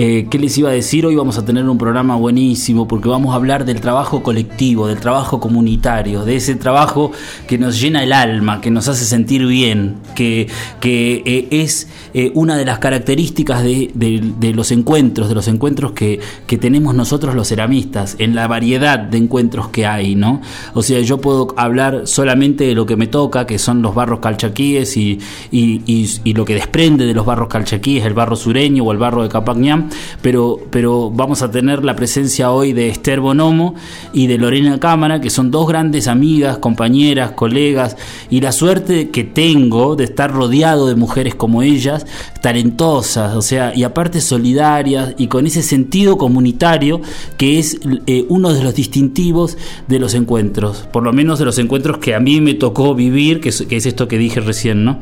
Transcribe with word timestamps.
¿Qué 0.05 0.39
les 0.39 0.59
iba 0.59 0.69
a 0.69 0.73
decir? 0.73 1.07
Hoy 1.07 1.15
vamos 1.15 1.39
a 1.39 1.47
tener 1.47 1.67
un 1.67 1.79
programa 1.79 2.17
buenísimo 2.17 2.87
porque 2.87 3.09
vamos 3.09 3.33
a 3.33 3.37
hablar 3.37 3.65
del 3.65 3.81
trabajo 3.81 4.23
colectivo, 4.23 4.87
del 4.87 4.99
trabajo 4.99 5.41
comunitario, 5.41 6.27
de 6.27 6.37
ese 6.37 6.57
trabajo 6.57 7.11
que 7.47 7.57
nos 7.57 7.81
llena 7.81 8.03
el 8.03 8.13
alma, 8.13 8.61
que 8.61 8.71
nos 8.71 8.87
hace 8.87 9.07
sentir 9.07 9.47
bien, 9.47 9.97
que, 10.15 10.47
que 10.81 11.23
eh, 11.25 11.49
es 11.51 11.89
eh, 12.13 12.33
una 12.35 12.57
de 12.57 12.67
las 12.67 12.81
características 12.81 13.63
de, 13.63 14.53
los 14.55 14.73
encuentros, 14.73 15.29
de 15.29 15.35
los 15.35 15.49
encuentros 15.49 15.93
que, 15.93 16.21
que 16.47 16.59
tenemos 16.59 16.95
nosotros 16.95 17.35
los 17.35 17.49
ceramistas, 17.49 18.17
en 18.19 18.35
la 18.35 18.47
variedad 18.47 18.99
de 18.99 19.19
encuentros 19.19 19.69
que 19.69 19.87
hay, 19.87 20.17
¿no? 20.17 20.43
O 20.75 20.83
sea, 20.83 21.01
yo 21.01 21.19
puedo 21.19 21.55
hablar 21.57 22.03
solamente 22.05 22.65
de 22.65 22.75
lo 22.75 22.85
que 22.85 22.97
me 22.97 23.07
toca, 23.07 23.47
que 23.47 23.59
son 23.59 23.81
los 23.81 23.95
barros 23.95 24.21
calchaquíes 24.21 24.97
y, 24.97 25.19
y, 25.51 26.35
lo 26.35 26.45
que 26.45 26.55
desprende 26.55 27.07
de 27.07 27.15
los 27.15 27.25
barros 27.25 27.49
calchaquíes, 27.49 28.05
el 28.05 28.13
barro 28.13 28.37
sureño 28.37 28.85
o 28.85 28.93
el 28.93 28.99
barro 28.99 29.23
de 29.23 29.29
Capacñán, 29.29 29.89
pero, 30.23 30.59
pero 30.71 31.11
vamos 31.11 31.43
a 31.43 31.51
tener 31.51 31.85
la 31.85 31.97
presencia 31.97 32.51
hoy 32.51 32.73
de 32.73 32.89
Esther 32.89 33.21
Bonomo 33.21 33.75
y 34.13 34.27
de 34.27 34.39
Lorena 34.39 34.79
Cámara, 34.81 35.21
que 35.21 35.31
son 35.31 35.51
dos 35.51 35.69
grandes 35.69 36.09
amigas, 36.09 36.59
compañeras, 36.59 37.33
colegas, 37.33 37.97
y 38.31 38.41
la 38.41 38.53
suerte 38.53 39.11
que 39.11 39.25
tengo 39.25 39.97
de 39.97 40.05
estar 40.05 40.33
rodeado 40.33 40.87
de 40.87 40.95
mujeres 40.95 41.35
como 41.35 41.63
ellas, 41.63 42.07
talentosas, 42.43 43.35
o 43.37 43.43
sea, 43.43 43.75
y 43.75 43.85
aparte 43.85 44.21
solidarias 44.21 45.15
y 45.19 45.29
con 45.29 45.47
ese 45.47 45.63
sentido 45.63 46.19
comunitario 46.19 47.01
que 47.37 47.59
es 47.59 47.81
eh, 48.07 48.27
uno 48.29 48.53
de 48.53 48.63
los 48.63 48.75
distintivos 48.75 49.57
de 49.89 49.99
los 49.99 50.15
encuentros, 50.15 50.89
por 50.93 51.03
lo 51.03 51.13
menos 51.13 51.39
de 51.39 51.45
los 51.45 51.59
encuentros 51.59 51.99
que 51.99 52.15
a 52.15 52.21
mí 52.21 52.41
me 52.41 52.55
tocó 52.55 52.95
vivir, 52.95 53.41
que 53.41 53.49
es, 53.49 53.61
esto 53.61 54.09
que 54.09 54.19
dije 54.19 54.41
recién, 54.41 54.85
¿no? 54.85 54.99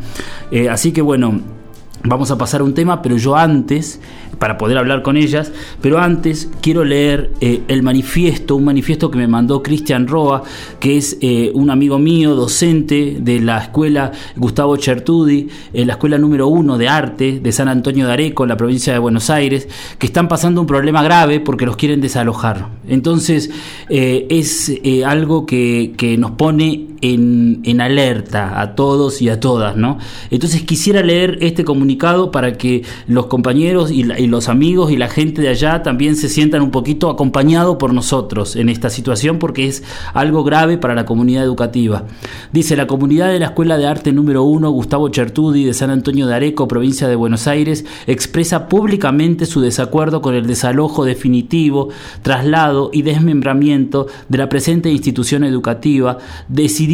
Eh, 0.51 0.69
así 0.69 0.93
que 0.93 1.03
bueno. 1.03 1.62
Vamos 2.05 2.33
a 2.33 2.39
pasar 2.39 2.63
a 2.63 2.65
un 2.65 2.75
tema, 2.75 3.01
pero 3.01 3.17
yo 3.17 3.37
antes, 3.37 4.01
para 4.41 4.59
poder 4.59 4.77
hablar 4.77 5.03
con 5.03 5.17
ellas, 5.17 5.53
pero 5.81 6.01
antes 6.01 6.51
quiero 6.61 6.85
leer 6.85 7.31
eh, 7.41 7.63
el 7.69 7.85
manifiesto, 7.85 8.57
un 8.57 8.65
manifiesto 8.65 9.09
que 9.09 9.19
me 9.19 9.29
mandó 9.29 9.63
Cristian 9.63 10.09
Roa, 10.09 10.43
que 10.81 10.97
es 10.97 11.17
eh, 11.21 11.53
un 11.55 11.71
amigo 11.71 12.01
mío, 12.01 12.35
docente 12.35 13.19
de 13.21 13.39
la 13.39 13.59
escuela 13.59 14.11
Gustavo 14.35 14.77
Chertudi, 14.77 15.49
la 15.73 15.93
escuela 15.93 16.19
número 16.19 16.49
uno 16.49 16.77
de 16.77 16.89
arte 16.89 17.39
de 17.39 17.53
San 17.53 17.69
Antonio 17.69 18.09
de 18.09 18.15
Areco, 18.15 18.43
en 18.43 18.49
la 18.49 18.57
provincia 18.57 18.93
de 18.93 18.99
Buenos 18.99 19.31
Aires, 19.31 19.69
que 19.99 20.07
están 20.07 20.27
pasando 20.27 20.61
un 20.61 20.67
problema 20.67 21.05
grave 21.05 21.39
porque 21.39 21.67
los 21.67 21.77
quieren 21.77 22.01
desalojar. 22.01 22.69
Entonces, 22.89 23.49
eh, 23.89 24.27
es 24.29 24.73
algo 25.07 25.47
que, 25.47 25.95
que 25.97 26.19
nos 26.19 26.33
pone 26.33 26.92
en, 27.03 27.81
alerta 27.81 28.61
a 28.61 28.77
todos 28.77 29.21
y 29.21 29.29
a 29.29 29.41
todas, 29.41 29.77
¿no? 29.77 29.99
Entonces 30.31 30.63
quisiera 30.63 31.03
leer 31.03 31.39
este 31.41 31.65
comunicado 31.65 32.31
para 32.31 32.57
que 32.57 32.85
los 33.09 33.27
compañeros 33.27 33.91
y, 33.91 34.05
los 34.05 34.49
amigos 34.49 34.93
y 34.93 34.97
la 34.97 35.09
gente 35.09 35.43
de 35.43 35.49
allá 35.49 35.83
también 35.83 36.15
se 36.15 36.29
sientan 36.29 36.63
un 36.63 36.71
poquito 36.71 37.11
acompañados 37.11 37.77
por 37.77 37.93
nosotros 37.93 38.55
en 38.55 38.69
esta 38.69 38.89
situación 38.89 39.41
porque 39.41 39.67
es 39.67 39.83
algo 40.15 40.45
grave 40.45 40.79
para 40.79 40.95
la 40.95 41.05
comunidad 41.05 41.43
educativa. 41.43 42.05
Dice, 42.53 42.77
la 42.77 42.87
comunidad 42.87 43.33
de 43.33 43.41
la 43.41 43.47
Escuela 43.47 43.79
de 43.79 43.87
Arte 43.87 44.13
número 44.13 44.45
1, 44.45 44.71
Gustavo 44.71 45.09
Chertudi, 45.09 45.65
de 45.65 45.75
San 45.75 45.91
Antonio 45.91 46.29
de 46.29 46.35
Areco, 46.35 46.69
provincia 46.69 47.09
de 47.09 47.17
Buenos 47.17 47.49
Aires, 47.49 47.85
expresa 48.07 48.69
públicamente 48.69 49.47
su 49.47 49.61
desacuerdo 49.61 50.23
con 50.23 50.37
el 50.37 50.47
desalojo 50.47 51.05
definitivo, 51.05 51.89
traslado 52.23 52.91
y 52.93 53.03
desmembramiento 53.03 54.07
de 54.29 54.39
la 54.39 54.49
presente 54.49 54.91
institución 54.91 55.43
educativa, 55.43 56.19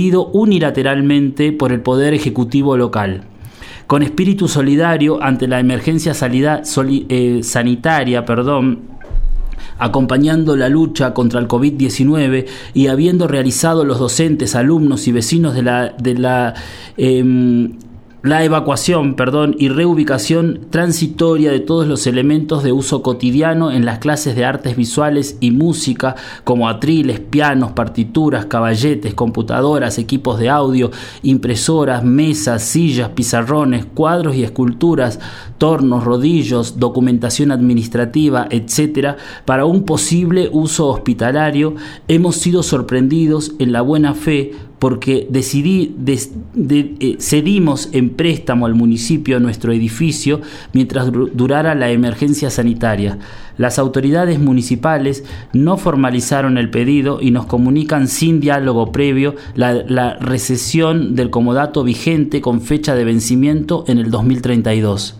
unilateralmente 0.07 1.53
por 1.53 1.73
el 1.73 1.81
Poder 1.81 2.15
Ejecutivo 2.15 2.77
local. 2.77 3.25
Con 3.87 4.03
espíritu 4.03 4.49
solidario 4.49 5.23
ante 5.23 5.49
la 5.49 5.61
emergencia 5.61 6.13
eh, 6.13 7.41
sanitaria, 7.43 8.25
perdón, 8.25 8.81
acompañando 9.79 10.57
la 10.57 10.69
lucha 10.69 11.15
contra 11.15 11.41
el 11.41 11.49
COVID-19 11.49 12.47
y 12.75 12.89
habiendo 12.89 13.27
realizado 13.27 13.85
los 13.85 13.99
docentes, 13.99 14.55
alumnos 14.55 15.09
y 15.09 15.13
vecinos 15.13 15.55
de 15.55 15.63
la, 15.63 15.89
de 15.99 16.15
la 16.15 16.55
em, 16.97 17.73
la 18.23 18.43
evacuación, 18.43 19.15
perdón, 19.15 19.55
y 19.59 19.69
reubicación 19.69 20.67
transitoria 20.71 21.53
de 21.53 21.61
todos 21.61 21.87
los 21.87 22.05
elementos 22.09 22.65
de 22.65 22.73
uso 22.73 23.01
cotidiano 23.01 23.71
en 23.71 23.85
las 23.85 24.01
clases 24.01 24.35
de 24.35 24.45
artes 24.45 24.77
visuales 24.77 25.37
y 25.41 25.53
música, 25.53 26.17
como 26.43 26.69
atriles, 26.69 27.21
pianos, 27.21 27.73
partituras, 27.73 28.47
caballetes, 28.47 29.15
computadoras, 29.15 29.99
equipos 29.99 30.41
de 30.41 30.49
audio, 30.49 30.91
impresoras, 31.23 32.03
mesas, 32.03 32.63
sillas, 32.63 33.11
pizarrones, 33.11 33.87
cuadros 33.87 34.35
y 34.35 34.43
esculturas, 34.43 35.21
tornos, 35.59 36.03
rodillos, 36.03 36.81
documentación 36.81 37.53
administrativa, 37.53 38.49
etc., 38.51 39.17
para 39.45 39.65
un 39.65 39.85
posible 39.85 40.49
uso 40.53 40.89
hospitalario, 40.89 41.77
hemos 42.09 42.35
sido 42.35 42.65
sorprendidos 42.65 43.53
en 43.61 43.71
la 43.71 43.83
buena 43.83 44.15
fe 44.15 44.55
porque 44.79 45.27
decidí, 45.31 45.95
eh, 46.07 47.17
cedimos 47.21 47.89
en 47.93 48.11
préstamo 48.11 48.67
al 48.67 48.75
municipio 48.75 49.41
nuestro 49.41 49.73
edificio 49.73 50.41
mientras 50.73 51.11
durara 51.13 51.75
la 51.75 51.91
emergencia 51.91 52.51
sanitaria. 52.51 53.19
Las 53.57 53.79
autoridades 53.79 54.39
municipales 54.39 55.25
no 55.53 55.77
formalizaron 55.77 56.59
el 56.59 56.71
pedido 56.71 57.21
y 57.21 57.33
nos 57.33 57.47
comunican 57.47 58.07
sin 58.07 58.41
diálogo 58.41 58.93
previo 58.93 59.35
la, 59.57 59.73
la 59.75 60.15
recesión 60.15 61.17
del 61.17 61.31
comodato 61.31 61.83
vigente 61.83 62.41
con 62.41 62.61
fecha 62.61 62.95
de 62.95 63.05
vencimiento 63.05 63.85
en 63.89 63.99
el 63.99 64.11
2032 64.11 65.18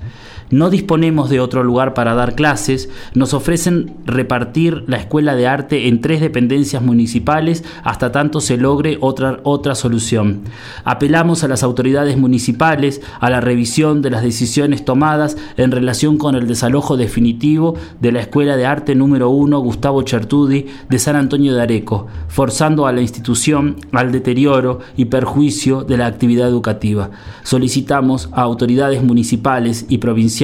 no 0.51 0.71
disponemos 0.71 1.29
de 1.29 1.41
otro 1.41 1.63
lugar 1.63 1.95
para 1.95 2.15
dar 2.15 2.35
clases, 2.35 2.89
nos 3.15 3.35
ofrecen 3.35 3.95
repartir 4.07 4.85
la 4.87 4.97
escuela 4.97 5.35
de 5.35 5.47
arte 5.47 5.89
en 5.89 6.01
tres 6.01 6.21
dependencias 6.21 6.83
municipales 6.83 7.65
hasta 7.85 8.13
tanto 8.13 8.41
se 8.41 8.57
logre 8.57 8.99
otra, 9.01 9.41
otra 9.43 9.75
solución. 9.75 10.43
Apelamos 10.85 11.45
a 11.45 11.49
las 11.49 11.63
autoridades 11.63 12.17
municipales 12.17 13.03
a 13.21 13.31
la 13.31 13.41
revisión 13.41 14.01
de 14.01 14.11
las 14.11 14.23
decisiones 14.23 14.85
tomadas 14.85 15.37
en 15.57 15.71
relación 15.71 16.19
con 16.19 16.35
el 16.35 16.47
desalojo 16.47 16.97
definitivo 16.97 17.75
de 18.01 18.13
la 18.13 18.21
escuela 18.21 18.57
de 18.57 18.67
arte 18.67 18.95
número 18.95 19.31
1 19.31 19.59
Gustavo 19.61 20.03
Chertudi 20.03 20.67
de 20.89 20.99
San 20.99 21.17
Antonio 21.17 21.55
de 21.55 21.63
Areco, 21.63 22.07
forzando 22.29 22.87
a 22.87 22.93
la 22.93 23.01
institución 23.01 23.77
al 23.93 24.13
deterioro 24.13 24.81
y 24.97 25.07
perjuicio 25.07 25.85
de 25.85 25.97
la 25.99 26.07
actividad 26.07 26.49
educativa. 26.49 27.11
Solicitamos 27.43 28.31
a 28.33 28.43
autoridades 28.43 29.03
municipales 29.03 29.87
y 29.89 29.99
provinciales 29.99 30.38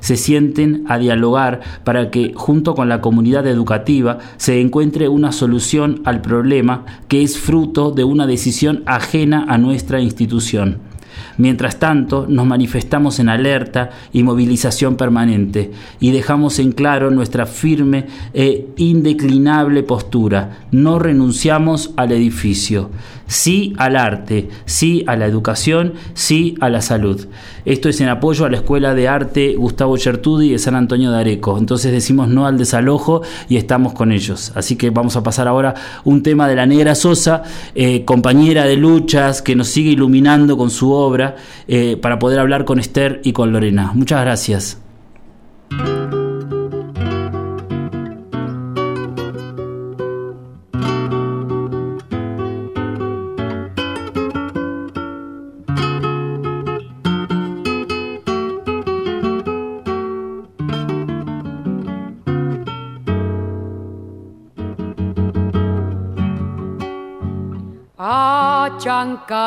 se 0.00 0.16
sienten 0.16 0.84
a 0.88 0.98
dialogar 0.98 1.60
para 1.84 2.10
que, 2.10 2.32
junto 2.34 2.74
con 2.74 2.88
la 2.88 3.00
comunidad 3.00 3.46
educativa, 3.46 4.18
se 4.36 4.60
encuentre 4.60 5.08
una 5.08 5.32
solución 5.32 6.02
al 6.04 6.20
problema 6.20 6.84
que 7.08 7.22
es 7.22 7.38
fruto 7.38 7.90
de 7.90 8.04
una 8.04 8.26
decisión 8.26 8.82
ajena 8.86 9.46
a 9.48 9.58
nuestra 9.58 10.00
institución. 10.00 10.90
Mientras 11.36 11.78
tanto, 11.78 12.26
nos 12.28 12.46
manifestamos 12.46 13.18
en 13.18 13.28
alerta 13.28 13.90
y 14.12 14.22
movilización 14.22 14.96
permanente 14.96 15.70
y 15.98 16.10
dejamos 16.10 16.58
en 16.58 16.72
claro 16.72 17.10
nuestra 17.10 17.46
firme 17.46 18.06
e 18.34 18.68
indeclinable 18.76 19.82
postura. 19.82 20.58
No 20.70 20.98
renunciamos 20.98 21.92
al 21.96 22.12
edificio. 22.12 22.90
Sí 23.30 23.74
al 23.76 23.94
arte, 23.94 24.48
sí 24.64 25.04
a 25.06 25.14
la 25.14 25.26
educación, 25.26 25.94
sí 26.14 26.56
a 26.60 26.68
la 26.68 26.82
salud. 26.82 27.28
Esto 27.64 27.88
es 27.88 28.00
en 28.00 28.08
apoyo 28.08 28.44
a 28.44 28.50
la 28.50 28.56
Escuela 28.56 28.92
de 28.92 29.06
Arte 29.06 29.54
Gustavo 29.54 29.96
Chertudi 29.96 30.50
de 30.50 30.58
San 30.58 30.74
Antonio 30.74 31.12
de 31.12 31.20
Areco. 31.20 31.56
Entonces 31.56 31.92
decimos 31.92 32.26
no 32.26 32.44
al 32.48 32.58
desalojo 32.58 33.22
y 33.48 33.56
estamos 33.56 33.92
con 33.92 34.10
ellos. 34.10 34.50
Así 34.56 34.74
que 34.74 34.90
vamos 34.90 35.14
a 35.14 35.22
pasar 35.22 35.46
ahora 35.46 35.74
un 36.02 36.24
tema 36.24 36.48
de 36.48 36.56
la 36.56 36.66
Negra 36.66 36.96
Sosa, 36.96 37.44
eh, 37.76 38.04
compañera 38.04 38.64
de 38.64 38.76
luchas 38.76 39.42
que 39.42 39.54
nos 39.54 39.68
sigue 39.68 39.90
iluminando 39.90 40.56
con 40.56 40.70
su 40.70 40.90
obra 40.90 41.36
eh, 41.68 41.96
para 42.02 42.18
poder 42.18 42.40
hablar 42.40 42.64
con 42.64 42.80
Esther 42.80 43.20
y 43.22 43.32
con 43.32 43.52
Lorena. 43.52 43.92
Muchas 43.94 44.22
gracias. 44.22 44.79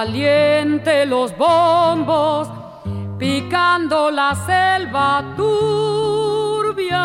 Caliente 0.03 1.05
los 1.05 1.31
bombos, 1.37 2.49
picando 3.17 4.11
la 4.11 4.35
selva 4.35 5.23
turbia, 5.37 6.99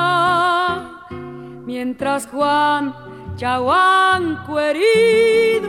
mientras 1.65 2.27
Juan 2.27 2.93
Chahuanco 3.37 4.59
herido 4.59 5.69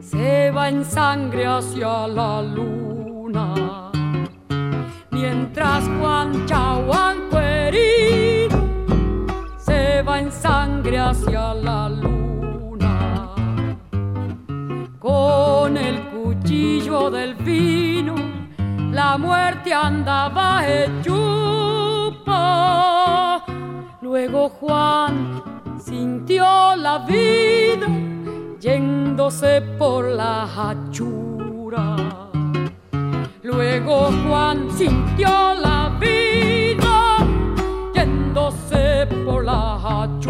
se 0.00 0.50
va 0.50 0.70
en 0.70 0.82
sangre 0.82 1.44
hacia 1.44 2.08
la 2.08 2.40
luna, 2.40 3.90
mientras 5.10 5.84
Juan 5.98 6.46
Chahuanco 6.46 7.38
herido 7.38 8.58
se 9.58 10.00
va 10.00 10.20
en 10.20 10.32
sangre 10.32 10.98
hacia 10.98 11.52
la 11.52 11.90
luna. 11.90 12.05
Del 17.10 17.34
vino, 17.34 18.14
la 18.92 19.16
muerte 19.18 19.72
andaba 19.72 20.66
hechupa. 20.66 22.34
Luego 24.00 24.48
Juan 24.48 25.42
sintió 25.78 26.74
la 26.76 26.98
vida 27.06 27.86
yéndose 28.60 29.62
por 29.78 30.06
la 30.06 30.44
hachura. 30.44 31.96
Luego 33.42 34.10
Juan 34.26 34.70
sintió 34.72 35.54
la 35.54 35.96
vida 36.00 37.18
yéndose 37.94 39.06
por 39.24 39.44
la 39.44 39.76
hachura. 39.76 40.26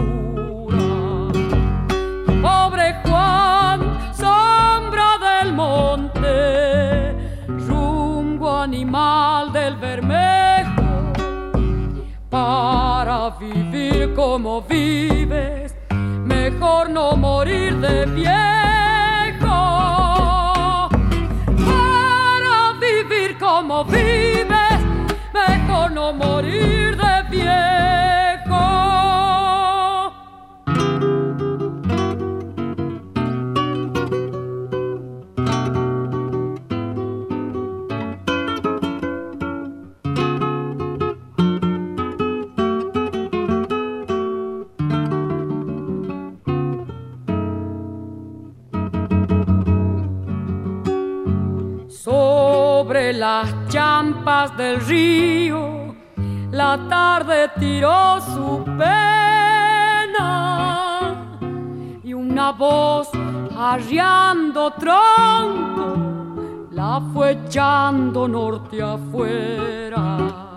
Pobre 2.43 2.95
Juan, 3.05 3.27
animal 8.87 9.53
del 9.53 9.77
Bermejo, 9.77 11.13
para 12.31 13.31
vivir 13.31 14.15
como 14.15 14.63
vives, 14.63 15.75
mejor 15.91 16.91
no 16.91 17.17
morir 17.17 17.77
de 17.81 18.07
viejo. 18.07 19.49
Para 21.67 22.79
vivir 22.81 23.37
como 23.39 23.85
vives, 23.85 24.81
mejor 25.35 25.91
no 25.91 26.13
morir 26.13 26.76
las 53.17 53.53
champas 53.69 54.57
del 54.57 54.81
río, 54.81 55.95
la 56.51 56.79
tarde 56.89 57.51
tiró 57.59 58.21
su 58.21 58.63
pena 58.77 60.13
y 62.05 62.13
una 62.13 62.53
voz 62.53 63.09
arriando 63.59 64.71
tronco 64.73 65.97
la 66.73 67.01
fue 67.15 67.33
echando 67.33 68.29
norte 68.29 68.83
afuera. 68.83 70.53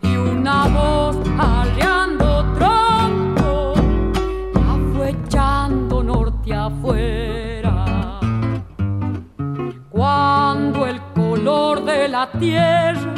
Y 0.00 0.16
una 0.16 0.66
voz 0.68 1.18
arriando 1.38 2.42
tronco 2.54 3.74
la 4.54 4.78
fue 4.94 5.10
echando 5.10 6.02
norte 6.02 6.54
afuera. 6.54 7.43
tierra 12.32 13.14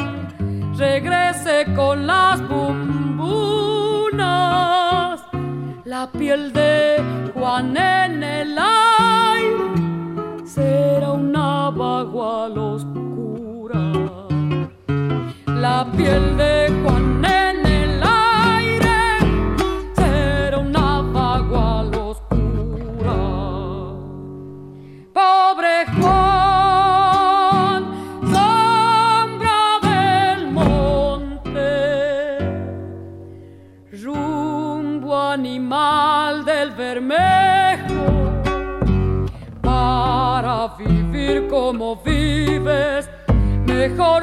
regrese 0.75 1.65
con 1.75 2.05
las 2.07 2.47
bumbunas, 2.47 3.21
la 5.85 6.09
piel 6.11 6.53
de 6.53 7.31
Juan 7.33 7.75
en 7.75 8.23
el 8.23 8.57
aire 8.57 9.57
será 10.45 11.11
una 11.11 11.71
bagual 11.71 12.57
oscura, 12.57 13.79
la 15.47 15.85
piel 15.95 16.37
de 16.37 16.69
Juan 16.83 16.86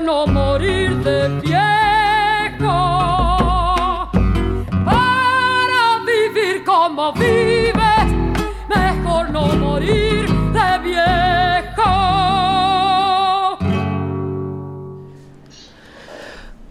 no 0.05 0.27
morir 0.27 0.97
de 0.99 1.29
viejo. 1.41 2.69
Para 4.85 6.05
vivir 6.05 6.63
como 6.65 7.13
vives, 7.15 8.07
mejor 8.69 9.31
no 9.31 9.47
morir 9.57 10.29
de 10.29 10.79
viejo. 10.83 11.91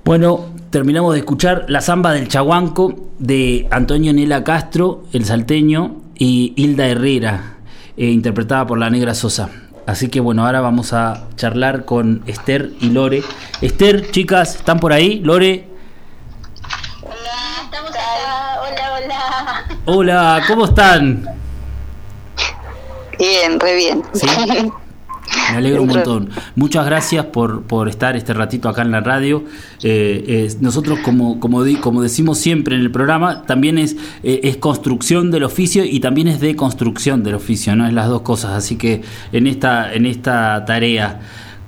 Bueno, 0.06 0.46
terminamos 0.70 1.14
de 1.14 1.20
escuchar 1.20 1.66
La 1.70 1.82
Zamba 1.82 2.12
del 2.14 2.28
Chaguanco 2.28 3.10
de 3.18 3.68
Antonio 3.72 4.14
Nela 4.14 4.44
Castro, 4.44 5.06
el 5.12 5.26
salteño, 5.26 6.02
y 6.16 6.54
Hilda 6.56 6.86
Herrera, 6.86 7.58
eh, 7.98 8.12
interpretada 8.12 8.68
por 8.68 8.78
la 8.78 8.92
Negra 8.92 9.16
Sosa. 9.16 9.63
Así 9.86 10.08
que 10.08 10.20
bueno, 10.20 10.46
ahora 10.46 10.62
vamos 10.62 10.94
a 10.94 11.28
charlar 11.36 11.86
con 11.86 12.24
Esther 12.26 12.72
y 12.80 12.90
Lore. 12.90 13.22
Esther, 13.62 14.12
chicas, 14.12 14.56
¿están 14.56 14.80
por 14.80 14.94
ahí? 14.94 15.20
Lore. 15.20 15.68
Hola, 17.02 17.64
estamos 17.64 17.92
acá. 17.92 18.62
Hola, 18.62 18.94
hola. 18.96 19.80
Hola, 19.86 20.44
¿cómo 20.48 20.66
están? 20.66 21.28
Bien, 23.20 23.60
re 23.60 23.76
bien. 23.76 24.04
¿Sí? 24.14 24.28
Me 25.54 25.58
alegro 25.60 25.82
un 25.84 25.88
montón. 25.90 26.30
Muchas 26.56 26.86
gracias 26.86 27.26
por, 27.26 27.64
por 27.64 27.88
estar 27.90 28.16
este 28.16 28.34
ratito 28.34 28.70
acá 28.70 28.82
en 28.82 28.92
la 28.92 29.00
radio. 29.02 29.44
Eh, 29.82 30.24
eh, 30.28 30.56
nosotros, 30.60 31.00
como, 31.00 31.40
como, 31.40 31.64
di- 31.64 31.76
como 31.78 32.02
decimos 32.02 32.38
siempre 32.38 32.76
en 32.76 32.82
el 32.82 32.92
programa, 32.92 33.44
también 33.44 33.78
es, 33.78 33.96
eh, 34.24 34.42
es 34.44 34.58
construcción 34.58 35.32
del 35.32 35.44
oficio 35.44 35.84
y 35.86 36.00
también 36.00 36.28
es 36.28 36.40
deconstrucción 36.40 37.24
del 37.24 37.36
oficio, 37.36 37.76
¿no? 37.76 37.88
Es 37.88 37.94
las 37.94 38.08
dos 38.08 38.22
cosas. 38.22 38.52
Así 38.52 38.76
que 38.78 39.02
en 39.32 39.48
esta, 39.48 39.94
en 39.94 40.06
esta 40.06 40.64
tarea. 40.66 41.20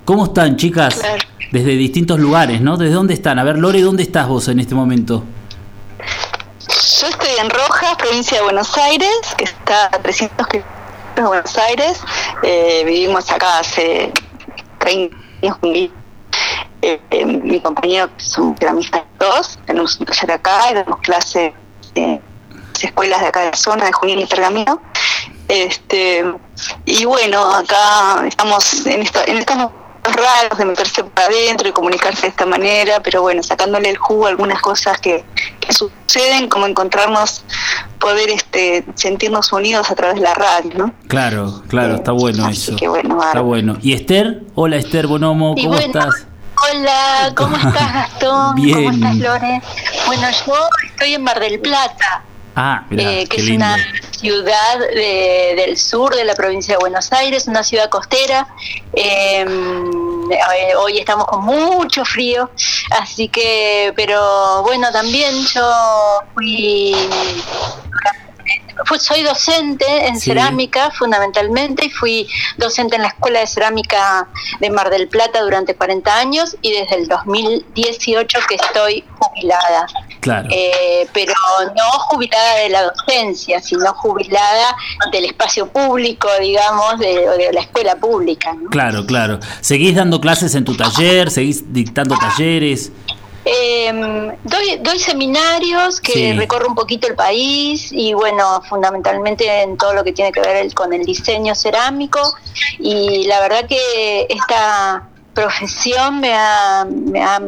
¿Cómo 0.06 0.25
están, 0.25 0.56
chicas? 0.58 0.96
Claro. 0.96 1.24
Desde 1.51 1.75
distintos 1.77 2.20
lugares, 2.20 2.62
¿no? 2.62 2.75
¿Desde 2.77 2.94
dónde 2.94 3.13
están? 3.13 3.39
A 3.39 3.44
ver, 3.44 3.58
Lore, 3.58 3.82
¿dónde 3.82 4.04
estás 4.04 4.27
vos 4.27 4.48
en 4.50 4.60
este 4.60 4.75
momento? 4.75 5.24
Yo 6.00 7.08
estoy 7.08 7.30
en 7.42 7.50
Rojas, 7.50 7.96
provincia 7.98 8.38
de 8.38 8.44
Buenos 8.44 8.77
Aires, 8.77 9.10
que 9.38 9.46
está 9.46 9.88
a 9.88 10.00
300 10.01 10.48
kilómetros 10.48 10.75
de 11.15 11.22
Buenos 11.24 11.58
Aires. 11.58 12.00
Eh, 12.48 12.84
vivimos 12.86 13.32
acá 13.32 13.58
hace 13.58 14.12
30 14.78 15.18
años 15.42 15.58
eh, 15.64 17.02
eh, 17.10 17.25
mi 17.25 17.60
compañero, 17.60 18.16
que 18.16 18.24
son 18.24 18.56
ceramistas 18.56 19.02
todos, 19.18 19.58
tenemos 19.66 20.00
un 20.00 20.06
taller 20.06 20.32
acá 20.34 20.70
y 20.70 20.75
damos 20.75 21.00
clases 21.00 21.54
en 21.96 22.22
las 22.72 22.84
escuelas 22.84 23.22
de 23.22 23.28
acá 23.30 23.40
de 23.40 23.50
la 23.50 23.58
zona 23.58 23.86
de 23.86 23.94
Junín 23.94 24.20
y 24.20 24.28
Pergamino. 24.28 24.80
Este, 25.48 26.24
y 26.86 27.06
bueno, 27.06 27.52
acá 27.52 28.24
estamos 28.28 28.86
en, 28.86 29.02
esto, 29.02 29.22
en 29.25 29.38
estos 29.40 29.72
raros 30.14 30.58
de 30.58 30.66
meterse 30.66 31.04
para 31.04 31.28
adentro 31.28 31.68
y 31.68 31.72
comunicarse 31.72 32.24
de 32.24 32.28
esta 32.30 32.46
manera, 32.46 33.02
pero 33.02 33.22
bueno, 33.22 33.42
sacándole 33.44 33.90
el 33.90 33.98
jugo 33.98 34.26
a 34.26 34.30
algunas 34.30 34.62
cosas 34.62 35.00
que, 35.00 35.24
que 35.60 35.74
suceden, 35.74 36.48
como 36.50 36.66
encontrarnos, 36.68 37.44
poder 38.00 38.30
este, 38.30 38.86
sentirnos 38.96 39.52
unidos 39.52 39.90
a 39.90 39.96
través 39.96 40.16
de 40.16 40.22
la 40.22 40.34
radio, 40.34 40.72
¿no? 40.76 40.94
Claro, 41.08 41.64
claro, 41.68 41.96
está 41.96 42.12
bueno 42.12 42.46
Así 42.46 42.72
eso. 42.72 42.76
que 42.76 42.88
bueno, 42.88 43.22
Está 43.24 43.42
bueno. 43.42 43.78
¿Y 43.82 43.94
Esther? 43.94 44.44
Hola, 44.56 44.78
Esther 44.78 45.08
Bonomo, 45.08 45.56
¿cómo 45.56 45.70
bueno, 45.70 45.86
estás? 45.86 46.26
Hola, 46.72 47.34
¿cómo 47.36 47.56
estás 47.58 47.94
Gastón? 47.94 48.56
Bien. 48.56 48.76
¿Cómo 48.76 48.92
estás 48.92 49.16
Lore? 49.18 49.62
Bueno, 50.06 50.28
yo 50.46 50.54
estoy 50.92 51.14
en 51.14 51.24
Mar 51.24 51.40
del 51.40 51.60
Plata, 51.60 52.24
Ah, 52.56 52.86
eh, 52.92 53.28
que 53.28 53.38
es 53.38 53.44
lindo. 53.46 53.66
una 53.66 53.78
ciudad 54.18 54.80
de- 54.80 55.54
del 55.58 55.78
sur 55.78 56.16
de 56.16 56.24
la 56.24 56.36
provincia 56.36 56.74
de 56.76 56.78
Buenos 56.80 57.12
Aires, 57.12 57.48
una 57.48 57.64
ciudad 57.64 57.90
costera. 57.90 58.48
Eh, 58.94 59.42
eh, 59.44 60.76
hoy 60.78 60.98
estamos 60.98 61.26
con 61.28 61.44
mucho 61.44 62.06
frío, 62.06 62.50
así 63.00 63.28
que, 63.28 63.92
pero 63.96 64.64
bueno, 64.64 64.92
también 64.92 65.34
yo 65.54 65.70
Fui- 66.34 66.96
soy 69.00 69.24
docente 69.24 70.08
en 70.08 70.20
Sí. 70.20 70.30
cerámica 70.32 70.92
fundamentalmente 70.92 71.86
y 71.86 71.90
fui 71.90 72.28
docente 72.58 72.96
en 72.96 73.02
la 73.04 73.10
Escuela 73.10 73.40
de 73.40 73.48
Cerámica 73.48 74.28
de 74.60 74.70
Mar 74.70 74.90
del 74.90 75.08
Plata 75.08 75.42
durante 75.42 75.75
40 75.75 76.18
años 76.18 76.56
y 76.62 76.72
desde 76.72 76.96
el 76.96 77.08
2018 77.08 78.40
que 78.48 78.56
estoy 78.56 79.04
jubilada. 79.20 79.88
Claro. 80.20 80.48
Eh, 80.52 81.08
pero 81.14 81.34
no 81.75 81.90
jubilada 82.10 82.56
de 82.60 82.70
la 82.70 82.84
docencia, 82.84 83.62
sino 83.62 83.94
jubilada 83.94 84.75
del 85.12 85.25
espacio 85.25 85.68
público, 85.68 86.28
digamos, 86.40 87.00
de, 87.00 87.28
de 87.38 87.54
la 87.54 87.62
escuela 87.62 87.96
pública. 87.96 88.54
¿no? 88.54 88.70
Claro, 88.70 89.06
claro. 89.06 89.40
¿Seguís 89.62 89.96
dando 89.96 90.20
clases 90.22 90.56
en 90.56 90.66
tu 90.66 90.75
taller? 90.75 91.32
¿Seguís 91.32 91.72
dictando 91.74 92.16
talleres? 92.18 92.92
Eh, 93.46 93.92
doy, 94.44 94.78
doy 94.82 94.98
seminarios 95.00 96.02
que 96.02 96.12
Sí. 96.14 96.34
recorro 96.34 96.68
un 96.68 96.74
poquito 96.75 97.08
el 97.08 97.16
país 97.16 97.90
y 97.92 98.14
bueno, 98.14 98.62
fundamentalmente 98.68 99.62
en 99.62 99.78
todo 99.78 99.94
lo 99.94 100.04
que 100.04 100.14
tiene 100.14 100.32
que 100.32 100.42
ver 100.42 100.56
el- 100.58 100.74
con 100.74 100.92
el 100.94 101.06
diseño 101.06 101.54
cerámico 101.54 102.20
y 102.80 103.25
la 103.28 103.40
verdad 103.42 103.66
que 103.68 104.25
esta 104.30 105.08
profesión 105.36 106.20
me 106.22 106.34
ha, 106.34 106.86
me 106.90 107.24
ha 107.24 107.40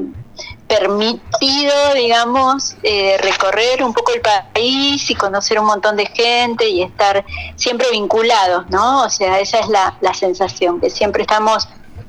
permitido, 0.67 1.73
digamos, 1.95 2.75
eh, 2.83 3.17
recorrer 3.21 3.81
un 3.83 3.93
poco 3.93 4.11
el 4.13 4.21
país 4.21 5.09
y 5.09 5.15
conocer 5.15 5.59
un 5.59 5.65
montón 5.65 5.95
de 5.95 6.05
gente 6.05 6.67
y 6.69 6.83
estar 6.83 7.25
siempre 7.55 7.87
vinculados, 7.91 8.69
¿no? 8.69 9.03
O 9.03 9.09
sea, 9.09 9.39
esa 9.39 9.59
es 9.59 9.69
la, 9.69 9.97
la 10.01 10.13
sensación, 10.13 10.79
que 10.81 10.89
siempre 10.89 11.21
estamos 11.21 11.67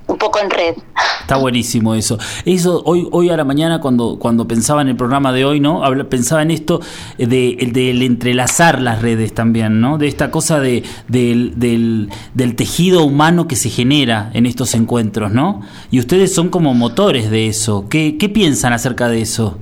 un 0.09 0.19
poco 0.19 0.41
en 0.41 0.51
red. 0.51 0.75
Está 1.21 1.37
buenísimo 1.37 1.95
eso. 1.95 2.19
Eso 2.45 2.83
hoy 2.87 3.07
hoy 3.13 3.29
a 3.31 3.37
la 3.37 3.45
mañana 3.45 3.81
cuando 3.81 4.19
cuando 4.19 4.49
pensaba 4.49 4.83
en 4.83 4.89
el 4.89 4.97
programa 4.97 5.33
de 5.33 5.45
hoy, 5.45 5.61
¿no? 5.61 5.85
Habla- 5.85 6.05
pensaba 6.09 6.43
en 6.43 6.51
esto 6.51 6.81
eh, 7.19 7.27
de 7.27 7.51
el 7.61 7.73
del 7.73 8.03
entrelazar 8.03 8.81
las 8.81 9.03
redes 9.03 9.35
también, 9.35 9.81
¿no? 9.81 9.99
De 9.99 10.09
esta 10.09 10.31
cosa 10.31 10.59
de 10.59 10.83
del, 11.07 11.53
del, 11.61 12.09
del 12.35 12.57
tejido 12.57 13.05
humano 13.05 13.47
que 13.47 13.57
se 13.57 13.69
genera 13.71 14.31
en 14.35 14.47
estos 14.47 14.75
encuentros, 14.75 15.31
¿no? 15.31 15.61
Y 15.91 15.99
ustedes 16.01 16.35
son 16.35 16.49
como 16.49 16.73
motores 16.75 17.31
de 17.31 17.47
eso. 17.49 17.87
¿Qué, 17.91 18.17
qué 18.19 18.29
piensan 18.31 18.73
acerca 18.73 19.09
de 19.09 19.21
eso? 19.21 19.59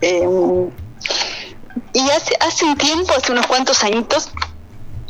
Eh, 0.00 0.24
y 1.92 2.00
hace, 2.10 2.34
hace 2.46 2.64
un 2.66 2.76
tiempo, 2.76 3.12
hace 3.16 3.32
unos 3.32 3.46
cuantos 3.46 3.82
añitos, 3.82 4.30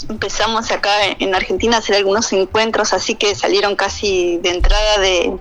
empezamos 0.08 0.70
acá 0.70 1.04
en- 1.06 1.16
en 1.20 1.34
Argentina 1.34 1.76
a 1.76 1.80
hacer 1.80 1.96
algunos 1.96 2.32
encuentros, 2.32 2.92
así 2.92 3.14
que 3.14 3.34
salieron 3.34 3.76
casi 3.76 4.38
de 4.38 4.50
entrada 4.50 4.98
de 4.98 5.36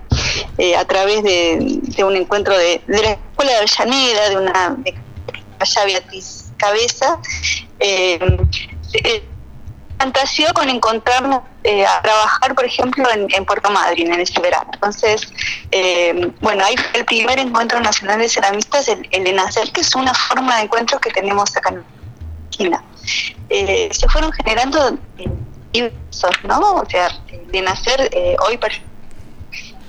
eh, 0.58 0.76
a 0.76 0.84
través 0.84 1.22
de, 1.22 1.58
de 1.82 2.04
un 2.04 2.16
encuentro 2.16 2.56
de, 2.56 2.80
de 2.86 3.02
la 3.02 3.10
Escuela 3.10 3.52
de 3.52 3.58
Avellaneda, 3.58 4.28
de 4.30 4.36
una 4.36 4.74
de 4.78 4.94
allá 5.58 5.84
Beatriz 5.84 6.52
Cabeza. 6.56 7.18
Eh, 7.78 8.18
eh, 9.04 9.22
con 10.54 10.68
encontrarnos 10.68 11.40
eh, 11.64 11.84
a 11.86 12.02
trabajar, 12.02 12.54
por 12.54 12.64
ejemplo, 12.64 13.08
en, 13.10 13.44
Puerto 13.44 13.70
Madryn 13.70 14.12
en 14.12 14.20
ese 14.20 14.38
verano. 14.40 14.70
Entonces, 14.72 15.22
eh, 15.70 16.30
bueno, 16.40 16.64
ahí 16.64 16.74
el 16.92 17.04
primer 17.04 17.38
encuentro 17.38 17.80
nacional 17.80 18.18
de 18.18 18.28
ceramistas, 18.28 18.88
el, 18.88 19.08
el 19.10 19.26
ENACER, 19.26 19.72
que 19.72 19.80
es 19.80 19.94
una 19.94 20.12
forma 20.14 20.56
de 20.56 20.62
encuentro 20.64 21.00
que 21.00 21.10
tenemos 21.10 21.56
acá 21.56 21.70
en 21.70 21.82
Eh, 23.48 23.88
se 23.92 24.08
fueron 24.08 24.32
generando 24.32 24.98
eh, 25.18 25.30
diversos, 25.72 26.30
¿no? 26.44 26.74
O 26.74 26.88
sea, 26.88 27.08
el 27.28 27.54
ENACER 27.54 28.08
eh, 28.12 28.36
hoy 28.46 28.58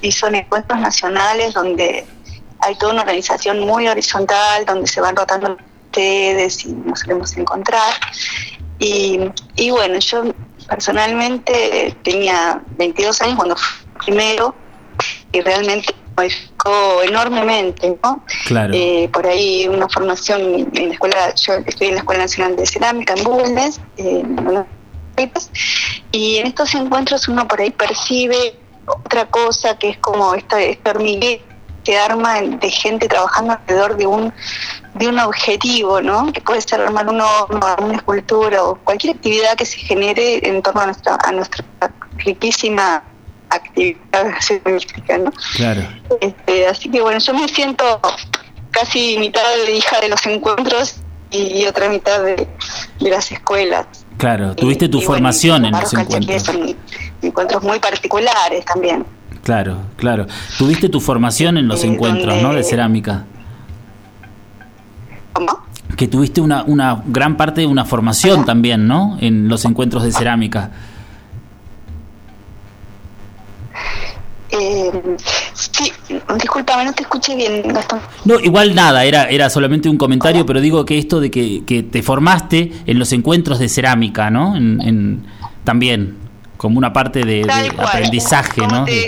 y 0.02 0.12
son 0.12 0.36
encuentros 0.36 0.80
nacionales 0.80 1.54
donde 1.54 2.06
hay 2.60 2.76
toda 2.76 2.94
una 2.94 3.02
organización 3.02 3.62
muy 3.62 3.88
horizontal, 3.88 4.66
donde 4.66 4.88
se 4.88 5.02
van 5.02 5.16
rotando 5.16 5.58
ustedes 5.86 6.66
y 6.66 6.74
nos 6.74 7.00
solemos 7.00 7.36
encontrar. 7.38 7.94
Y, 8.80 9.20
y 9.56 9.72
bueno, 9.72 9.98
yo 10.00 10.24
personalmente 10.68 11.96
tenía 12.04 12.62
22 12.78 13.22
años 13.22 13.36
cuando 13.38 13.56
fui 13.56 13.88
primero 14.06 14.54
y 15.32 15.42
realmente 15.42 15.96
modificó 16.18 17.04
enormemente, 17.04 17.98
¿no? 18.04 18.24
Claro. 18.46 18.74
Eh, 18.76 19.10
por 19.14 19.26
ahí 19.26 19.68
una 19.68 19.88
formación 19.88 20.68
en 20.74 20.88
la 20.88 20.94
escuela, 20.94 21.36
yo 21.36 21.54
estoy 21.66 21.88
en 21.88 21.94
la 21.94 22.00
Escuela 22.00 22.24
Nacional 22.24 22.56
de 22.56 22.66
Cerámica 22.66 23.14
en 23.16 23.24
Bulnes, 23.24 23.80
eh, 23.98 24.24
y 26.12 26.38
en 26.38 26.48
estos 26.48 26.76
encuentros 26.76 27.28
uno 27.28 27.48
por 27.48 27.60
ahí 27.60 27.72
percibe 27.72 28.56
otra 28.86 29.26
cosa 29.26 29.78
que 29.78 29.90
es 29.90 29.98
como 29.98 30.36
esta, 30.36 30.62
esta 30.62 30.92
hormiguero 30.92 31.44
que 31.84 31.98
arma 31.98 32.42
de 32.42 32.70
gente 32.70 33.08
trabajando 33.08 33.54
alrededor 33.54 33.96
de 33.96 34.06
un 34.06 34.34
de 34.96 35.08
un 35.08 35.20
objetivo, 35.20 36.02
¿no? 36.02 36.34
Que 36.34 36.42
puede 36.42 36.60
ser 36.60 36.82
armar 36.82 37.08
un 37.08 37.22
horno, 37.22 37.76
una 37.80 37.96
escultura 37.96 38.64
o 38.64 38.76
cualquier 38.76 39.16
actividad 39.16 39.56
que 39.56 39.66
se 39.66 39.78
genere 39.78 40.46
en 40.48 40.62
torno 40.62 40.82
a 40.82 40.86
nuestra, 40.88 41.18
a 41.24 41.32
nuestra 41.32 41.64
riquísima 42.18 43.04
actividad 43.50 44.26
científica, 44.40 45.18
¿no? 45.18 45.32
Claro. 45.56 45.82
Este, 46.22 46.68
así 46.68 46.90
que 46.90 47.02
bueno, 47.02 47.20
yo 47.20 47.34
me 47.34 47.48
siento 47.48 48.00
casi 48.72 49.18
mitad 49.20 49.42
de 49.66 49.76
hija 49.78 50.00
de 50.02 50.10
los 50.10 50.26
encuentros 50.26 50.98
y 51.32 51.66
otra 51.66 51.90
mitad 51.90 52.24
de, 52.24 52.48
de 53.00 53.10
las 53.10 53.32
escuelas. 53.32 53.86
Claro, 54.18 54.56
tuviste 54.56 54.90
tu 54.90 54.98
Y- 55.00 55.02
y 55.02 55.06
bueno, 55.06 55.18
formación 55.18 55.66
en 55.66 55.72
los 55.72 55.94
encuentros. 55.94 56.44
Son 56.44 56.76
encuentros 57.22 57.64
muy 57.64 57.80
particulares 57.80 58.66
también. 58.66 59.06
Claro, 59.44 59.78
claro. 59.96 60.26
Tuviste 60.58 60.90
tu 60.90 61.00
formación 61.00 61.58
en 61.58 61.68
los 61.68 61.84
Eh, 61.84 61.88
encuentros, 61.88 62.26
donde- 62.28 62.44
¿no? 62.44 62.54
De 62.54 62.64
cerámica. 62.64 63.26
¿Cómo? 65.34 65.60
Que 65.96 66.08
tuviste 66.08 66.42
una, 66.42 66.64
una 66.64 67.02
gran 67.06 67.38
parte 67.38 67.62
de 67.62 67.68
una 67.68 67.86
formación 67.86 68.46
también, 68.46 68.88
¿no? 68.88 69.18
En 69.22 69.48
los 69.48 69.66
encuentros 69.66 70.04
de 70.04 70.12
cerámica. 70.12 70.72
Eh, 74.52 74.92
sí, 75.54 75.92
discúlpame, 76.38 76.86
no 76.86 76.94
te 76.94 77.04
escuché 77.04 77.36
bien, 77.36 77.62
Gastón. 77.74 78.00
No, 78.26 78.40
igual 78.40 78.74
nada, 78.76 79.04
era, 79.04 79.26
era 79.30 79.50
solamente 79.50 79.90
un 79.90 79.98
comentario, 79.98 80.46
pero 80.46 80.62
digo 80.62 80.86
que 80.86 80.98
esto 80.98 81.20
de 81.20 81.30
que, 81.32 81.64
que 81.66 81.84
te 81.84 82.02
formaste 82.02 82.72
en 82.86 82.98
los 83.00 83.12
encuentros 83.12 83.60
de 83.60 83.68
cerámica, 83.70 84.30
¿no? 84.30 84.56
En, 84.56 84.82
en- 84.82 85.28
también, 85.64 86.18
como 86.56 86.78
una 86.78 86.94
parte 86.94 87.24
de, 87.26 87.46
aprendizaje, 87.78 88.62
como 88.62 88.76
¿no? 88.78 88.86
Te, 88.86 89.08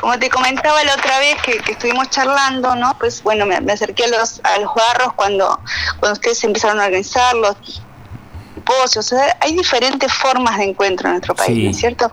como 0.00 0.18
te 0.18 0.30
comentaba 0.30 0.82
la 0.84 0.94
otra 0.94 1.18
vez 1.18 1.36
que, 1.44 1.58
que 1.58 1.72
estuvimos 1.72 2.08
charlando, 2.10 2.74
¿no? 2.76 2.96
Pues 2.98 3.22
bueno, 3.22 3.46
me, 3.46 3.60
me 3.60 3.72
acerqué 3.72 4.04
a 4.04 4.08
los, 4.08 4.40
a 4.44 4.58
los 4.60 4.70
barros 4.74 5.12
cuando, 5.14 5.60
cuando 5.98 6.12
ustedes 6.14 6.42
empezaron 6.44 6.80
a 6.80 6.84
organizar 6.84 7.34
pozos. 8.80 8.96
O 9.12 9.16
sea, 9.16 9.36
hay 9.40 9.54
diferentes 9.56 10.12
formas 10.12 10.58
de 10.58 10.64
encuentro 10.64 11.06
en 11.08 11.12
nuestro 11.14 11.34
país, 11.34 11.56
Sí. 11.56 11.64
¿no 11.64 11.70
es 11.70 11.76
cierto? 11.78 12.12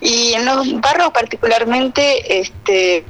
Y 0.00 0.34
en 0.34 0.44
los 0.44 0.80
barros 0.80 1.10
particularmente, 1.10 2.38
este... 2.40 3.04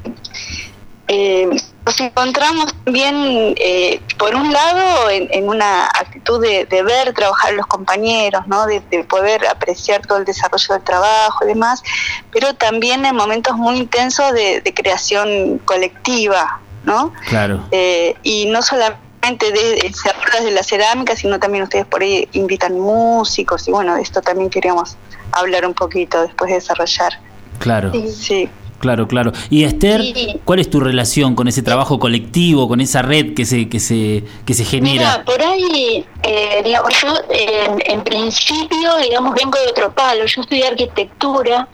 eh, 1.08 1.48
nos 1.86 2.00
encontramos 2.00 2.74
también, 2.84 3.54
eh, 3.58 4.00
por 4.18 4.34
un 4.34 4.52
lado, 4.52 5.08
en, 5.08 5.28
en 5.30 5.48
una 5.48 5.86
actitud 5.86 6.40
de, 6.42 6.64
de 6.66 6.82
ver 6.82 7.12
trabajar 7.14 7.52
a 7.52 7.54
los 7.54 7.66
compañeros, 7.68 8.42
¿no? 8.48 8.66
de, 8.66 8.80
de 8.90 9.04
poder 9.04 9.46
apreciar 9.46 10.04
todo 10.04 10.18
el 10.18 10.24
desarrollo 10.24 10.74
del 10.74 10.82
trabajo 10.82 11.44
y 11.44 11.46
demás, 11.46 11.84
pero 12.32 12.54
también 12.54 13.06
en 13.06 13.14
momentos 13.14 13.56
muy 13.56 13.76
intensos 13.76 14.32
de, 14.32 14.60
de 14.62 14.74
creación 14.74 15.58
colectiva, 15.58 16.58
¿no? 16.82 17.12
Claro. 17.28 17.64
Eh, 17.70 18.16
y 18.24 18.46
no 18.46 18.62
solamente 18.62 19.05
de 19.34 19.92
cerradas 19.92 20.44
de 20.44 20.50
la 20.52 20.62
cerámica, 20.62 21.16
sino 21.16 21.38
también 21.38 21.64
ustedes 21.64 21.86
por 21.86 22.02
ahí 22.02 22.28
invitan 22.32 22.78
músicos 22.78 23.66
y 23.68 23.72
bueno, 23.72 23.96
de 23.96 24.02
esto 24.02 24.22
también 24.22 24.50
queríamos 24.50 24.96
hablar 25.32 25.66
un 25.66 25.74
poquito 25.74 26.22
después 26.22 26.48
de 26.48 26.54
desarrollar. 26.56 27.18
Claro, 27.58 27.92
Sí. 27.92 28.48
Claro, 28.86 29.08
claro. 29.08 29.32
Y 29.50 29.64
Esther, 29.64 30.02
Sí. 30.02 30.36
¿cuál 30.44 30.60
es 30.60 30.70
tu 30.70 30.78
relación 30.80 31.34
con 31.34 31.48
ese 31.48 31.62
trabajo 31.62 31.98
colectivo, 31.98 32.68
con 32.68 32.80
esa 32.80 33.02
red 33.02 33.34
que 33.34 33.44
se, 33.44 33.68
que 33.68 33.80
se, 33.80 34.22
que 34.44 34.54
se 34.54 34.64
genera? 34.64 35.10
Mira, 35.18 35.24
por 35.24 35.42
ahí, 35.42 36.04
eh, 36.22 36.62
digamos, 36.64 36.90
yo 37.02 37.08
en, 37.30 37.82
en 37.84 38.04
principio, 38.04 38.96
digamos, 39.02 39.34
vengo 39.34 39.58
de 39.58 39.66
otro 39.68 39.92
palo. 39.92 40.24
Yo 40.26 40.40
estudié 40.42 40.66
arquitectura 40.68 41.68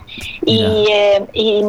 y, 0.45 0.85
eh, 0.91 1.23
y, 1.33 1.61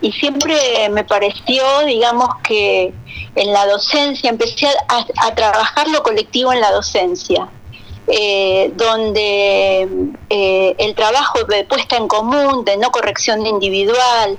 y 0.00 0.12
siempre 0.12 0.54
me 0.90 1.02
pareció, 1.04 1.62
digamos, 1.86 2.28
que 2.46 2.92
en 3.34 3.52
la 3.52 3.66
docencia 3.66 4.30
empecé 4.30 4.66
a, 4.88 5.26
a 5.26 5.34
trabajar 5.34 5.88
lo 5.88 6.02
colectivo 6.02 6.52
en 6.52 6.60
la 6.60 6.70
docencia. 6.70 7.48
Eh, 8.06 8.70
donde 8.76 9.88
eh, 10.28 10.74
el 10.78 10.94
trabajo 10.94 11.42
de 11.44 11.64
puesta 11.64 11.96
en 11.96 12.06
común, 12.06 12.64
de 12.64 12.76
no 12.76 12.90
corrección 12.90 13.46
individual, 13.46 14.38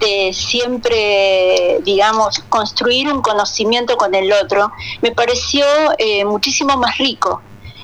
de 0.00 0.32
siempre, 0.32 1.78
digamos, 1.82 2.40
construir 2.48 3.12
un 3.12 3.22
conocimiento 3.22 3.96
con 3.96 4.14
el 4.14 4.32
otro, 4.32 4.72
me 5.02 5.12
pareció 5.12 5.64
eh, 5.98 6.24
muchísimo 6.24 6.76
más 6.76 6.98
rico. 6.98 7.40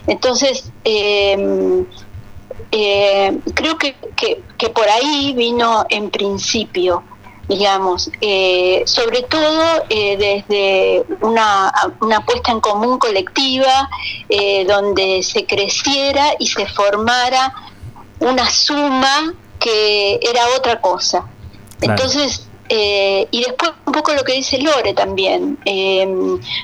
Entonces, 0.06 0.72
eh, 0.84 1.84
eh, 2.72 3.38
creo 3.54 3.78
que, 3.78 3.94
que 4.58 4.68
por 4.70 4.88
ahí 4.88 5.32
vino 5.36 5.84
en 5.88 6.10
principio, 6.10 7.04
digamos, 7.50 8.12
eh, 8.20 8.84
sobre 8.86 9.22
todo 9.22 9.84
eh, 9.88 10.16
desde 10.16 11.04
una, 11.20 11.72
una 12.00 12.24
puesta 12.24 12.52
en 12.52 12.60
común 12.60 12.96
colectiva, 13.00 13.90
eh, 14.28 14.64
donde 14.66 15.24
se 15.24 15.44
creciera 15.46 16.34
y 16.38 16.46
se 16.46 16.64
formara 16.66 17.52
una 18.20 18.48
suma 18.48 19.34
que 19.58 20.20
era 20.22 20.42
otra 20.56 20.80
cosa. 20.80 21.24
Claro. 21.80 22.00
Entonces, 22.00 22.46
eh, 22.72 23.26
y 23.32 23.42
después 23.42 23.72
un 23.84 23.92
poco 23.92 24.14
lo 24.14 24.22
que 24.22 24.32
dice 24.34 24.58
Lore 24.58 24.94
también. 24.94 25.58
Eh, 25.64 26.06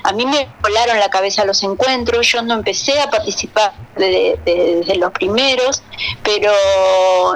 a 0.03 0.11
mí 0.13 0.25
me 0.25 0.47
volaron 0.63 0.97
la 0.99 1.09
cabeza 1.09 1.43
los 1.45 1.61
encuentros, 1.63 2.25
yo 2.31 2.41
no 2.41 2.53
empecé 2.55 2.99
a 2.99 3.09
participar 3.09 3.73
de- 3.97 4.39
de- 4.45 4.75
desde 4.77 4.95
los 4.95 5.11
primeros, 5.11 5.83
pero 6.23 6.51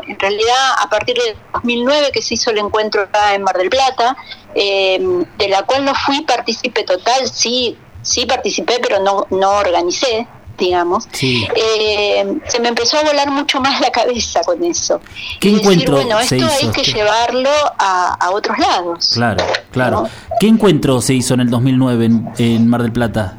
en 0.08 0.18
realidad 0.18 0.74
a 0.80 0.90
partir 0.90 1.16
de 1.16 1.36
2009 1.54 2.12
que 2.14 2.22
se 2.22 2.36
hizo 2.36 2.50
el 2.52 2.60
encuentro 2.60 3.02
acá 3.04 3.36
en 3.36 3.44
Mar 3.44 3.58
del 3.58 3.70
Plata, 3.70 4.16
eh, 4.56 5.00
de 5.38 5.48
la 5.50 5.64
cual 5.64 5.84
no 5.86 5.94
fui 5.94 6.22
partícipe 6.22 6.84
total, 6.84 7.30
sí, 7.30 7.78
sí 8.02 8.26
participé, 8.26 8.80
pero 8.82 9.00
no, 9.00 9.28
no 9.32 9.52
organicé 9.58 10.28
digamos, 10.58 11.08
Sí. 11.12 11.48
eh, 11.56 12.38
se 12.48 12.60
me 12.60 12.68
empezó 12.70 12.98
a 13.00 13.04
volar 13.04 13.30
mucho 13.32 13.60
más 13.62 13.80
la 13.82 13.90
cabeza 13.92 14.42
con 14.44 14.64
eso. 14.64 15.00
¿Qué 15.40 15.50
Y 15.50 15.56
encuentro 15.56 15.96
decir, 15.96 16.10
bueno, 16.14 16.28
se 16.28 16.38
esto 16.38 16.48
hizo, 16.48 16.68
hay 16.68 16.72
que 16.72 16.84
llevarlo 16.92 17.50
a, 17.80 18.14
a 18.20 18.30
otros 18.32 18.58
lados. 18.60 19.12
Claro, 19.14 19.44
claro. 19.72 20.02
¿no? 20.04 20.10
¿Qué 20.40 20.48
encuentro 20.48 21.02
se 21.02 21.14
hizo 21.16 21.34
en 21.34 21.42
el 21.42 21.50
2009 21.50 22.06
en, 22.06 22.30
en 22.38 22.68
Mar 22.68 22.82
del 22.84 22.92
Plata? 22.92 23.38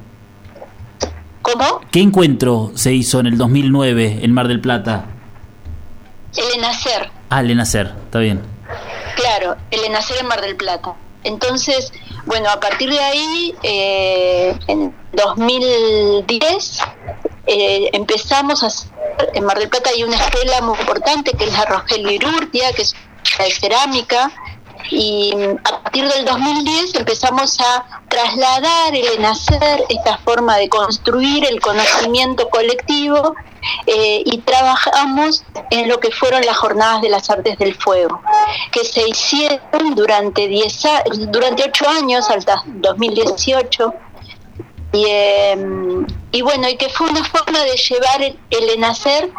¿Cómo? 1.43 1.81
¿Qué 1.91 2.01
encuentro 2.01 2.71
se 2.75 2.93
hizo 2.93 3.19
en 3.21 3.27
el 3.27 3.37
2009 3.37 4.21
en 4.23 4.33
Mar 4.33 4.49
del 4.49 4.61
Plata? 4.61 5.07
El 6.37 6.59
Enacer, 6.59 7.11
Ah, 7.31 7.41
el 7.41 7.51
Enacer, 7.51 7.93
está 8.05 8.19
bien. 8.21 8.41
claro, 9.17 9.57
el 9.71 9.85
Enacer 9.85 10.17
en 10.21 10.27
Mar 10.27 10.41
del 10.41 10.57
Plata. 10.57 10.95
Entonces, 11.25 11.93
bueno, 12.27 12.49
a 12.51 12.61
partir 12.61 12.91
de 12.91 12.99
ahí, 12.99 13.55
eh, 13.63 14.59
en 14.69 14.95
2010, 15.13 16.81
eh, 17.47 17.91
empezamos 17.93 18.63
a 18.63 18.67
hacer, 18.67 18.91
en 19.35 19.45
Mar 19.45 19.59
del 19.59 19.69
Plata 19.69 19.91
hay 19.91 20.05
una 20.05 20.17
escuela 20.17 20.61
muy 20.63 20.79
importante 20.79 21.33
que 21.33 21.45
es 21.45 21.53
la 21.53 21.65
Rogelio 21.65 22.11
Irurtia, 22.11 22.73
que 22.73 22.83
es 22.83 22.95
de 23.39 23.51
cerámica, 23.51 24.31
y 24.91 25.35
mm, 25.35 25.59
a 25.65 25.83
partir 25.83 26.09
del 26.09 26.25
2010 26.25 26.95
empezamos 26.95 27.59
a 27.61 28.03
trasladar 28.09 28.95
el 28.95 29.07
enacer, 29.19 29.85
esta 29.89 30.19
forma 30.19 30.57
de 30.57 30.69
construir 30.69 31.45
el 31.45 31.61
conocimiento 31.61 32.49
colectivo, 32.51 33.35
eh, 33.87 34.23
y 34.25 34.39
trabajamos 34.39 35.45
en 35.71 35.89
lo 35.89 35.99
que 36.01 36.11
fueron 36.11 36.45
las 36.45 36.57
jornadas 36.57 37.03
de 37.03 37.09
las 37.11 37.29
artes 37.31 37.59
del 37.59 37.75
fuego, 37.75 38.21
que 38.71 38.85
se 38.85 39.09
hicieron 39.09 39.95
durante 39.95 40.49
10 40.49 40.85
a- 40.87 41.05
durante 41.29 41.65
8 41.65 41.89
años, 41.89 42.29
hasta 42.31 42.63
2018. 42.67 43.95
Y, 44.95 45.05
eh, 45.09 45.57
y 46.33 46.43
bueno, 46.43 46.69
y 46.69 46.77
que 46.77 46.89
fue 46.91 47.09
una 47.09 47.25
forma 47.25 47.61
de 47.61 47.77
llevar 47.77 48.23
el, 48.23 48.39
el 48.51 48.71
enacer 48.71 49.31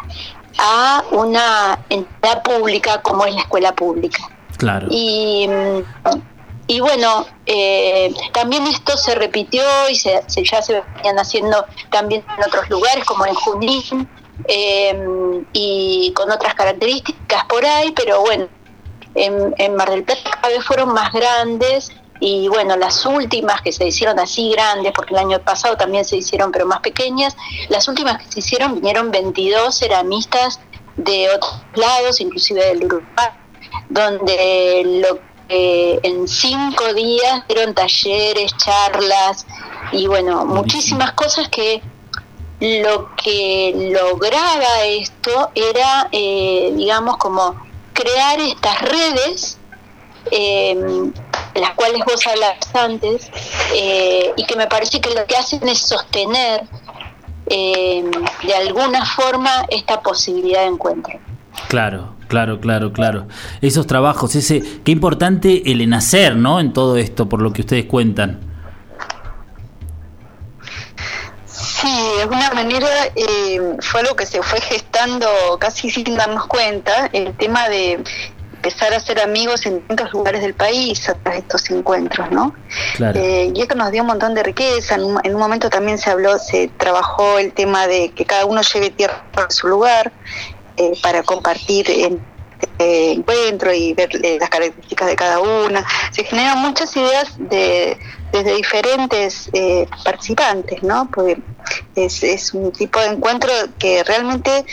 a 0.58 1.02
una 1.12 1.78
entidad 1.88 2.42
pública 2.42 3.00
como 3.02 3.24
es 3.24 3.34
la 3.34 3.40
escuela 3.42 3.72
pública. 3.72 4.18
Claro. 4.56 4.86
Y, 4.90 5.46
mm, 5.48 5.82
y 6.66 6.80
bueno, 6.80 7.26
eh, 7.46 8.12
también 8.32 8.66
esto 8.66 8.96
se 8.96 9.14
repitió 9.14 9.62
y 9.90 9.96
se, 9.96 10.22
ya 10.28 10.62
se 10.62 10.82
venían 10.96 11.18
haciendo 11.18 11.64
también 11.90 12.24
en 12.36 12.44
otros 12.44 12.68
lugares, 12.70 13.04
como 13.04 13.26
en 13.26 13.34
Junín, 13.34 14.08
eh, 14.48 15.42
y 15.52 16.12
con 16.14 16.30
otras 16.30 16.54
características 16.54 17.44
por 17.46 17.64
ahí, 17.64 17.92
pero 17.92 18.20
bueno, 18.22 18.48
en, 19.14 19.54
en 19.58 19.76
Mar 19.76 19.90
del 19.90 20.04
Plata 20.04 20.30
cada 20.30 20.48
vez 20.48 20.64
fueron 20.64 20.92
más 20.92 21.12
grandes 21.12 21.92
y 22.20 22.48
bueno, 22.48 22.76
las 22.76 23.04
últimas 23.04 23.60
que 23.60 23.72
se 23.72 23.86
hicieron 23.86 24.18
así 24.18 24.50
grandes, 24.50 24.92
porque 24.92 25.14
el 25.14 25.20
año 25.20 25.40
pasado 25.40 25.76
también 25.76 26.04
se 26.04 26.16
hicieron 26.16 26.52
pero 26.52 26.64
más 26.66 26.80
pequeñas, 26.80 27.36
las 27.68 27.86
últimas 27.88 28.18
que 28.18 28.32
se 28.32 28.38
hicieron 28.40 28.76
vinieron 28.76 29.10
22 29.10 29.76
ceramistas 29.76 30.60
de 30.96 31.28
otros 31.28 31.62
lados, 31.74 32.20
inclusive 32.20 32.64
del 32.66 32.84
Uruguay, 32.84 33.28
donde 33.90 35.02
lo 35.02 35.33
que 35.48 36.00
en 36.02 36.26
cinco 36.28 36.92
días 36.94 37.44
dieron 37.48 37.74
talleres, 37.74 38.56
charlas 38.56 39.46
y 39.92 40.06
bueno, 40.06 40.44
muchísimas 40.44 41.12
cosas 41.12 41.48
que 41.48 41.82
lo 42.60 43.14
que 43.16 43.90
lograba 43.92 44.84
esto 44.84 45.50
era, 45.54 46.08
eh, 46.12 46.72
digamos, 46.76 47.16
como 47.18 47.62
crear 47.92 48.40
estas 48.40 48.80
redes 48.82 49.58
eh, 50.30 51.12
las 51.54 51.70
cuales 51.74 52.02
vos 52.04 52.26
hablas 52.26 52.56
antes, 52.74 53.30
eh, 53.74 54.32
y 54.36 54.44
que 54.44 54.56
me 54.56 54.66
parece 54.66 55.00
que 55.00 55.10
lo 55.14 55.24
que 55.26 55.36
hacen 55.36 55.66
es 55.68 55.78
sostener 55.78 56.64
eh, 57.46 58.04
de 58.42 58.54
alguna 58.54 59.04
forma 59.04 59.66
esta 59.68 60.00
posibilidad 60.00 60.62
de 60.62 60.66
encuentro. 60.66 61.18
Claro, 61.68 62.14
claro, 62.34 62.58
claro, 62.58 62.92
claro. 62.92 63.28
Esos 63.60 63.86
trabajos, 63.86 64.34
ese, 64.34 64.60
qué 64.82 64.90
importante 64.90 65.70
el 65.70 65.80
enacer, 65.80 66.34
¿no? 66.34 66.58
En 66.58 66.72
todo 66.72 66.96
esto, 66.96 67.28
por 67.28 67.40
lo 67.40 67.52
que 67.52 67.60
ustedes 67.60 67.84
cuentan. 67.84 68.40
Sí, 71.46 71.96
de 72.16 72.22
alguna 72.22 72.50
manera 72.50 72.88
eh, 73.14 73.60
fue 73.78 74.00
algo 74.00 74.16
que 74.16 74.26
se 74.26 74.42
fue 74.42 74.60
gestando 74.60 75.28
casi 75.60 75.90
sin 75.90 76.16
darnos 76.16 76.48
cuenta, 76.48 77.08
el 77.12 77.34
tema 77.34 77.68
de 77.68 78.02
empezar 78.56 78.92
a 78.94 78.98
ser 78.98 79.20
amigos 79.20 79.64
en 79.66 79.78
distintos 79.78 80.12
lugares 80.12 80.42
del 80.42 80.54
país 80.54 81.08
a 81.08 81.14
través 81.14 81.42
de 81.42 81.46
estos 81.46 81.70
encuentros, 81.70 82.30
¿no? 82.32 82.52
Eh, 82.98 83.52
y 83.54 83.60
esto 83.60 83.76
nos 83.76 83.92
dio 83.92 84.02
un 84.02 84.08
montón 84.08 84.34
de 84.34 84.42
riqueza. 84.42 84.96
En 84.96 85.04
un, 85.04 85.38
momento 85.38 85.70
también 85.70 85.98
se 85.98 86.10
habló, 86.10 86.36
se 86.38 86.68
trabajó 86.78 87.38
el 87.38 87.52
tema 87.52 87.86
de 87.86 88.10
que 88.10 88.24
cada 88.24 88.44
uno 88.44 88.62
lleve 88.62 88.90
tierra 88.90 89.22
a 89.36 89.50
su 89.50 89.68
lugar 89.68 90.10
eh, 90.76 90.92
para 91.02 91.22
compartir 91.22 91.90
en 91.90 92.20
este 92.60 93.12
encuentro 93.12 93.74
y 93.74 93.92
ver 93.94 94.08
eh, 94.22 94.38
las 94.40 94.48
características 94.48 95.08
de 95.08 95.16
cada 95.16 95.40
una. 95.40 95.84
Se 96.10 96.24
generan 96.24 96.58
muchas 96.58 96.96
ideas 96.96 97.34
de, 97.38 97.98
desde 98.32 98.54
diferentes 98.54 99.50
participantes, 100.04 100.82
¿no? 100.82 101.10
Porque 101.12 101.38
es, 101.94 102.22
es 102.22 102.54
un 102.54 102.72
tipo 102.72 103.00
de 103.00 103.06
encuentro 103.06 103.52
que 103.78 104.02
realmente 104.04 104.64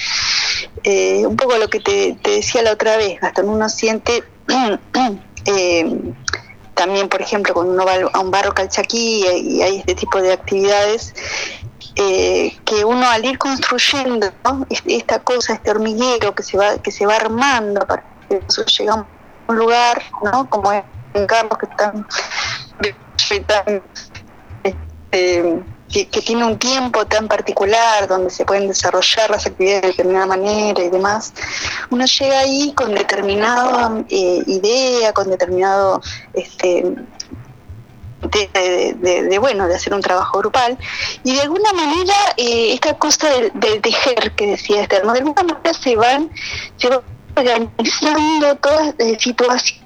eh, 0.84 1.26
un 1.26 1.36
poco 1.36 1.58
lo 1.58 1.70
que 1.70 1.80
te, 1.80 2.18
decía 2.24 2.62
la 2.64 2.72
otra 2.72 2.98
vez, 2.98 3.20
Gastón, 3.20 3.50
uno 3.50 3.70
siente 3.70 4.24
eh, 5.46 5.98
también, 6.74 7.10
por 7.10 7.22
ejemplo, 7.22 7.54
cuando 7.54 7.74
uno 7.74 7.86
va 7.86 7.94
a 8.12 8.20
un 8.20 8.32
barro 8.32 8.54
calchaquí 8.54 9.24
y 9.24 9.62
hay 9.62 9.78
este 9.80 9.96
tipo 9.96 10.22
de 10.22 10.34
actividades, 10.34 11.14
eh, 11.96 12.58
que 12.66 12.86
uno 12.86 13.08
al 13.10 13.26
ir 13.26 13.38
construyendo 13.38 14.32
esta 14.86 15.20
cosa, 15.20 15.54
este 15.54 15.72
hormiguero 15.72 16.34
que 16.34 16.44
se 16.44 16.58
va 16.58 16.78
que 16.78 16.92
se 16.92 17.06
va 17.06 17.16
armando 17.16 17.86
para 17.86 18.04
que 18.30 18.42
eso 18.48 18.66
llegue 18.66 18.90
a 18.90 19.06
un 19.48 19.56
lugar, 19.58 20.02
¿no? 20.24 20.50
como 20.50 20.72
en 20.72 21.28
Carlos 21.28 21.58
que 21.58 21.66
están, 21.66 22.08
están 23.30 23.84
este, 24.64 25.64
que, 25.92 26.22
tiene 26.22 26.46
un 26.46 26.58
tiempo 26.58 27.06
tan 27.06 27.28
particular 27.28 28.08
donde 28.08 28.30
se 28.30 28.46
pueden 28.46 28.68
desarrollar 28.68 29.30
las 29.30 29.46
actividades 29.46 29.82
de 29.82 29.88
determinada 29.90 30.26
manera 30.26 30.82
y 30.82 30.90
demás, 30.90 31.34
uno 31.90 32.06
llega 32.06 32.40
ahí 32.40 32.74
con 32.74 32.96
determinada 32.96 34.04
eh, 34.10 34.44
idea, 34.48 35.12
con 35.12 35.30
determinado 35.30 36.02
este, 36.34 36.96
de, 38.22 39.38
bueno 39.40 39.68
de 39.68 39.76
hacer 39.76 39.94
un 39.94 40.02
trabajo 40.02 40.40
grupal 40.40 40.78
y 41.24 41.36
de 41.36 41.42
alguna 41.42 41.74
manera 41.74 42.14
eh, 42.38 42.74
esta 42.74 42.98
cosa 42.98 43.28
del, 43.30 43.82
tejer 43.82 44.32
que 44.34 44.48
decía 44.48 44.84
Esther 44.84 45.04
de 45.04 45.20
alguna 45.20 45.44
manera 45.44 45.74
se 45.74 45.96
van 45.96 46.30
se 46.78 46.90
van 46.90 47.02
organizando 47.36 48.56
todas 48.58 48.94
las 48.98 49.08
eh, 49.08 49.18
situaciones 49.20 49.82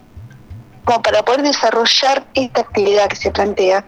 como 0.84 1.02
para 1.02 1.24
poder 1.26 1.42
desarrollar 1.42 2.28
esta 2.34 2.62
actividad 2.62 3.08
que 3.08 3.16
se 3.16 3.32
plantea 3.32 3.86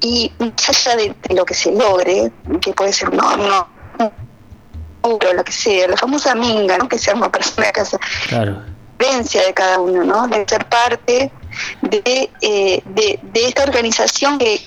y 0.00 0.32
más 0.38 0.68
allá 0.68 0.96
de, 0.96 1.14
lo 1.34 1.44
que 1.44 1.54
se 1.54 1.70
logre, 1.70 2.32
que 2.60 2.72
puede 2.72 2.92
ser 2.92 3.10
un 3.10 3.20
horno, 3.20 3.68
o 5.02 5.18
lo 5.34 5.44
que 5.44 5.52
sea, 5.52 5.88
la 5.88 5.96
famosa 5.96 6.34
minga, 6.34 6.78
¿no? 6.78 6.88
que 6.88 6.98
se 6.98 7.10
arma 7.10 7.30
persona 7.30 7.66
de 7.68 7.72
casa. 7.72 7.98
Claro. 8.28 8.62
de 8.98 9.54
cada 9.54 9.78
uno, 9.78 10.04
¿no? 10.04 10.28
De 10.28 10.44
ser 10.48 10.64
parte 10.66 11.30
de, 11.82 12.30
eh, 12.40 12.82
de, 12.84 13.46
esta 13.46 13.64
organización 13.64 14.38
que, 14.38 14.60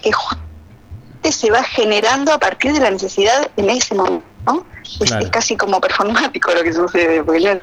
que 1.23 1.31
se 1.31 1.51
va 1.51 1.63
generando 1.63 2.33
a 2.33 2.39
partir 2.39 2.73
de 2.73 2.79
la 2.79 2.91
necesidad 2.91 3.49
en 3.57 3.69
ese 3.69 3.95
momento, 3.95 4.25
¿no? 4.45 4.65
Es, 4.99 5.11
casi 5.31 5.57
como 5.57 5.81
performático 5.81 6.53
lo 6.53 6.63
que 6.63 6.71
sucede, 6.73 7.23
porque 7.23 7.59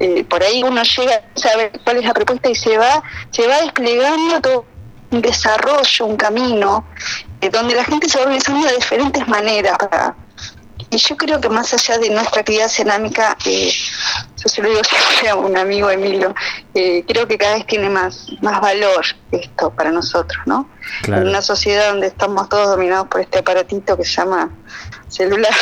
eh, 0.00 0.24
por 0.24 0.42
ahí 0.42 0.62
uno 0.62 0.82
llega 0.82 1.14
a 1.14 1.40
saber 1.40 1.72
cuál 1.84 1.98
es 1.98 2.04
la 2.04 2.14
propuesta 2.14 2.50
y 2.50 2.54
se 2.54 2.76
va, 2.76 3.02
se 3.30 3.46
va 3.46 3.60
desplegando 3.60 4.40
todo 4.40 4.64
un 5.10 5.22
desarrollo, 5.22 6.06
un 6.06 6.16
camino, 6.16 6.84
eh, 7.40 7.48
donde 7.48 7.74
la 7.74 7.84
gente 7.84 8.08
se 8.08 8.18
va 8.18 8.24
organizando 8.24 8.66
de 8.66 8.74
diferentes 8.74 9.28
maneras. 9.28 9.78
Y 10.94 10.98
yo 10.98 11.16
creo 11.16 11.40
que 11.40 11.48
más 11.48 11.74
allá 11.74 11.98
de 11.98 12.08
nuestra 12.10 12.42
actividad 12.42 12.68
cerámica, 12.68 13.36
eh, 13.44 13.72
yo 14.36 14.48
se 14.48 14.62
lo 14.62 14.68
digo 14.68 14.80
siempre 14.84 15.28
a 15.28 15.34
un 15.34 15.56
amigo 15.56 15.90
Emilio, 15.90 16.32
eh, 16.72 17.04
creo 17.06 17.26
que 17.26 17.36
cada 17.36 17.54
vez 17.54 17.66
tiene 17.66 17.90
más, 17.90 18.28
más 18.42 18.60
valor 18.60 19.04
esto 19.32 19.70
para 19.70 19.90
nosotros, 19.90 20.40
¿no? 20.46 20.68
En 21.04 21.26
una 21.26 21.42
sociedad 21.42 21.90
donde 21.90 22.06
estamos 22.06 22.48
todos 22.48 22.68
dominados 22.68 23.08
por 23.08 23.20
este 23.22 23.40
aparatito 23.40 23.96
que 23.96 24.04
se 24.04 24.12
llama 24.12 24.50
celular, 25.08 25.52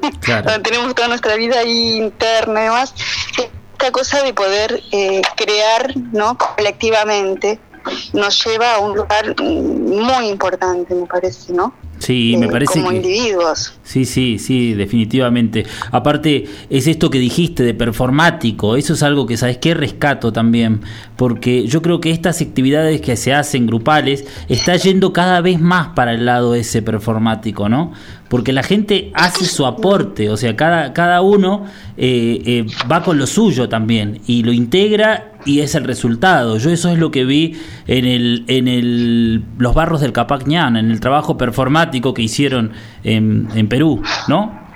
donde 0.44 0.60
tenemos 0.60 0.94
toda 0.94 1.08
nuestra 1.08 1.34
vida 1.34 1.58
ahí 1.58 1.96
interna 1.96 2.60
y 2.60 2.64
demás, 2.64 2.94
esta 3.72 3.90
cosa 3.90 4.22
de 4.22 4.34
poder 4.34 4.82
eh, 4.92 5.20
crear, 5.36 5.96
¿no? 6.12 6.38
Colectivamente, 6.38 7.58
nos 8.12 8.44
lleva 8.44 8.74
a 8.74 8.78
un 8.78 8.96
lugar 8.96 9.34
muy 9.40 10.28
importante, 10.28 10.94
me 10.94 11.06
parece, 11.06 11.52
¿no? 11.52 11.74
Sí, 11.98 12.36
me 12.38 12.48
parece 12.48 12.80
como 12.80 12.92
individuos. 12.92 13.72
Sí, 13.82 14.04
sí, 14.04 14.38
sí, 14.38 14.74
definitivamente. 14.74 15.64
Aparte, 15.90 16.46
es 16.68 16.86
esto 16.86 17.10
que 17.10 17.18
dijiste 17.18 17.62
de 17.62 17.74
performático, 17.74 18.76
eso 18.76 18.94
es 18.94 19.02
algo 19.02 19.26
que, 19.26 19.36
¿sabes 19.36 19.58
qué? 19.58 19.74
Rescato 19.74 20.32
también, 20.32 20.82
porque 21.16 21.66
yo 21.66 21.82
creo 21.82 22.00
que 22.00 22.10
estas 22.10 22.40
actividades 22.40 23.00
que 23.00 23.16
se 23.16 23.32
hacen 23.32 23.66
grupales 23.66 24.24
está 24.48 24.76
yendo 24.76 25.12
cada 25.12 25.40
vez 25.40 25.60
más 25.60 25.88
para 25.88 26.12
el 26.12 26.26
lado 26.26 26.54
ese 26.54 26.82
performático, 26.82 27.68
¿no? 27.68 27.92
Porque 28.28 28.52
la 28.52 28.62
gente 28.62 29.10
hace 29.14 29.44
su 29.44 29.66
aporte, 29.66 30.30
o 30.30 30.36
sea, 30.36 30.56
cada, 30.56 30.92
cada 30.92 31.20
uno 31.22 31.64
eh, 31.96 32.42
eh, 32.44 32.66
va 32.90 33.02
con 33.02 33.18
lo 33.18 33.26
suyo 33.26 33.68
también 33.68 34.20
y 34.26 34.42
lo 34.42 34.52
integra 34.52 35.32
y 35.44 35.60
es 35.60 35.74
el 35.76 35.84
resultado. 35.84 36.58
Yo 36.58 36.70
eso 36.70 36.90
es 36.90 36.98
lo 36.98 37.10
que 37.10 37.24
vi 37.24 37.56
en 37.86 38.04
el 38.04 38.44
en 38.48 38.68
el 38.68 39.44
los 39.58 39.74
barros 39.74 40.00
del 40.00 40.12
Capac 40.12 40.46
en 40.48 40.76
el 40.76 41.00
trabajo 41.00 41.38
performático 41.38 42.12
que 42.12 42.22
hicieron 42.22 42.72
en, 43.04 43.48
en 43.54 43.68
Perú, 43.68 44.02
¿no? 44.28 44.66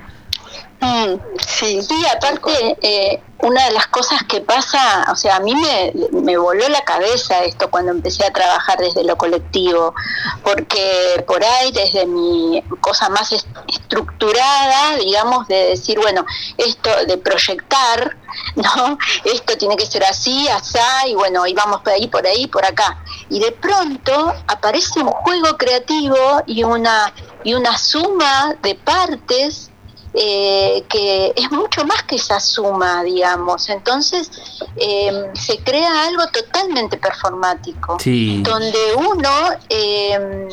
Mm, 0.81 1.19
sí. 1.61 1.83
sí, 1.83 2.07
aparte, 2.07 2.79
eh, 2.83 3.23
una 3.43 3.65
de 3.67 3.73
las 3.73 3.87
cosas 3.87 4.23
que 4.25 4.41
pasa, 4.41 5.07
o 5.11 5.17
sea, 5.17 5.37
a 5.37 5.41
mí 5.41 5.55
me, 5.55 5.93
me, 6.13 6.37
voló 6.37 6.69
la 6.69 6.83
cabeza 6.83 7.45
esto 7.45 7.71
cuando 7.71 7.91
empecé 7.91 8.25
a 8.25 8.33
trabajar 8.33 8.79
desde 8.79 9.05
lo 9.05 9.17
colectivo, 9.17 9.95
porque 10.43 11.25
por 11.27 11.43
ahí, 11.43 11.73
desde 11.73 12.07
mi 12.07 12.63
cosa 12.81 13.09
más 13.09 13.33
estructurada, 13.69 14.97
digamos, 14.97 15.49
de 15.49 15.69
decir, 15.69 15.99
bueno, 15.99 16.25
esto 16.59 16.91
de 17.07 17.17
proyectar, 17.19 18.17
¿no? 18.57 18.99
Esto 19.25 19.57
tiene 19.57 19.77
que 19.77 19.87
ser 19.87 20.05
así, 20.05 20.49
asá, 20.49 21.07
y 21.07 21.15
bueno, 21.15 21.47
y 21.47 21.55
vamos 21.55 21.81
por 21.81 21.93
ahí, 21.93 22.09
por 22.09 22.27
ahí, 22.27 22.47
por 22.47 22.65
acá. 22.65 23.03
Y 23.29 23.41
de 23.41 23.53
pronto 23.53 24.35
aparece 24.49 25.01
un 25.01 25.09
juego 25.09 25.57
creativo 25.57 26.43
y 26.47 26.63
una, 26.63 27.13
y 27.43 27.55
una 27.55 27.79
suma 27.79 28.55
de 28.63 28.75
partes 28.75 29.71
eh, 30.13 30.85
que 30.89 31.33
es 31.37 31.53
mucho 31.53 31.85
más 31.85 32.03
que 32.03 32.17
esa 32.17 32.41
suma, 32.41 33.05
digamos. 33.05 33.69
Entonces 33.69 34.31
em, 34.77 35.35
se 35.35 35.59
crea 35.59 36.09
algo 36.09 36.27
totalmente 36.33 36.97
performático, 36.97 37.97
donde 38.43 38.79
uno 38.97 39.31
em, 39.69 40.49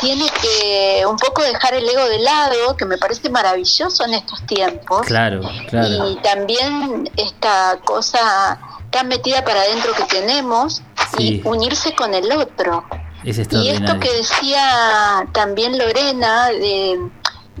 tiene 0.00 0.26
que 0.42 1.02
un 1.06 1.16
poco 1.16 1.42
dejar 1.42 1.74
el 1.74 1.88
ego 1.88 2.04
de 2.06 2.18
lado, 2.18 2.76
que 2.76 2.84
me 2.84 2.98
parece 2.98 3.30
maravilloso 3.30 4.04
en 4.04 4.14
estos 4.14 4.46
tiempos. 4.46 5.06
Claro, 5.06 5.40
claro. 5.68 6.10
Y 6.10 6.16
también 6.16 7.10
esta 7.16 7.78
cosa 7.84 8.58
tan 8.90 9.08
metida 9.08 9.44
para 9.44 9.62
adentro 9.62 9.92
que 9.94 10.04
tenemos 10.04 10.82
y 11.16 11.40
unirse 11.44 11.94
con 11.94 12.12
el 12.12 12.30
otro. 12.32 12.84
y 13.24 13.30
esto 13.30 13.98
que 13.98 14.12
decía 14.12 15.26
también 15.32 15.78
Lorena 15.78 16.48
de 16.48 16.98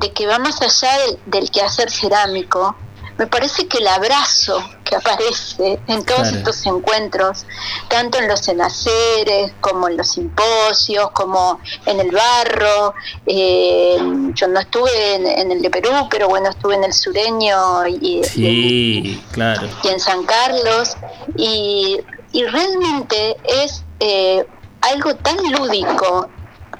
de 0.00 0.12
que 0.12 0.26
va 0.26 0.38
más 0.38 0.60
allá 0.62 0.90
del, 1.26 1.50
quehacer 1.50 1.90
cerámico, 1.90 2.74
me 3.18 3.26
parece 3.26 3.68
que 3.68 3.78
el 3.78 3.86
abrazo 3.86 4.58
que 4.82 4.96
aparece 4.96 5.78
en 5.88 6.04
todos 6.06 6.28
estos 6.28 6.64
encuentros, 6.64 7.44
tanto 7.88 8.18
en 8.18 8.26
los 8.26 8.48
enaceres 8.48 9.52
como 9.60 9.88
en 9.88 9.98
los 9.98 10.12
simposios, 10.12 11.10
como 11.10 11.60
en 11.84 12.00
el 12.00 12.10
barro, 12.10 12.94
eh, 13.26 13.98
yo 14.32 14.48
no 14.48 14.58
estuve 14.60 15.16
en, 15.16 15.52
el 15.52 15.60
de 15.60 15.68
Perú, 15.68 15.90
pero 16.10 16.28
bueno, 16.28 16.48
estuve 16.48 16.76
en 16.76 16.84
el 16.84 16.94
sureño 16.94 17.86
y, 17.86 19.20
claro. 19.32 19.68
y 19.84 19.88
en 19.88 20.00
San 20.00 20.24
Carlos, 20.24 20.96
y, 21.36 22.00
realmente 22.32 23.36
es 23.44 23.84
eh, 23.98 24.46
algo 24.80 25.14
tan 25.16 25.36
lúdico 25.52 26.30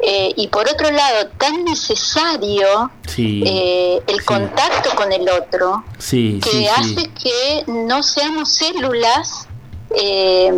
eh, 0.02 0.32
y 0.36 0.48
por 0.48 0.68
otro 0.68 0.90
lado 0.90 1.28
tan 1.36 1.64
necesario 1.64 2.90
eh, 3.18 4.00
el 4.06 4.24
contacto 4.24 4.90
con 4.96 5.12
el 5.12 5.28
otro, 5.28 5.84
que 6.08 6.70
hace 6.70 7.10
que 7.10 7.64
no 7.66 8.02
seamos 8.02 8.50
células 8.50 9.46
eh, 9.94 10.50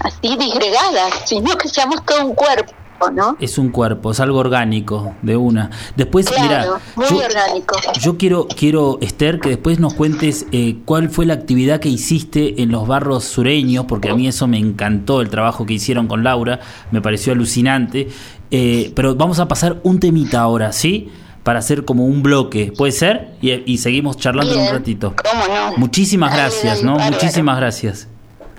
así 0.00 0.36
disgregadas, 0.36 1.22
sino 1.26 1.56
que 1.56 1.68
seamos 1.68 2.04
todo 2.04 2.26
un 2.26 2.34
cuerpo. 2.34 2.72
¿No? 3.08 3.36
Es 3.40 3.58
un 3.58 3.70
cuerpo, 3.70 4.10
es 4.10 4.20
algo 4.20 4.38
orgánico, 4.38 5.14
de 5.22 5.36
una. 5.36 5.70
Después, 5.96 6.26
mira, 6.40 6.64
yo, 6.64 7.16
orgánico. 7.16 7.76
Yo 8.00 8.18
quiero, 8.18 8.46
quiero, 8.48 8.98
Esther, 9.00 9.40
que 9.40 9.50
después 9.50 9.78
nos 9.80 9.94
cuentes 9.94 10.46
eh, 10.52 10.78
cuál 10.84 11.08
fue 11.08 11.26
la 11.26 11.34
actividad 11.34 11.80
que 11.80 11.88
hiciste 11.88 12.62
en 12.62 12.70
los 12.70 12.86
barros 12.86 13.24
sureños, 13.24 13.86
porque 13.86 14.10
a 14.10 14.14
mí 14.14 14.26
eso 14.26 14.46
me 14.46 14.58
encantó, 14.58 15.20
el 15.20 15.30
trabajo 15.30 15.64
que 15.64 15.74
hicieron 15.74 16.06
con 16.06 16.22
Laura, 16.24 16.60
me 16.90 17.00
pareció 17.00 17.32
alucinante. 17.32 18.08
Eh, 18.50 18.92
pero 18.96 19.14
vamos 19.14 19.38
a 19.38 19.46
pasar 19.48 19.80
un 19.84 20.00
temita 20.00 20.40
ahora, 20.40 20.72
¿sí? 20.72 21.10
Para 21.42 21.60
hacer 21.60 21.84
como 21.84 22.04
un 22.04 22.22
bloque, 22.22 22.72
¿puede 22.76 22.92
ser? 22.92 23.30
Y, 23.40 23.78
seguimos 23.78 24.16
charlando 24.16 24.58
un 24.60 24.68
ratito. 24.68 25.14
¿Cómo 25.16 25.46
no? 25.46 25.76
Muchísimas 25.78 26.34
gracias, 26.34 26.82
¿no? 26.82 26.98
Muchísimas 26.98 27.56
gracias. 27.56 28.08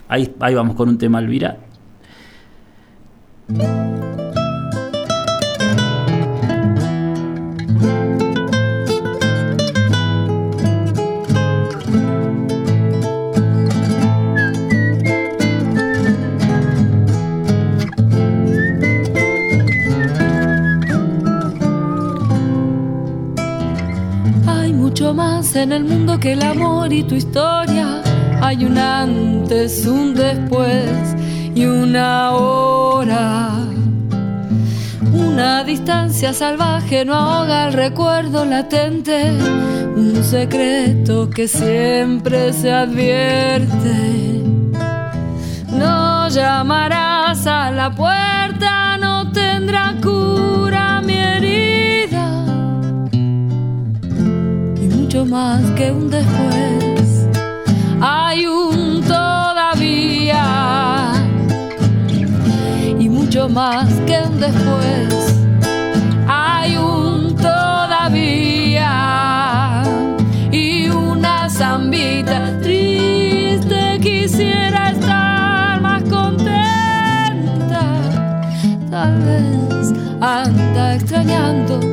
Ahí, 0.08 0.34
ahí 0.40 0.56
vamos 0.56 0.76
con 0.76 0.90
un 0.90 0.98
tema, 0.98 1.20
Elvira. 1.20 1.58
En 25.56 25.72
el 25.72 25.84
mundo 25.84 26.20
que 26.20 26.34
el 26.34 26.44
amor 26.44 26.94
y 26.94 27.04
tu 27.04 27.16
historia. 27.16 28.02
Hay 28.42 28.64
un 28.64 28.78
antes, 28.78 29.86
un 29.86 30.14
después 30.14 31.16
y 31.54 31.66
una 31.66 32.32
hora. 32.32 33.50
Una 35.14 35.64
distancia 35.64 36.34
salvaje 36.34 37.04
no 37.06 37.16
ahoga 37.16 37.68
el 37.68 37.74
recuerdo 37.74 38.46
latente, 38.46 39.32
un 39.96 40.24
secreto 40.24 41.30
que 41.30 41.48
siempre 41.48 42.54
se 42.54 42.72
advierte. 42.72 44.44
No 45.68 46.30
llamarás 46.30 47.46
a 47.46 47.72
la 47.72 47.94
puerta, 47.94 48.31
más 55.32 55.62
que 55.72 55.92
un 55.92 56.10
después, 56.10 57.28
hay 58.02 58.46
un 58.46 59.02
todavía 59.02 60.52
mucho 63.32 63.48
más 63.48 63.88
que 64.06 64.20
un 64.28 64.40
después. 64.42 65.38
Hay 66.28 66.76
un 66.76 67.34
todavía 67.38 68.84
y 70.52 70.90
una 70.90 71.50
zambita 71.50 72.60
triste. 72.62 74.00
Quisiera 74.02 74.90
estar 74.90 75.80
más 75.80 76.04
contenta. 76.04 77.84
Tal 78.90 79.18
vez 79.22 79.94
anda 80.20 80.96
extrañando 80.96 81.91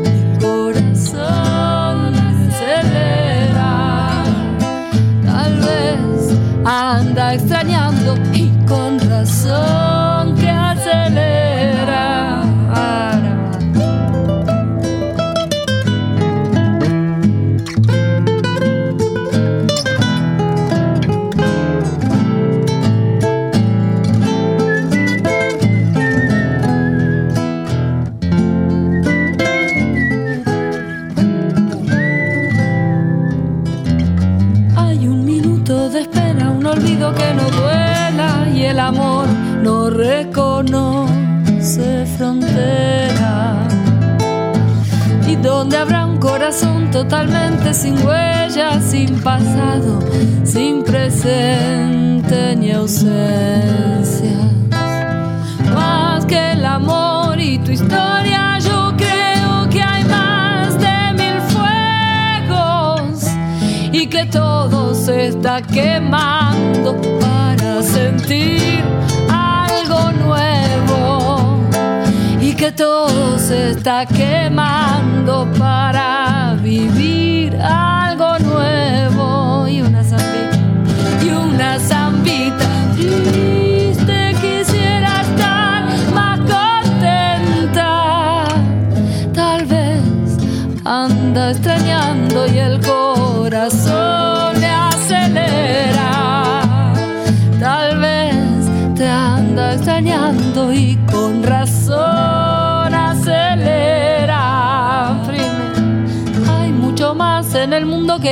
anda 6.68 7.32
extrañando 7.32 7.87
totalmente 47.04 47.72
sin 47.74 47.94
huella, 48.04 48.80
sin 48.80 49.20
pasado, 49.22 50.00
sin 50.42 50.82
presente 50.82 52.56
ni 52.56 52.72
ausencia. 52.72 54.38
Más 55.72 56.24
que 56.26 56.52
el 56.54 56.64
amor 56.64 57.38
y 57.38 57.58
tu 57.60 57.70
historia, 57.70 58.58
yo 58.58 58.92
creo 58.96 59.68
que 59.70 59.80
hay 59.80 60.02
más 60.06 60.76
de 60.86 60.98
mil 61.20 61.40
fuegos 61.54 63.22
y 63.92 64.08
que 64.08 64.26
todo 64.26 64.92
se 64.92 65.28
está 65.28 65.62
quemando 65.62 67.00
para 67.20 67.80
sentir 67.80 68.82
nuevo 70.24 71.60
y 72.40 72.54
que 72.54 72.72
todo 72.72 73.38
se 73.38 73.70
está 73.70 74.04
quemando 74.04 75.46
para 75.56 76.37
vivir 76.78 77.17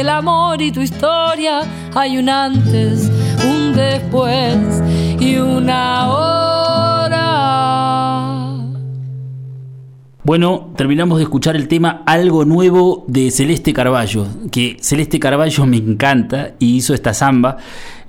el 0.01 0.09
amor 0.11 0.61
y 0.61 0.71
tu 0.73 0.81
historia. 0.81 1.63
Hay 1.95 2.19
un 2.19 2.29
antes, 2.29 3.11
un 3.45 3.75
después 3.75 4.83
y 5.19 5.37
una 5.37 6.11
hora. 6.11 6.36
Bueno, 10.27 10.73
terminamos 10.75 11.19
de 11.19 11.23
escuchar 11.23 11.55
el 11.55 11.69
tema 11.69 12.03
Algo 12.05 12.45
Nuevo 12.45 13.05
de 13.07 13.31
Celeste 13.31 13.73
Carballo, 13.73 14.27
que 14.51 14.77
Celeste 14.81 15.21
Carballo 15.21 15.67
me 15.67 15.77
encanta 15.77 16.55
y 16.59 16.75
hizo 16.75 16.95
esta 16.95 17.15
samba 17.15 17.59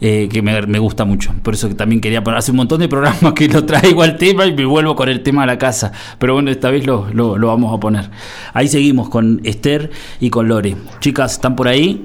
eh, 0.01 0.27
que 0.27 0.41
me, 0.41 0.79
gusta 0.79 1.05
mucho. 1.05 1.31
Por 1.43 1.53
eso 1.53 1.69
también 1.75 2.01
quería 2.01 2.23
poner, 2.23 2.39
hace 2.39 2.49
un 2.49 2.57
montón 2.57 2.79
de 2.79 2.87
programas 2.89 3.33
que 3.33 3.47
lo 3.47 3.63
traigo 3.65 4.01
al 4.01 4.17
tema 4.17 4.47
y 4.47 4.53
me 4.55 4.65
vuelvo 4.65 4.95
con 4.95 5.09
el 5.09 5.21
tema 5.21 5.43
a 5.43 5.45
la 5.45 5.59
casa, 5.59 5.91
pero 6.17 6.33
bueno, 6.33 6.49
esta 6.49 6.71
vez 6.71 6.87
lo, 6.87 7.07
lo, 7.13 7.37
lo 7.37 7.49
vamos 7.49 7.71
a 7.71 7.79
poner. 7.79 8.09
Ahí 8.51 8.67
seguimos 8.67 9.09
con 9.09 9.39
Esther 9.43 9.91
y 10.19 10.31
con 10.31 10.47
Lore. 10.47 10.75
Chicas, 10.99 11.33
¿están 11.33 11.55
por 11.55 11.67
ahí? 11.67 12.03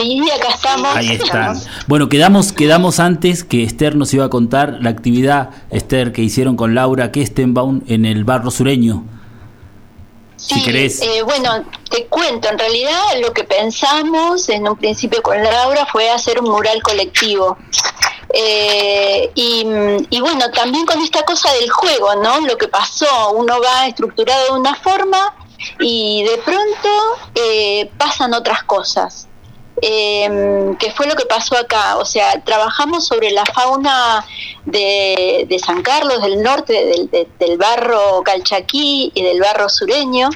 Sí, 0.00 0.30
acá 0.30 0.48
estamos. 0.54 0.96
Ahí 0.96 1.10
están. 1.10 1.60
Bueno, 1.86 2.08
quedamos, 2.08 2.52
quedamos 2.52 3.00
antes 3.00 3.44
que 3.44 3.64
Esther 3.64 3.96
nos 3.96 4.14
iba 4.14 4.24
a 4.24 4.30
contar 4.30 4.78
la 4.80 4.88
actividad, 4.88 5.50
Esther, 5.70 6.12
que 6.12 6.22
hicieron 6.22 6.56
con 6.56 6.74
Laura 6.74 7.12
Kestenbaum 7.12 7.82
en 7.86 8.06
el 8.06 8.24
barro 8.24 8.50
sureño. 8.50 9.04
si 10.36 10.62
querés. 10.62 11.02
Eh, 11.02 11.22
bueno, 11.22 11.64
te 11.90 12.06
cuento, 12.06 12.48
en 12.48 12.58
realidad 12.58 12.98
lo 13.20 13.32
que 13.34 13.44
pensamos 13.44 14.48
en 14.48 14.66
un 14.66 14.76
principio 14.76 15.22
con 15.22 15.42
Laura 15.42 15.86
fue 15.92 16.08
hacer 16.08 16.40
un 16.40 16.50
mural 16.50 16.82
colectivo. 16.82 17.58
Eh, 18.32 19.30
y, 19.34 19.66
y, 20.08 20.20
bueno, 20.20 20.50
también 20.52 20.86
con 20.86 20.98
esta 21.02 21.24
cosa 21.24 21.52
del 21.54 21.68
juego, 21.68 22.14
¿no? 22.22 22.40
Lo 22.40 22.56
que 22.56 22.68
pasó, 22.68 23.32
uno 23.32 23.60
va 23.60 23.86
estructurado 23.88 24.54
de 24.54 24.60
una 24.60 24.74
forma 24.76 25.34
y 25.78 26.22
de 26.22 26.38
pronto 26.38 26.88
eh, 27.34 27.90
pasan 27.98 28.32
otras 28.32 28.62
cosas. 28.64 29.26
Eh, 29.82 30.74
que 30.78 30.90
fue 30.92 31.06
lo 31.06 31.14
que 31.14 31.26
pasó 31.26 31.56
acá. 31.56 31.96
O 31.98 32.04
sea, 32.04 32.40
trabajamos 32.44 33.06
sobre 33.06 33.30
la 33.30 33.44
fauna 33.46 34.24
de, 34.64 35.60
San 35.64 35.82
Carlos, 35.82 36.22
del 36.22 36.42
norte, 36.42 36.72
del, 36.72 37.10
de- 37.10 37.28
del 37.38 37.58
barro 37.58 38.22
calchaquí 38.24 39.12
y 39.14 39.22
del 39.22 39.40
barro 39.40 39.68
sureño. 39.68 40.28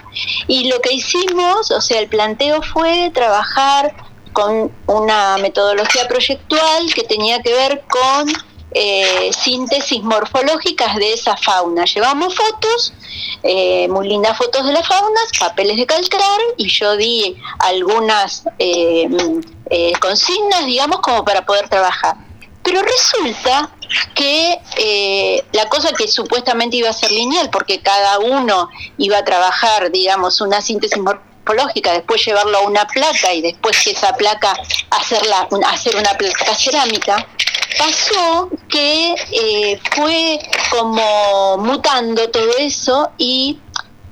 Y 0.47 0.69
lo 0.69 0.81
que 0.81 0.93
hicimos, 0.95 1.71
o 1.71 1.81
sea, 1.81 1.99
el 2.01 2.09
planteo 2.09 2.63
fue 2.63 3.11
trabajar 3.15 3.95
con 4.33 4.73
una 4.87 5.39
metodología 5.39 6.09
proyectual 6.09 6.93
que 6.95 7.05
tenía 7.05 7.41
que 7.41 7.53
ver 7.53 7.85
con 7.89 8.27
eh, 8.77 9.31
síntesis 9.33 10.03
morfológicas 10.03 10.97
de 10.97 11.13
esa 11.13 11.37
fauna. 11.37 11.85
Llevamos 11.85 12.35
fotos, 12.35 12.93
eh, 13.45 13.87
muy 13.89 14.09
lindas 14.09 14.37
fotos 14.37 14.67
de 14.67 14.73
las 14.73 14.87
faunas, 14.87 15.31
papeles 15.39 15.77
de 15.77 15.87
calcar 15.87 16.41
y 16.57 16.69
yo 16.69 16.97
di 16.97 17.37
algunas 17.61 18.43
eh, 18.59 19.09
consignas, 20.01 20.67
digamos, 20.67 20.99
como 21.01 21.25
para 21.25 21.47
poder 21.47 21.69
trabajar. 21.69 22.17
Pero 22.65 22.83
resulta 22.83 23.71
que 24.15 25.45
la 25.53 25.69
cosa 25.69 25.93
que 25.93 26.09
supuestamente 26.09 26.77
iba 26.77 26.89
a 26.91 26.95
ser 26.95 27.13
lineal, 27.13 27.51
porque 27.51 27.81
cada 27.81 28.19
uno 28.19 28.71
iba 28.99 29.19
a 29.19 29.25
trabajar, 29.25 29.93
digamos, 29.93 30.41
una 30.41 30.63
síntesis 30.63 30.99
morfológica, 30.99 31.93
después 31.93 32.25
llevarlo 32.25 32.59
a 32.59 32.61
una 32.63 32.87
placa 32.87 33.35
y 33.35 33.43
después 33.43 33.85
que 33.85 33.91
esa 33.91 34.15
placa 34.17 34.57
hacerla, 34.91 35.47
hacer 35.69 35.95
una 35.97 36.11
placa 36.17 36.55
cerámica, 36.55 37.29
pasó 37.79 38.51
que 38.69 39.15
eh, 39.33 39.81
fue 39.95 40.41
como 40.71 41.59
mutando 41.59 42.31
todo 42.31 42.57
eso 42.59 43.11
y 43.19 43.59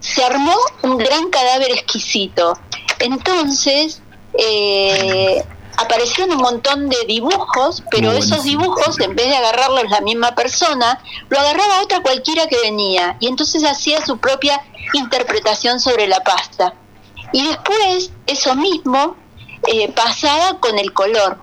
se 0.01 0.25
armó 0.25 0.57
un 0.83 0.99
gran 0.99 1.31
cadáver 1.31 1.71
exquisito. 1.71 2.59
Entonces, 2.99 4.03
eh, 4.39 5.45
aparecieron 5.77 6.37
un 6.37 6.43
montón 6.43 6.89
de 6.89 6.97
dibujos, 7.07 7.83
pero 7.91 8.11
Muy 8.11 8.19
esos 8.19 8.45
dibujos, 8.45 8.99
en 9.01 9.15
vez 9.15 9.27
de 9.29 9.37
agarrarlos 9.37 9.91
la 9.91 10.01
misma 10.01 10.35
persona, 10.35 11.03
lo 11.29 11.39
agarraba 11.39 11.83
otra 11.83 12.01
cualquiera 12.01 12.47
que 12.47 12.59
venía. 12.61 13.17
Y 13.21 13.29
entonces 13.29 13.65
hacía 13.65 14.05
su 14.05 14.19
propia 14.19 14.61
interpretación 14.95 15.81
sobre 15.81 16.07
la 16.07 16.21
pasta. 16.21 16.75
Y 17.33 17.47
después, 17.47 18.11
eso 18.27 18.55
mismo 18.55 19.17
eh, 19.67 19.91
pasaba 19.93 20.59
con 20.61 20.79
el 20.79 20.93
color. 20.93 21.41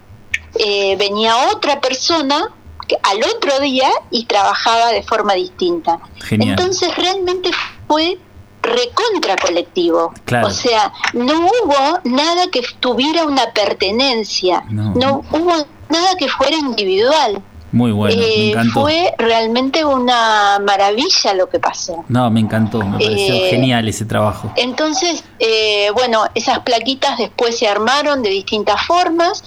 Eh, 0.60 0.95
venía 0.98 1.34
otra 1.54 1.80
persona 1.82 2.50
que- 2.88 2.98
al 3.04 3.17
otro 3.36 3.60
día 3.60 3.89
y 4.12 4.26
trabajaba 4.26 4.88
de 4.91 5.02
forma 5.04 5.34
distinta. 5.34 6.00
Genial. 6.24 6.50
Entonces 6.60 6.95
realmente 6.95 7.50
fue 7.88 8.17
recontra 8.62 9.36
colectivo. 9.38 10.13
Claro. 10.26 10.48
O 10.48 10.52
sea, 10.52 10.91
no 11.13 11.48
hubo 11.48 12.00
nada 12.04 12.48
que 12.52 12.62
tuviera 12.82 13.24
una 13.24 13.52
pertenencia, 13.54 14.63
No. 14.69 14.93
no, 14.95 15.24
hubo 15.32 15.54
nada 15.88 16.15
que 16.17 16.28
fuera 16.28 16.56
individual. 16.58 17.41
Muy 17.72 17.91
bueno, 17.91 18.17
me 18.17 18.24
Eh, 18.26 18.50
encantó. 18.50 18.82
fue 18.82 19.13
realmente 19.19 19.86
una 19.86 20.60
maravilla 20.65 21.34
lo 21.36 21.48
que 21.50 21.60
pasó. 21.60 22.04
No, 22.10 22.30
me 22.32 22.39
encantó, 22.39 22.80
me 22.80 22.93
pareció 22.93 23.34
Eh, 23.36 23.48
genial 23.52 23.88
ese 23.88 24.06
trabajo. 24.06 24.52
Entonces, 24.56 25.24
eh, 25.38 25.89
bueno, 25.93 26.26
esas 26.34 26.60
plaquitas 26.60 27.17
después 27.19 27.58
se 27.60 27.67
armaron 27.67 28.24
de 28.24 28.30
distintas 28.32 28.84
formas 28.88 29.43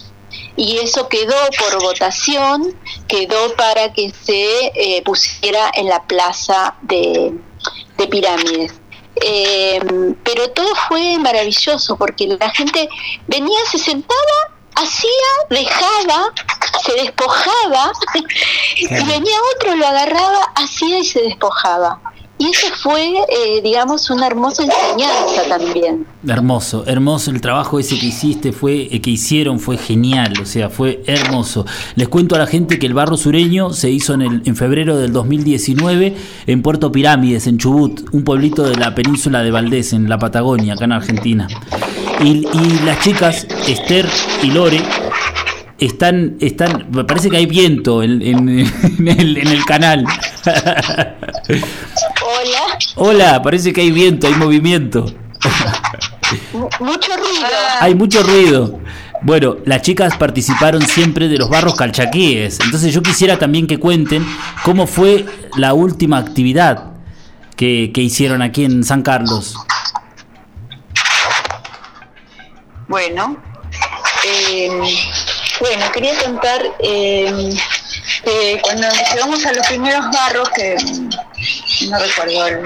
y 0.56 0.78
eso 0.78 1.08
quedó 1.08 1.36
por 1.58 1.82
votación, 1.82 2.78
quedó 3.08 3.54
para 3.56 3.92
que 3.92 4.10
se 4.10 4.72
eh, 4.74 5.02
pusiera 5.04 5.70
en 5.74 5.88
la 5.88 6.02
plaza 6.04 6.74
de, 6.82 7.32
de 7.98 8.06
pirámides. 8.06 8.74
Eh, 9.16 9.80
pero 10.24 10.50
todo 10.50 10.74
fue 10.88 11.18
maravilloso 11.18 11.96
porque 11.96 12.26
la 12.26 12.50
gente 12.50 12.88
venía, 13.26 13.58
se 13.70 13.78
sentaba, 13.78 14.18
hacía, 14.74 15.10
dejaba, 15.50 16.32
se 16.84 16.92
despojaba 16.94 17.92
y 18.76 18.86
venía 18.88 19.36
otro, 19.56 19.76
lo 19.76 19.86
agarraba, 19.86 20.52
hacía 20.56 20.98
y 20.98 21.04
se 21.04 21.22
despojaba. 21.22 22.00
Y 22.38 22.46
eso 22.50 22.66
fue, 22.82 23.04
eh, 23.10 23.60
digamos, 23.62 24.10
una 24.10 24.26
hermosa 24.26 24.64
enseñanza 24.64 25.42
también. 25.48 26.04
Hermoso, 26.26 26.82
hermoso 26.86 27.30
el 27.30 27.40
trabajo 27.40 27.78
ese 27.78 27.96
que 28.00 28.06
hiciste, 28.06 28.50
fue 28.52 28.88
eh, 28.90 29.00
que 29.00 29.10
hicieron, 29.10 29.60
fue 29.60 29.76
genial, 29.78 30.32
o 30.42 30.46
sea, 30.46 30.68
fue 30.68 31.02
hermoso. 31.06 31.64
Les 31.94 32.08
cuento 32.08 32.34
a 32.34 32.38
la 32.38 32.48
gente 32.48 32.80
que 32.80 32.86
el 32.86 32.94
barro 32.94 33.16
sureño 33.16 33.72
se 33.72 33.90
hizo 33.90 34.14
en, 34.14 34.22
el, 34.22 34.42
en 34.44 34.56
febrero 34.56 34.96
del 34.96 35.12
2019 35.12 36.16
en 36.48 36.62
Puerto 36.62 36.90
Pirámides, 36.90 37.46
en 37.46 37.58
Chubut, 37.58 38.08
un 38.12 38.24
pueblito 38.24 38.64
de 38.64 38.74
la 38.76 38.92
península 38.92 39.42
de 39.44 39.50
Valdés, 39.52 39.92
en 39.92 40.08
la 40.08 40.18
Patagonia, 40.18 40.74
acá 40.74 40.86
en 40.86 40.92
Argentina. 40.92 41.46
Y, 42.24 42.44
y 42.52 42.80
las 42.84 42.98
chicas, 43.04 43.46
Esther 43.68 44.08
y 44.42 44.50
Lore, 44.50 44.82
están, 45.78 46.36
están, 46.40 46.88
parece 47.06 47.30
que 47.30 47.36
hay 47.36 47.46
viento 47.46 48.02
en, 48.02 48.20
en- 48.22 48.48
en 48.98 49.08
el, 49.08 49.36
en 49.36 49.46
el 49.48 49.64
canal. 49.64 50.04
Hola, 52.96 53.42
parece 53.42 53.72
que 53.72 53.80
hay 53.80 53.90
viento, 53.90 54.26
hay 54.26 54.34
movimiento. 54.34 55.06
mu- 56.52 56.68
mucho 56.80 57.16
ruido. 57.16 57.46
Hay 57.80 57.94
mucho 57.94 58.22
ruido. 58.22 58.80
Bueno, 59.22 59.56
las 59.66 59.82
chicas 59.82 60.16
participaron 60.16 60.82
siempre 60.82 61.28
de 61.28 61.38
los 61.38 61.48
barros 61.48 61.74
calchaquíes. 61.76 62.58
Entonces 62.64 62.92
yo 62.92 63.02
quisiera 63.02 63.38
también 63.38 63.66
que 63.66 63.78
cuenten 63.78 64.26
cómo 64.64 64.86
fue 64.86 65.24
la 65.56 65.74
última 65.74 66.18
actividad 66.18 66.92
que, 67.56 67.92
que 67.94 68.00
hicieron 68.00 68.42
aquí 68.42 68.64
en 68.64 68.82
San 68.82 69.02
Carlos. 69.02 69.54
Bueno, 72.88 73.36
eh, 74.26 74.68
bueno, 75.60 75.84
quería 75.94 76.12
contar 76.24 76.60
eh, 76.80 77.54
que 78.24 78.60
cuando 78.62 78.88
llegamos 79.14 79.44
a 79.46 79.52
los 79.52 79.66
primeros 79.66 80.04
barros, 80.10 80.48
que 80.50 80.76
mm, 80.76 81.90
no 81.90 81.98
recuerdo 81.98 82.46
el, 82.46 82.56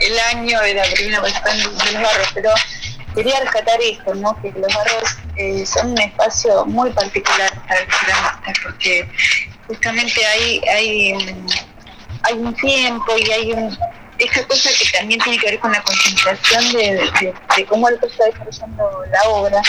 el- 0.00 0.18
año 0.32 0.60
de 0.60 0.74
la 0.74 0.82
primera 0.84 1.20
participación 1.20 1.76
de 1.78 1.92
los 1.92 2.02
barros, 2.02 2.28
pero 2.34 2.50
quería 3.14 3.40
rescatar 3.40 3.80
esto, 3.82 4.14
¿no? 4.14 4.36
que 4.40 4.50
los 4.52 4.74
barros 4.74 5.16
eh, 5.36 5.64
son 5.66 5.92
un 5.92 6.00
espacio 6.00 6.64
muy 6.66 6.90
particular 6.90 7.50
para 7.68 7.80
el 7.80 7.86
ceramista, 7.92 8.52
porque 8.62 9.08
justamente 9.66 10.24
hay, 10.26 10.60
hay, 10.68 11.14
mm, 11.14 11.46
hay 12.22 12.34
un 12.34 12.54
tiempo 12.54 13.12
y 13.18 13.30
hay 13.30 13.52
un, 13.52 13.78
esa 14.18 14.46
cosa 14.46 14.70
que 14.78 14.96
también 14.98 15.20
tiene 15.20 15.38
que 15.38 15.46
ver 15.50 15.58
con 15.60 15.72
la 15.72 15.82
concentración 15.82 16.72
de- 16.72 17.34
de 17.56 17.66
cómo 17.66 17.88
el 17.88 17.94
otro 17.96 18.08
está 18.08 18.24
desarrollando 18.26 19.04
la 19.12 19.22
obra, 19.30 19.60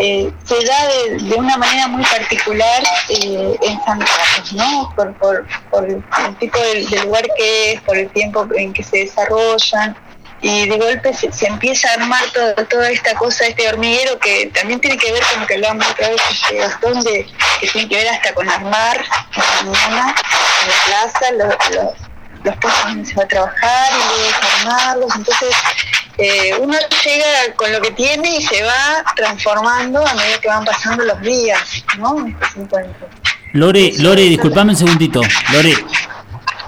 eh, 0.00 0.32
se 0.44 0.54
da 0.64 0.86
de, 0.88 1.18
de 1.28 1.34
una 1.36 1.56
manera 1.56 1.86
muy 1.88 2.02
particular 2.04 2.82
eh, 3.08 3.56
en 3.62 3.84
San 3.84 3.98
Carlos, 4.00 4.52
¿no? 4.54 4.92
Por, 4.96 5.14
por, 5.18 5.46
por 5.70 5.84
el 5.88 6.02
tipo 6.38 6.58
de, 6.58 6.84
de 6.86 7.04
lugar 7.04 7.24
que 7.36 7.72
es, 7.72 7.80
por 7.82 7.96
el 7.96 8.08
tiempo 8.10 8.46
en 8.56 8.72
que 8.72 8.82
se 8.82 8.98
desarrollan. 8.98 9.96
Y 10.42 10.66
de 10.70 10.78
golpe 10.78 11.12
se, 11.12 11.28
empieza 11.46 11.90
a 11.90 11.94
armar 12.00 12.24
todo- 12.32 12.54
toda 12.66 12.90
esta 12.90 13.14
cosa, 13.14 13.44
este 13.44 13.68
hormiguero 13.68 14.18
que 14.18 14.46
también 14.54 14.80
tiene 14.80 14.96
que 14.96 15.12
ver 15.12 15.22
con 15.30 15.40
lo 15.42 15.46
que 15.46 15.54
hablamos 15.56 15.86
otra 15.86 16.08
vez, 16.08 16.20
este 16.30 16.56
Gastón, 16.56 16.98
de, 17.04 17.26
que 17.60 17.66
tiene 17.68 17.86
que 17.90 17.96
ver 17.96 18.08
hasta 18.08 18.32
con 18.32 18.48
armar 18.48 19.04
la 19.36 19.62
mañana, 19.70 20.14
en 20.62 20.68
la 20.70 20.74
plaza, 20.86 21.32
los, 21.32 21.76
los, 21.76 21.92
los 22.44 22.56
puestos 22.56 22.84
donde 22.84 23.04
se 23.06 23.14
va 23.16 23.24
a 23.24 23.28
trabajar 23.28 23.92
y 23.92 23.96
luego 23.98 24.22
desarmarlos. 24.32 25.14
Entonces, 25.16 25.54
eh, 26.20 26.54
uno 26.60 26.74
llega 27.04 27.54
con 27.56 27.72
lo 27.72 27.80
que 27.80 27.92
tiene 27.92 28.36
y 28.36 28.42
se 28.42 28.62
va 28.62 29.04
transformando 29.16 30.06
a 30.06 30.14
medida 30.14 30.40
que 30.40 30.48
van 30.48 30.64
pasando 30.64 31.04
los 31.04 31.20
días, 31.22 31.84
¿no? 31.98 32.18
En 32.18 32.28
estos 32.28 32.56
encuentros. 32.56 33.10
Lore, 33.52 33.92
Lore, 33.98 34.22
disculpame 34.22 34.72
un 34.72 34.76
segundito. 34.76 35.20
Lore. 35.52 35.74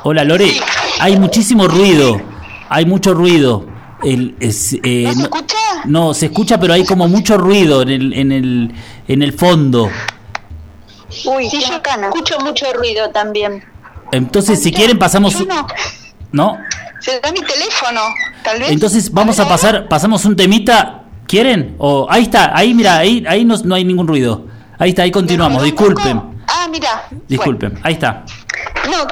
Hola, 0.04 0.24
Lore. 0.24 0.52
Hay 1.00 1.16
muchísimo 1.16 1.68
ruido. 1.68 2.20
Hay 2.68 2.86
mucho 2.86 3.14
ruido. 3.14 3.66
El, 4.02 4.34
es, 4.40 4.72
eh, 4.82 5.04
¿No 5.06 5.14
se 5.14 5.22
escucha? 5.22 5.56
no, 5.84 6.14
se 6.14 6.26
escucha, 6.26 6.58
pero 6.58 6.72
hay 6.74 6.84
como 6.84 7.06
mucho 7.06 7.38
ruido 7.38 7.82
en 7.82 7.88
el, 7.90 8.12
en 8.14 8.32
el, 8.32 8.74
en 9.06 9.22
el 9.22 9.32
fondo. 9.32 9.90
Uy, 11.24 11.48
sí, 11.48 11.60
yo 11.60 11.76
escucho 11.76 12.38
mucho 12.40 12.72
ruido 12.72 13.10
también. 13.10 13.64
Entonces, 14.10 14.62
si 14.62 14.72
quieren, 14.72 14.98
pasamos. 14.98 15.46
No. 15.46 15.66
¿No? 16.32 16.58
Se 17.02 17.20
da 17.20 17.32
mi 17.32 17.40
teléfono, 17.40 18.00
tal 18.44 18.60
vez. 18.60 18.70
Entonces 18.70 19.12
vamos 19.12 19.38
a 19.40 19.48
pasar, 19.48 19.88
pasamos 19.88 20.24
un 20.24 20.36
temita. 20.36 20.98
¿Quieren? 21.26 21.76
O 21.78 22.06
ahí 22.10 22.24
está, 22.24 22.56
ahí 22.56 22.74
mira, 22.74 22.98
ahí, 22.98 23.24
ahí 23.26 23.44
no, 23.44 23.56
no 23.64 23.74
hay 23.74 23.84
ningún 23.84 24.06
ruido. 24.06 24.46
Ahí 24.78 24.90
está, 24.90 25.02
ahí 25.02 25.10
continuamos. 25.10 25.62
¿Me 25.62 25.70
Disculpen? 25.70 26.22
Ah, 26.46 26.68
mira. 26.70 27.04
disculpen. 27.28 27.78
Ahí 27.82 27.94
está. 27.94 28.24
No, 28.90 29.06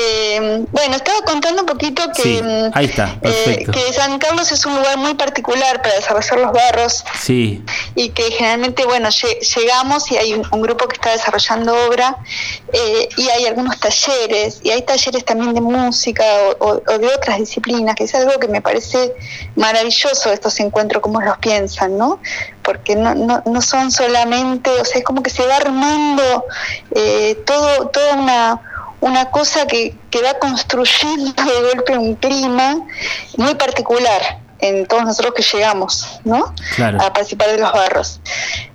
Eh, 0.00 0.64
bueno, 0.70 0.94
estaba 0.96 1.20
contando 1.22 1.62
un 1.62 1.66
poquito 1.66 2.02
que, 2.14 2.22
Sí, 2.22 2.40
ahí 2.74 2.84
está, 2.86 3.18
eh, 3.22 3.66
que 3.72 3.92
San 3.92 4.18
Carlos 4.18 4.50
es 4.52 4.64
un 4.66 4.76
lugar 4.76 4.96
muy 4.98 5.14
particular 5.14 5.82
para 5.82 5.96
desarrollar 5.96 6.38
los 6.38 6.52
barros. 6.52 7.04
Sí, 7.20 7.64
y 7.94 8.10
que 8.10 8.30
generalmente, 8.30 8.84
bueno, 8.84 9.08
lle- 9.08 9.40
llegamos 9.56 10.10
y 10.12 10.16
hay 10.16 10.34
un, 10.34 10.46
un 10.52 10.62
grupo 10.62 10.86
que 10.86 10.94
está 10.94 11.10
desarrollando 11.12 11.74
obra 11.88 12.16
eh, 12.72 13.08
y 13.16 13.28
hay 13.28 13.46
algunos 13.46 13.78
talleres 13.80 14.60
y 14.62 14.70
hay 14.70 14.82
talleres 14.82 15.24
también 15.24 15.54
de 15.54 15.60
música 15.60 16.22
o, 16.60 16.64
o- 16.66 16.82
o 16.94 16.98
de 16.98 17.06
otras 17.08 17.38
disciplinas, 17.38 17.94
que 17.96 18.04
es 18.04 18.14
algo 18.14 18.38
que 18.38 18.48
me 18.48 18.60
parece 18.62 19.14
maravilloso 19.56 20.32
estos 20.32 20.58
encuentros, 20.60 21.02
como 21.02 21.20
los 21.20 21.38
piensan, 21.38 21.98
¿no? 21.98 22.20
Porque 22.68 22.96
no, 22.96 23.14
no, 23.14 23.42
no 23.46 23.62
son 23.62 23.90
solamente, 23.90 24.68
o 24.68 24.84
sea, 24.84 24.98
es 24.98 25.04
como 25.04 25.22
que 25.22 25.30
se 25.30 25.46
va 25.46 25.56
armando 25.56 26.44
eh, 26.94 27.34
todo, 27.46 27.88
toda 27.88 28.14
una 28.14 28.60
una 29.00 29.30
cosa 29.30 29.66
que, 29.66 29.94
que 30.10 30.20
va 30.20 30.34
construyendo 30.34 31.32
de 31.32 31.72
golpe 31.72 31.96
un 31.96 32.14
clima 32.16 32.76
muy 33.38 33.54
particular 33.54 34.20
en 34.60 34.86
todos 34.86 35.04
nosotros 35.04 35.34
que 35.34 35.42
llegamos, 35.42 36.20
¿no? 36.24 36.52
Claro. 36.74 37.00
A 37.00 37.12
participar 37.12 37.48
de 37.48 37.58
los 37.58 37.72
barros. 37.72 38.20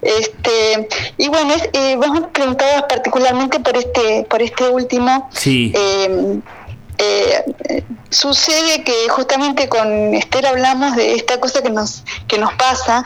Este, 0.02 0.88
y 1.18 1.28
bueno, 1.28 1.54
es, 1.54 1.70
eh, 1.74 1.96
vos 1.98 2.10
me 2.10 2.22
preguntabas 2.22 2.84
particularmente 2.84 3.60
por 3.60 3.76
este, 3.76 4.26
por 4.30 4.41
este 4.41 4.70
último. 4.70 5.30
sí, 5.34 5.74
Eh, 5.76 6.39
eh, 6.98 7.84
sucede 8.10 8.84
que 8.84 9.10
justamente 9.10 9.68
con 9.68 10.14
Esther 10.14 10.46
hablamos 10.46 10.96
de 10.96 11.16
esta 11.16 11.39
cosa 11.39 11.62
que 11.62 11.70
nos 11.70 12.04
que 12.28 12.38
nos 12.38 12.54
pasa, 12.54 13.06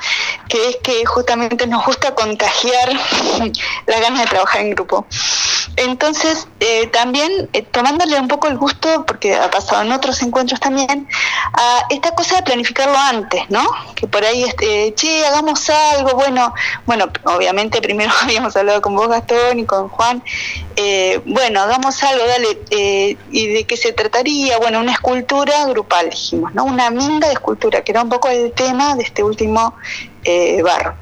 que 0.49 0.69
es 0.69 0.77
que 0.77 1.05
justamente 1.05 1.67
nos 1.67 1.85
gusta 1.85 2.13
contagiar 2.13 2.91
las 3.87 4.01
ganas 4.01 4.21
de 4.21 4.27
trabajar 4.27 4.61
en 4.61 4.71
grupo. 4.71 5.05
Entonces, 5.75 6.47
eh, 6.59 6.87
también 6.87 7.49
eh, 7.53 7.61
tomándole 7.61 8.19
un 8.19 8.27
poco 8.27 8.47
el 8.47 8.57
gusto, 8.57 9.05
porque 9.05 9.35
ha 9.35 9.49
pasado 9.51 9.83
en 9.83 9.91
otros 9.91 10.21
encuentros 10.23 10.59
también, 10.59 11.07
a 11.53 11.83
esta 11.89 12.11
cosa 12.11 12.37
de 12.37 12.43
planificarlo 12.43 12.97
antes, 12.97 13.43
¿no? 13.49 13.63
Que 13.95 14.07
por 14.07 14.23
ahí, 14.23 14.43
este, 14.43 14.93
che, 14.95 15.25
hagamos 15.25 15.69
algo, 15.69 16.11
bueno, 16.13 16.53
bueno, 16.85 17.05
obviamente 17.25 17.81
primero 17.81 18.11
habíamos 18.23 18.55
hablado 18.55 18.81
con 18.81 18.95
vos, 18.95 19.07
Gastón, 19.07 19.59
y 19.59 19.65
con 19.65 19.89
Juan, 19.89 20.23
eh, 20.75 21.21
bueno, 21.25 21.61
hagamos 21.61 22.01
algo, 22.03 22.25
dale, 22.25 22.59
eh, 22.71 23.17
¿y 23.31 23.47
de 23.47 23.65
se 23.77 23.93
trataría? 23.93 24.57
Bueno, 24.57 24.79
una 24.81 24.91
escultura 24.93 25.65
grupal, 25.67 26.09
dijimos, 26.09 26.53
¿no? 26.53 26.65
Una 26.65 26.89
minga 26.89 27.27
de 27.27 27.33
escultura, 27.33 27.83
que 27.83 27.91
era 27.93 28.01
un 28.03 28.09
poco 28.09 28.27
el 28.27 28.51
tema 28.53 28.95
de 28.95 29.03
este 29.03 29.23
último 29.23 29.75
eh, 30.23 30.61
barro. 30.63 30.95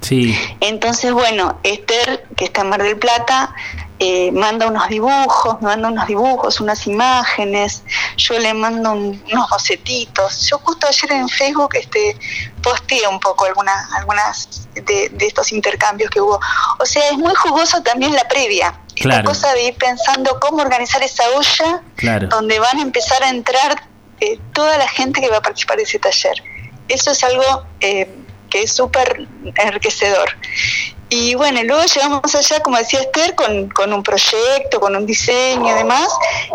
sí, 0.00 0.36
Entonces, 0.60 1.12
bueno, 1.12 1.58
Esther, 1.62 2.26
que 2.36 2.44
está 2.46 2.62
en 2.62 2.68
Mar 2.70 2.82
del 2.82 2.96
Plata, 2.98 3.54
eh, 3.98 4.30
manda 4.30 4.66
unos 4.66 4.88
dibujos, 4.88 5.60
me 5.62 5.68
manda 5.68 5.88
unos 5.88 6.06
dibujos, 6.06 6.60
unas 6.60 6.86
imágenes, 6.86 7.82
yo 8.18 8.38
le 8.38 8.52
mando 8.52 8.92
un- 8.92 9.22
unos 9.32 9.48
bocetitos. 9.48 10.46
Yo 10.50 10.58
justo 10.58 10.86
ayer 10.86 11.12
en 11.12 11.28
Facebook 11.30 11.74
este, 11.76 12.14
posteé 12.62 13.08
un 13.08 13.18
poco 13.20 13.46
algunas 13.46 13.90
algunas 13.94 14.68
de, 14.74 15.08
de 15.08 15.26
estos 15.26 15.50
intercambios 15.50 16.10
que 16.10 16.20
hubo. 16.20 16.38
O 16.78 16.84
sea, 16.84 17.08
es 17.08 17.16
muy 17.16 17.34
jugoso 17.34 17.82
también 17.82 18.14
la 18.14 18.28
previa. 18.28 18.78
Claro. 19.02 19.24
cosa 19.28 19.52
de 19.52 19.62
ir 19.64 19.74
pensando 19.74 20.38
cómo 20.40 20.62
organizar 20.62 21.02
esa 21.02 21.22
olla 21.36 21.82
claro. 21.96 22.28
donde 22.28 22.58
van 22.58 22.78
a 22.78 22.82
empezar 22.82 23.22
a 23.22 23.28
entrar 23.28 23.82
eh, 24.20 24.38
toda 24.54 24.78
la 24.78 24.88
gente 24.88 25.20
que 25.20 25.28
va 25.28 25.38
a 25.38 25.42
participar 25.42 25.76
de 25.76 25.82
ese 25.82 25.98
taller. 25.98 26.34
Eso 26.88 27.10
es 27.10 27.22
algo 27.22 27.64
eh, 27.80 28.08
que 28.48 28.62
es 28.62 28.72
súper 28.72 29.26
enriquecedor. 29.56 30.30
Y 31.08 31.36
bueno, 31.36 31.62
luego 31.62 31.84
llegamos 31.84 32.34
allá, 32.34 32.60
como 32.60 32.78
decía 32.78 33.00
Esther, 33.00 33.36
con, 33.36 33.68
con 33.68 33.92
un 33.92 34.02
proyecto, 34.02 34.80
con 34.80 34.96
un 34.96 35.06
diseño 35.06 35.68
y 35.72 35.72
demás. 35.78 36.08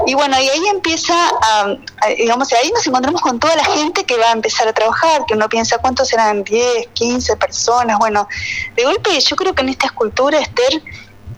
Y 0.05 0.13
bueno, 0.13 0.37
y 0.41 0.49
ahí 0.49 0.67
empieza, 0.69 1.13
a, 1.41 1.61
a- 2.01 2.07
digamos, 2.09 2.51
ahí 2.51 2.69
nos 2.73 2.85
encontramos 2.85 3.21
con 3.21 3.39
toda 3.39 3.55
la 3.55 3.63
gente 3.63 4.03
que 4.03 4.17
va 4.17 4.27
a 4.27 4.31
empezar 4.33 4.67
a 4.67 4.73
trabajar, 4.73 5.25
que 5.25 5.35
uno 5.35 5.47
piensa 5.47 5.77
cuántos 5.77 6.09
serán 6.09 6.43
10, 6.43 6.87
15 6.93 7.37
personas. 7.37 7.97
Bueno, 7.99 8.27
de 8.75 8.83
golpe 8.83 9.17
yo 9.21 9.35
creo 9.37 9.55
que 9.55 9.61
en 9.61 9.69
esta 9.69 9.85
escultura, 9.85 10.39
Esther, 10.39 10.81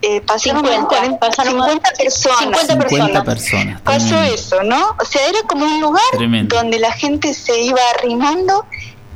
eh, 0.06 0.20
pasaron 0.20 0.66
50, 0.66 0.88
40, 0.88 1.20
pasaron 1.20 1.54
50 1.54 1.92
personas. 1.98 2.40
50 2.40 2.90
50 2.90 3.24
personas. 3.24 3.24
personas. 3.24 3.82
Pasó 3.84 4.22
eso, 4.22 4.62
¿no? 4.64 4.98
O 5.00 5.06
sea, 5.06 5.26
era 5.30 5.40
como 5.48 5.64
un 5.66 5.80
lugar 5.80 6.04
Tremendo. 6.12 6.58
donde 6.58 6.78
la 6.78 6.92
gente 6.92 7.34
se 7.34 7.58
iba 7.62 7.80
arrimando 7.98 8.66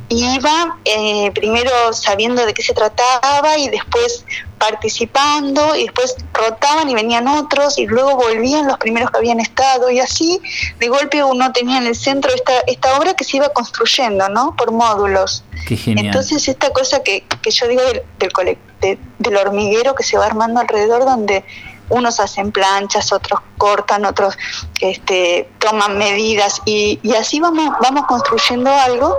y 0.08 0.24
iba 0.36 0.78
eh, 0.86 1.30
primero 1.36 1.70
sabiendo 1.92 2.46
de 2.46 2.54
qué 2.54 2.64
se 2.64 2.74
trataba 2.74 3.58
y 3.58 3.68
después 3.68 4.24
participando 4.58 5.76
y 5.76 5.84
después 5.84 6.16
rotaban 6.34 6.90
y 6.90 6.96
venían 6.96 7.28
otros 7.28 7.78
y 7.78 7.86
luego 7.86 8.16
volvían 8.16 8.68
los 8.68 8.78
primeros 8.78 9.12
que 9.12 9.18
habían 9.18 9.40
estado 9.40 9.90
y 9.90 10.00
así 10.00 10.40
de 10.80 10.88
golpe 10.88 11.24
uno 11.24 11.52
tenía 11.52 11.78
en 11.78 11.88
el 11.88 11.96
centro 11.96 12.34
esta, 12.34 12.54
esta 12.68 12.98
obra 12.98 13.14
que 13.14 13.24
se 13.24 13.38
iba 13.38 13.50
construyendo, 13.50 14.30
¿no? 14.30 14.56
Por 14.56 14.72
módulos. 14.72 15.44
Qué 15.68 15.76
genial. 15.76 16.08
Entonces 16.08 16.48
esta 16.48 16.72
cosa 16.72 17.04
que, 17.04 17.26
que 17.42 17.52
yo 17.52 17.68
digo 17.68 17.82
del, 17.84 18.04
del, 18.20 18.58
de- 18.82 19.00
del 19.20 19.36
hormiguero 19.38 19.96
que 19.96 20.04
se 20.04 20.18
va 20.18 20.26
armando 20.26 20.60
alrededor 20.60 21.06
donde 21.06 21.44
unos 21.90 22.20
hacen 22.20 22.52
planchas, 22.52 23.12
otros 23.12 23.40
cortan, 23.58 24.06
otros 24.06 24.38
este, 24.82 25.50
toman 25.60 25.98
medidas 25.98 26.62
y, 26.66 27.00
y 27.04 27.14
así 27.16 27.40
vamos, 27.40 27.76
vamos 27.82 28.06
construyendo 28.08 28.70
algo 28.74 29.16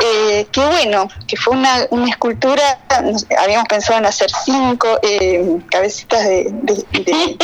eh, 0.00 0.46
que 0.50 0.64
bueno, 0.64 1.08
que 1.26 1.36
fue 1.36 1.54
una, 1.54 1.86
una 1.90 2.08
escultura, 2.10 2.80
habíamos 3.38 3.68
pensado 3.68 3.98
en 3.98 4.06
hacer 4.06 4.30
cinco 4.44 4.98
eh, 5.02 5.58
cabecitas 5.70 6.24
de... 6.24 6.48
de- 6.50 6.86
de- 7.02 7.36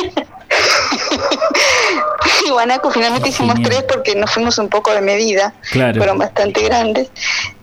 y 2.47 2.51
guanaco 2.51 2.91
finalmente 2.91 3.29
hicimos 3.29 3.57
Genial. 3.57 3.71
tres 3.71 3.85
porque 3.85 4.15
nos 4.15 4.31
fuimos 4.33 4.59
un 4.59 4.69
poco 4.69 4.93
de 4.93 5.01
medida 5.03 5.53
Claro. 5.71 5.99
fueron 5.99 6.19
bastante 6.19 6.63
grandes 6.63 7.11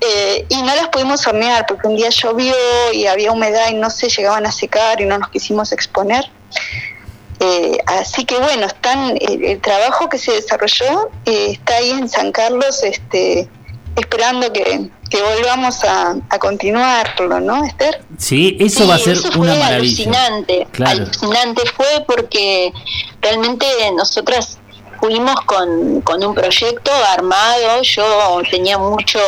eh, 0.01 0.45
y 0.49 0.61
no 0.61 0.75
las 0.75 0.87
pudimos 0.89 1.25
hornear 1.25 1.65
porque 1.65 1.87
un 1.87 1.95
día 1.95 2.09
llovió 2.09 2.53
y 2.93 3.07
había 3.07 3.31
humedad 3.31 3.69
y 3.71 3.73
no 3.75 3.89
se 3.89 4.07
llegaban 4.09 4.45
a 4.45 4.51
secar 4.51 5.01
y 5.01 5.05
no 5.05 5.17
nos 5.17 5.29
quisimos 5.29 5.71
exponer 5.71 6.29
Eh, 7.39 7.77
así 7.85 8.23
que 8.23 8.37
bueno 8.37 8.65
están 8.65 9.17
el, 9.19 9.43
el 9.43 9.59
trabajo 9.61 10.07
que 10.07 10.17
se 10.17 10.31
desarrolló 10.31 11.09
eh, 11.25 11.51
está 11.51 11.75
ahí 11.75 11.89
en 11.91 12.07
San 12.07 12.31
Carlos 12.31 12.81
este 12.81 13.49
esperando 13.97 14.51
que, 14.53 14.89
que 15.09 15.21
volvamos 15.21 15.83
a, 15.83 16.15
a 16.29 16.39
continuarlo 16.39 17.39
no 17.41 17.65
Esther 17.65 18.03
Sí, 18.17 18.55
eso 18.59 18.83
Sí, 18.83 18.87
va 18.89 18.95
a 18.95 18.99
ser 18.99 19.13
eso 19.17 19.27
una 19.37 19.51
fue 19.53 19.59
maravilla. 19.59 19.75
Alucinante, 19.75 20.67
Claro. 20.71 20.91
alucinante 21.03 21.61
fue 21.75 22.05
porque 22.07 22.71
realmente 23.21 23.65
nosotras 23.97 24.57
fuimos 25.01 25.35
con, 25.41 26.01
con 26.01 26.23
un 26.23 26.33
proyecto 26.33 26.89
armado, 27.11 27.81
yo 27.83 28.41
tenía 28.49 28.77
mucho 28.77 29.19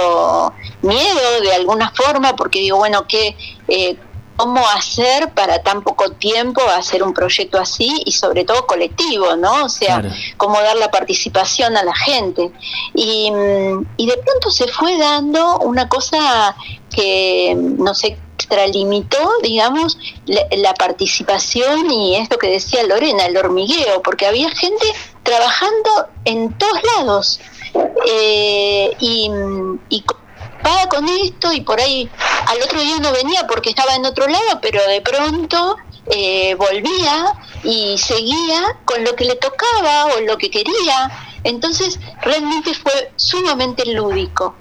miedo 0.82 1.42
de 1.42 1.54
alguna 1.54 1.92
forma 1.92 2.36
porque 2.38 2.60
digo, 2.60 2.78
bueno, 2.78 3.06
¿qué, 3.08 3.36
eh, 3.68 3.98
¿cómo 4.38 4.66
hacer 4.70 5.34
para 5.34 5.62
tan 5.64 5.82
poco 5.84 6.12
tiempo 6.12 6.62
hacer 6.76 7.04
un 7.04 7.14
proyecto 7.14 7.60
así 7.60 8.02
y 8.06 8.12
sobre 8.12 8.46
todo 8.46 8.66
colectivo, 8.68 9.36
¿no? 9.36 9.66
O 9.66 9.70
sea, 9.70 10.00
Claro. 10.02 10.16
cómo 10.38 10.62
dar 10.62 10.76
la 10.78 10.90
participación 10.92 11.76
a 11.76 11.84
la 11.84 11.96
gente. 11.96 12.52
Y, 12.94 13.32
mm, 13.32 13.86
y 13.98 14.06
de 14.08 14.18
pronto 14.18 14.50
se 14.52 14.68
fue 14.68 14.98
dando 14.98 15.60
una 15.60 15.90
cosa 15.90 16.56
que 16.96 17.56
mm, 17.58 17.84
nos 17.84 18.04
extralimitó, 18.04 19.18
digamos, 19.42 19.98
la, 20.26 20.42
la 20.52 20.74
participación 20.76 21.92
y 21.92 22.16
esto 22.16 22.38
que 22.38 22.48
decía 22.50 22.84
Lorena, 22.84 23.26
el 23.26 23.36
hormigueo, 23.36 24.02
porque 24.04 24.28
había 24.28 24.50
gente 24.52 24.86
trabajando 25.24 26.08
en 26.26 26.56
todos 26.58 26.80
lados. 26.98 27.40
Eh, 28.08 28.96
y, 29.00 29.30
mm, 29.30 29.80
y 29.90 30.04
con 30.90 31.08
esto 31.08 31.52
y 31.54 31.62
por 31.62 31.80
ahí 31.80 32.10
al 32.48 32.62
otro 32.62 32.80
día 32.82 32.98
no 33.00 33.12
venía 33.12 33.46
porque 33.48 33.70
estaba 33.70 33.96
en 33.96 34.06
otro 34.06 34.28
lado, 34.28 34.60
pero 34.62 34.82
de 34.88 35.02
pronto 35.02 35.78
eh, 36.08 36.56
volvía 36.56 37.34
y 37.64 37.98
seguía 37.98 38.78
con 38.86 39.04
lo 39.04 39.16
que 39.16 39.26
le 39.26 39.36
tocaba 39.36 40.06
o 40.16 40.22
lo 40.22 40.38
que 40.38 40.50
quería. 40.50 41.12
Entonces 41.44 42.00
realmente 42.22 42.74
fue 42.74 43.12
sumamente 43.16 43.86
lúdico. 43.86 44.56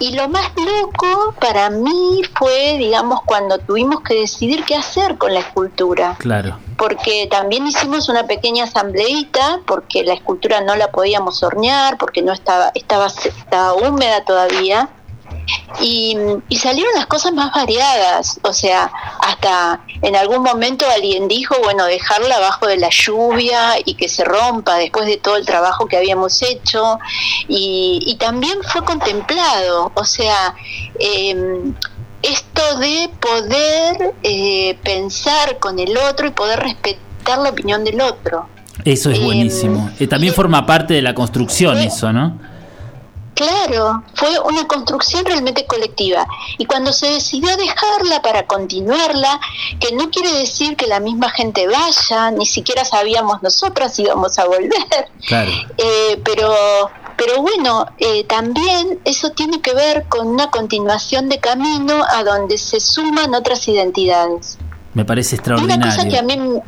Y 0.00 0.12
lo 0.12 0.28
más 0.28 0.50
loco 0.56 1.34
para 1.40 1.68
mí 1.68 2.22
fue, 2.38 2.76
digamos, 2.78 3.20
cuando 3.26 3.58
tuvimos 3.58 4.00
que 4.00 4.14
decidir 4.14 4.64
qué 4.64 4.76
hacer 4.76 5.18
con 5.18 5.34
la 5.34 5.40
escultura 5.40 6.16
Claro. 6.18 6.58
porque 6.78 7.26
también 7.30 7.66
hicimos 7.66 8.08
una 8.08 8.26
pequeña 8.26 8.64
asambleíta, 8.64 9.60
porque 9.66 10.04
la 10.04 10.14
escultura 10.14 10.60
no 10.62 10.74
la 10.76 10.90
podíamos 10.90 11.42
hornear, 11.42 11.98
porque 11.98 12.22
no 12.22 12.32
estaba, 12.32 12.70
estaba, 12.74 13.08
estaba 13.08 13.74
húmeda 13.74 14.24
todavía. 14.24 14.88
Y, 15.80 16.16
y 16.48 16.56
salieron 16.56 16.92
las 16.94 17.06
cosas 17.06 17.32
más 17.32 17.52
variadas, 17.54 18.40
o 18.42 18.52
sea, 18.52 18.90
hasta 19.20 19.80
en 20.02 20.16
algún 20.16 20.42
momento 20.42 20.84
alguien 20.92 21.28
dijo, 21.28 21.56
bueno, 21.62 21.84
dejarla 21.84 22.36
abajo 22.36 22.66
de 22.66 22.76
la 22.78 22.88
lluvia 22.90 23.76
y 23.84 23.94
que 23.94 24.08
se 24.08 24.24
rompa 24.24 24.76
después 24.76 25.06
de 25.06 25.16
todo 25.18 25.36
el 25.36 25.46
trabajo 25.46 25.86
que 25.86 25.96
habíamos 25.96 26.42
hecho, 26.42 26.98
y, 27.48 28.00
y 28.06 28.16
también 28.16 28.58
fue 28.62 28.84
contemplado, 28.84 29.92
o 29.94 30.04
sea, 30.04 30.54
em, 30.98 31.74
esto 32.22 32.78
de 32.78 33.10
poder 33.20 34.14
eh, 34.22 34.76
pensar 34.82 35.58
con 35.58 35.78
el 35.78 35.96
otro 35.96 36.26
y 36.26 36.30
poder 36.30 36.58
respetar 36.60 37.38
la 37.38 37.50
opinión 37.50 37.84
del 37.84 38.00
otro. 38.00 38.48
Eso 38.84 39.10
es 39.10 39.18
Eh, 39.18 39.22
buenísimo. 39.22 39.90
Eh, 39.98 40.06
también 40.06 40.34
forma 40.34 40.64
parte 40.66 40.94
de 40.94 41.02
la 41.02 41.14
construcción 41.14 41.78
eso, 41.78 42.12
¿no? 42.12 42.38
Claro, 43.38 44.02
fue 44.14 44.36
una 44.40 44.66
construcción 44.66 45.24
realmente 45.24 45.64
colectiva. 45.64 46.26
Y 46.58 46.66
cuando 46.66 46.92
se 46.92 47.06
decidió 47.06 47.56
dejarla 47.56 48.20
para 48.20 48.48
continuarla, 48.48 49.38
que 49.78 49.94
no 49.94 50.10
quiere 50.10 50.32
decir 50.38 50.74
que 50.74 50.88
la 50.88 50.98
misma 50.98 51.30
gente 51.30 51.68
vaya, 51.68 52.32
ni 52.32 52.46
siquiera 52.46 52.84
sabíamos 52.84 53.40
nosotras 53.40 53.94
si 53.94 54.02
íbamos 54.02 54.36
a 54.40 54.46
volver. 54.46 54.68
Claro. 55.28 55.52
Eh, 55.76 56.20
pero, 56.24 56.52
pero 57.16 57.40
bueno, 57.40 57.86
eh, 57.98 58.24
también 58.24 58.98
eso 59.04 59.30
tiene 59.30 59.60
que 59.60 59.72
ver 59.72 60.06
con 60.08 60.26
una 60.26 60.50
continuación 60.50 61.28
de 61.28 61.38
camino 61.38 62.02
a 62.08 62.24
donde 62.24 62.58
se 62.58 62.80
suman 62.80 63.34
otras 63.34 63.68
identidades. 63.68 64.58
Me 64.94 65.04
parece 65.04 65.36
Y 65.36 65.50
Una 65.50 65.78
cosa 65.80 66.08
que 66.08 66.16
a 66.16 66.22
extraordinario. 66.22 66.64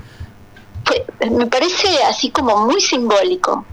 mí 1.20 1.30
me 1.30 1.46
parece 1.46 1.88
así 2.04 2.30
como 2.30 2.64
muy 2.64 2.80
simbólico. 2.80 3.64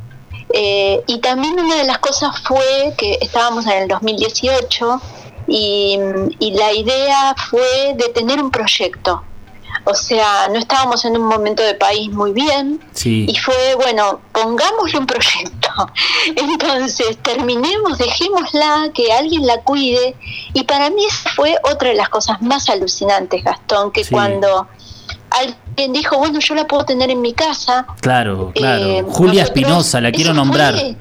Eh, 0.54 1.04
y 1.08 1.20
también 1.20 1.60
una 1.60 1.76
de 1.76 1.84
las 1.84 1.98
cosas 2.00 2.40
fue 2.42 2.94
que 2.98 3.18
estábamos 3.22 3.66
en 3.66 3.84
el 3.84 3.88
2018 3.88 5.02
y, 5.48 6.00
y 6.40 6.52
la 6.52 6.74
idea 6.74 7.36
fue 7.50 7.94
de 7.96 8.10
tener 8.10 8.42
un 8.42 8.50
proyecto. 8.52 9.24
O 9.84 9.94
sea, 9.94 10.48
no 10.50 10.58
estábamos 10.60 11.06
en 11.06 11.16
un 11.16 11.24
momento 11.28 11.64
de 11.64 11.74
país 11.76 12.10
muy 12.12 12.32
bien 12.34 12.82
Sí. 12.94 13.26
y 13.30 13.36
fue, 13.38 13.76
bueno, 13.76 14.20
pongámosle 14.34 15.00
un 15.00 15.06
proyecto. 15.06 15.70
Entonces, 16.36 17.18
terminemos, 17.22 17.98
dejémosla, 17.98 18.90
que 18.94 19.14
alguien 19.14 19.46
la 19.48 19.62
cuide. 19.62 20.16
Y 20.54 20.64
para 20.64 20.90
mí 20.90 21.06
esa 21.06 21.30
fue 21.30 21.56
otra 21.72 21.90
de 21.90 21.96
las 21.96 22.10
cosas 22.10 22.42
más 22.42 22.70
alucinantes, 22.70 23.44
Gastón, 23.44 23.92
que 23.92 24.04
Sí. 24.04 24.12
cuando 24.12 24.68
alguien 25.30 25.58
dijo, 25.94 26.18
bueno, 26.18 26.40
yo 26.40 26.56
la 26.56 26.66
puedo 26.66 26.84
tener 26.86 27.10
en 27.12 27.22
mi 27.22 27.34
casa. 27.34 27.86
Claro, 28.02 28.52
claro. 28.56 28.84
eh, 28.84 29.04
Julia 29.08 29.44
nosotros- 29.44 29.44
Espinosa, 29.44 30.02
la 30.02 30.12
quiero 30.12 30.34
nombrar. 30.34 30.74
fue- 30.74 30.96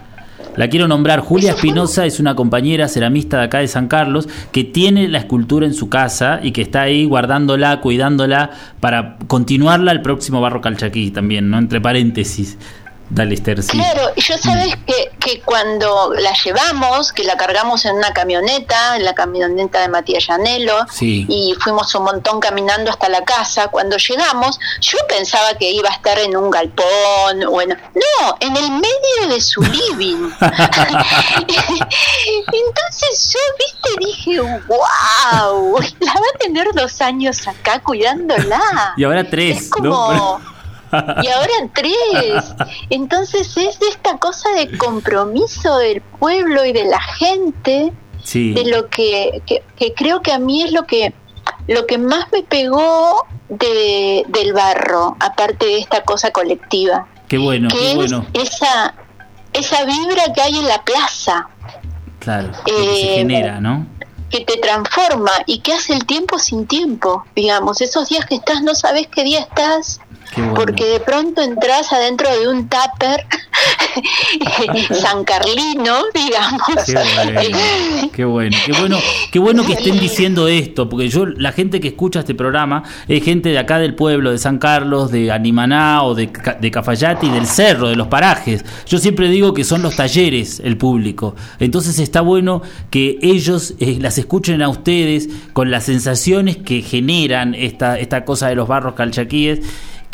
La 0.56 0.68
quiero 0.68 0.88
nombrar. 0.88 1.20
Julia 1.20 1.50
Espinosa 1.50 2.06
es 2.06 2.18
una 2.18 2.34
compañera 2.34 2.88
ceramista 2.88 3.38
de 3.38 3.44
acá 3.44 3.58
de 3.58 3.68
San 3.68 3.88
Carlos 3.88 4.26
que 4.52 4.64
tiene 4.64 5.06
la 5.08 5.18
escultura 5.18 5.66
en 5.66 5.74
su 5.74 5.90
casa 5.90 6.40
y 6.42 6.52
que 6.52 6.62
está 6.62 6.82
ahí 6.82 7.04
guardándola, 7.04 7.80
cuidándola 7.82 8.50
para 8.80 9.16
continuarla 9.26 9.90
al 9.90 10.00
próximo 10.00 10.40
Barro 10.40 10.62
Calchaquí 10.62 11.10
también, 11.10 11.50
¿no? 11.50 11.58
Entre 11.58 11.78
paréntesis. 11.80 12.56
Dale, 13.08 13.34
Esther, 13.34 13.62
sí. 13.62 13.70
Claro, 13.78 14.10
y 14.16 14.20
yo 14.20 14.36
sabes 14.36 14.74
que, 14.84 15.12
que 15.20 15.40
cuando 15.42 16.12
la 16.14 16.32
llevamos, 16.44 17.12
que 17.12 17.22
la 17.24 17.36
cargamos 17.36 17.84
en 17.84 17.94
una 17.96 18.12
camioneta, 18.12 18.96
en 18.96 19.04
la 19.04 19.14
camioneta 19.14 19.80
de 19.80 19.88
Matías 19.88 20.26
Llanelo, 20.26 20.86
Sí. 20.90 21.24
y 21.28 21.54
fuimos 21.60 21.94
un 21.94 22.02
montón 22.04 22.40
caminando 22.40 22.90
hasta 22.90 23.08
la 23.08 23.24
casa, 23.24 23.68
cuando 23.68 23.96
llegamos, 23.96 24.58
yo 24.80 24.98
pensaba 25.08 25.54
que 25.54 25.70
iba 25.70 25.88
a 25.88 25.92
estar 25.92 26.18
en 26.18 26.36
un 26.36 26.50
galpón, 26.50 27.44
o 27.48 27.60
en- 27.60 27.68
no, 27.94 28.36
en 28.40 28.56
el 28.56 28.70
medio 28.72 29.28
de 29.28 29.40
su 29.40 29.62
living. 29.62 30.30
Entonces 32.52 33.32
yo, 33.32 33.40
viste, 33.58 33.90
dije, 34.06 34.40
wow, 34.40 35.78
la 36.00 36.12
va 36.12 36.20
a 36.34 36.38
tener 36.38 36.66
dos 36.74 37.00
años 37.00 37.46
acá 37.46 37.80
cuidándola. 37.80 38.94
Y 38.96 39.04
ahora 39.04 39.28
tres, 39.28 39.62
Es 39.62 39.70
como... 39.70 40.12
¿no? 40.12 40.55
Y 41.22 41.26
ahora 41.28 41.52
tres. 41.74 42.54
Entonces 42.90 43.56
es 43.56 43.78
esta 43.82 44.18
cosa 44.18 44.48
de 44.50 44.76
compromiso 44.78 45.78
del 45.78 46.00
pueblo 46.00 46.64
y 46.64 46.72
de 46.72 46.84
la 46.84 47.00
gente, 47.00 47.92
Sí. 48.22 48.54
de 48.54 48.64
lo 48.64 48.88
que, 48.88 49.40
que, 49.46 49.62
que 49.76 49.94
creo 49.94 50.20
que 50.20 50.32
a 50.32 50.38
mí 50.40 50.62
es 50.62 50.72
lo 50.72 50.84
que 50.84 51.14
lo 51.68 51.86
que 51.86 51.96
más 51.98 52.26
me 52.32 52.42
pegó 52.42 53.24
de, 53.48 54.24
del 54.28 54.52
barro, 54.52 55.16
aparte 55.20 55.64
de 55.66 55.78
esta 55.78 56.02
cosa 56.02 56.30
colectiva, 56.32 57.06
Qué 57.28 57.38
bueno, 57.38 57.68
que 57.68 57.76
qué 57.78 57.90
es 57.90 57.96
bueno. 57.96 58.26
esa 58.34 58.94
esa 59.52 59.84
vibra 59.84 60.32
que 60.34 60.42
hay 60.42 60.58
en 60.58 60.66
la 60.68 60.82
plaza, 60.82 61.48
Claro, 62.18 62.50
que 62.64 62.72
se 62.72 63.12
eh, 63.12 63.16
genera, 63.18 63.60
¿no? 63.60 63.86
que 64.28 64.40
te 64.40 64.56
transforma 64.56 65.30
y 65.46 65.60
que 65.60 65.72
hace 65.72 65.92
el 65.94 66.04
tiempo 66.04 66.38
sin 66.40 66.66
tiempo, 66.66 67.24
digamos, 67.36 67.80
esos 67.80 68.08
días 68.08 68.26
que 68.26 68.34
estás 68.34 68.60
no 68.62 68.74
sabes 68.74 69.06
qué 69.06 69.22
día 69.22 69.38
estás, 69.40 70.00
bueno. 70.42 70.54
porque 70.54 70.84
de 70.84 71.00
pronto 71.00 71.42
entras 71.42 71.92
adentro 71.92 72.28
de 72.38 72.48
un 72.48 72.68
tupper 72.68 73.26
San 75.00 75.24
Carlino, 75.24 75.96
digamos. 76.14 76.62
Qué 76.84 76.94
bueno, 76.94 78.10
qué 78.12 78.24
bueno, 78.24 78.56
qué 78.64 78.72
bueno, 78.72 78.98
qué 79.32 79.38
bueno 79.38 79.66
que 79.66 79.72
estén 79.72 79.98
diciendo 79.98 80.48
esto, 80.48 80.88
porque 80.88 81.08
yo, 81.08 81.26
la 81.26 81.52
gente 81.52 81.80
que 81.80 81.88
escucha 81.88 82.20
este 82.20 82.34
programa 82.34 82.82
es 83.08 83.24
gente 83.24 83.50
de 83.50 83.58
acá 83.58 83.78
del 83.78 83.94
pueblo, 83.94 84.30
de 84.30 84.38
San 84.38 84.58
Carlos, 84.58 85.10
de 85.10 85.32
Animaná 85.32 86.02
o 86.02 86.14
de, 86.14 86.30
de 86.60 86.70
Cafayate 86.70 87.26
y 87.26 87.30
del 87.30 87.46
cerro, 87.46 87.88
de 87.88 87.96
los 87.96 88.08
parajes. 88.08 88.64
Yo 88.86 88.98
siempre 88.98 89.28
digo 89.28 89.54
que 89.54 89.64
son 89.64 89.82
los 89.82 89.96
talleres 89.96 90.60
el 90.62 90.76
público. 90.76 91.34
Entonces 91.58 91.98
está 91.98 92.20
bueno 92.20 92.62
que 92.90 93.18
ellos 93.22 93.74
eh, 93.80 93.98
las 94.00 94.18
escuchen 94.18 94.62
a 94.62 94.68
ustedes 94.68 95.28
con 95.52 95.70
las 95.70 95.84
sensaciones 95.84 96.56
que 96.58 96.82
generan 96.82 97.54
esta, 97.54 97.98
esta 97.98 98.24
cosa 98.24 98.48
de 98.48 98.54
los 98.54 98.68
barros 98.68 98.94
calchaquíes 98.94 99.60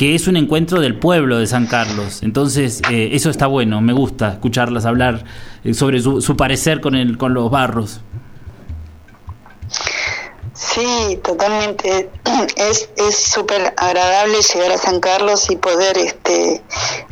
que 0.03 0.16
es 0.16 0.26
un 0.26 0.36
encuentro 0.36 0.80
del 0.80 0.96
pueblo 0.96 1.38
de 1.38 1.46
San 1.46 1.68
Carlos. 1.68 2.24
Entonces, 2.24 2.82
eh, 2.90 3.11
eso 3.12 3.30
está 3.30 3.46
bueno, 3.46 3.80
me 3.80 3.92
gusta 3.92 4.32
escucharlas 4.32 4.84
hablar 4.84 5.22
eh, 5.62 5.74
sobre 5.74 6.00
su, 6.00 6.20
su 6.20 6.36
parecer 6.36 6.80
con, 6.80 6.96
el, 6.96 7.16
con 7.16 7.34
los 7.34 7.48
barros. 7.53 8.00
Sí, 10.62 11.18
totalmente. 11.24 12.08
Es 12.56 12.88
es 12.96 13.16
súper 13.16 13.74
agradable 13.76 14.40
llegar 14.40 14.72
a 14.72 14.78
San 14.78 15.00
Carlos 15.00 15.50
y 15.50 15.56
poder, 15.56 15.98
este, 15.98 16.62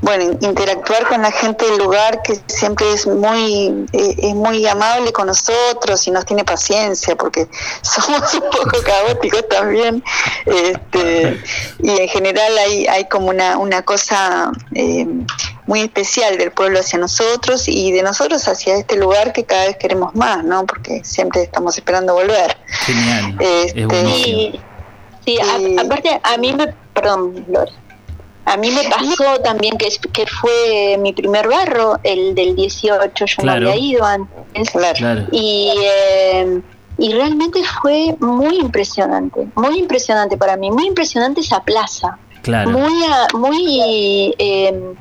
bueno, 0.00 0.38
interactuar 0.40 1.06
con 1.08 1.22
la 1.22 1.30
gente 1.30 1.66
del 1.66 1.78
lugar 1.78 2.22
que 2.22 2.40
siempre 2.46 2.92
es 2.92 3.06
muy 3.06 3.86
eh, 3.92 4.16
es 4.18 4.34
muy 4.34 4.66
amable 4.66 5.12
con 5.12 5.26
nosotros 5.26 6.06
y 6.06 6.10
nos 6.10 6.24
tiene 6.24 6.44
paciencia 6.44 7.16
porque 7.16 7.48
somos 7.82 8.34
un 8.34 8.50
poco 8.50 8.82
caóticos 8.84 9.48
también. 9.48 10.02
Este, 10.46 11.42
y 11.80 11.90
en 11.90 12.08
general 12.08 12.56
hay 12.58 12.86
hay 12.86 13.08
como 13.08 13.28
una 13.28 13.58
una 13.58 13.82
cosa 13.82 14.52
eh, 14.74 15.06
muy 15.66 15.82
especial 15.82 16.36
del 16.38 16.50
pueblo 16.50 16.80
hacia 16.80 16.98
nosotros 16.98 17.68
y 17.68 17.92
de 17.92 18.02
nosotros 18.02 18.46
hacia 18.48 18.76
este 18.76 18.96
lugar 18.96 19.32
que 19.32 19.44
cada 19.44 19.66
vez 19.66 19.76
queremos 19.76 20.14
más, 20.16 20.42
¿no? 20.44 20.66
Porque 20.66 21.02
siempre 21.04 21.42
estamos 21.42 21.76
esperando 21.78 22.14
volver. 22.14 22.56
Genial. 22.66 23.36
Este, 23.40 23.80
es 23.80 23.86
buenísimo. 23.86 24.52
Sí, 25.24 25.38
a- 25.38 25.82
aparte 25.82 26.20
a 26.22 26.36
mí 26.38 26.52
me, 26.52 26.68
perdón, 26.94 27.44
Lore. 27.48 27.72
A 28.46 28.56
mí 28.56 28.70
me 28.70 28.82
pasó 28.88 29.38
también 29.42 29.76
que, 29.78 29.86
es- 29.86 29.98
que 29.98 30.26
fue 30.26 30.96
mi 30.98 31.12
primer 31.12 31.46
barro, 31.48 31.98
el 32.02 32.34
del 32.34 32.56
18, 32.56 33.24
yo 33.26 33.36
Claro. 33.42 33.60
no 33.60 33.70
había 33.70 33.80
ido 33.80 34.04
antes. 34.04 34.70
Claro. 34.70 34.94
Claro. 34.98 35.26
Y, 35.30 35.72
eh, 35.84 36.60
y 36.98 37.12
realmente 37.12 37.60
fue 37.80 38.16
muy 38.18 38.56
impresionante, 38.58 39.46
muy 39.54 39.78
impresionante 39.78 40.36
para 40.36 40.56
mí, 40.56 40.70
muy 40.70 40.86
impresionante 40.86 41.40
esa 41.42 41.62
plaza. 41.62 42.18
Claro. 42.42 42.70
muy 42.70 43.04
a- 43.04 43.36
muy 43.36 44.34
eh, 44.38 44.94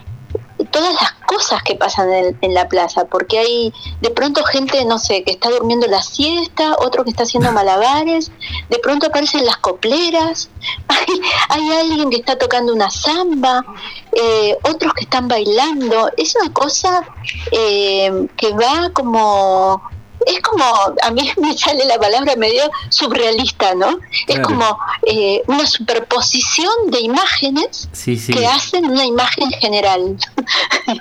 todas 0.72 0.93
las 0.93 1.12
cosas 1.26 1.64
que 1.64 1.76
pasan 1.76 2.10
en, 2.41 2.53
la 2.53 2.68
plaza 2.68 3.05
porque 3.05 3.39
hay 3.39 3.74
de 4.01 4.10
pronto 4.10 4.43
gente 4.43 4.84
no 4.86 4.97
sé 4.99 5.24
que 5.24 5.32
está 5.32 5.49
durmiendo 5.49 5.88
la 5.88 6.01
siesta 6.01 6.76
otro 6.80 7.03
que 7.03 7.12
está 7.12 7.24
haciendo 7.24 7.51
malabares 7.51 8.32
de 8.70 8.80
pronto 8.80 9.07
aparecen 9.07 9.45
las 9.45 9.57
copleras 9.57 10.49
hay, 10.88 11.22
hay 11.49 11.78
alguien 11.78 12.10
que 12.10 12.18
está 12.18 12.38
tocando 12.38 12.74
una 12.74 12.89
samba 12.89 13.64
eh, 14.12 14.57
otros 14.64 14.93
que 14.93 15.03
están 15.03 15.28
bailando. 15.28 16.12
Es 16.18 16.36
una 16.36 16.51
cosa 16.51 17.07
eh, 17.51 18.28
que 18.38 18.53
va 18.53 18.89
como 18.91 19.82
es 20.30 20.42
como, 20.42 20.66
a 21.02 21.12
mí 21.12 21.30
me 21.42 21.58
sale 21.58 21.86
la 21.86 22.00
palabra 22.00 22.36
medio 22.36 22.64
surrealista, 22.90 23.76
¿no? 23.76 24.00
Es 24.28 24.40
como 24.40 24.78
eh, 25.06 25.42
una 25.48 25.66
superposición 25.66 26.70
de 26.92 27.02
imágenes 27.02 27.90
Sí, 27.92 28.18
sí. 28.18 28.34
que 28.34 28.46
hacen 28.46 28.86
una 28.86 29.06
imagen 29.06 29.50
general. 29.52 30.18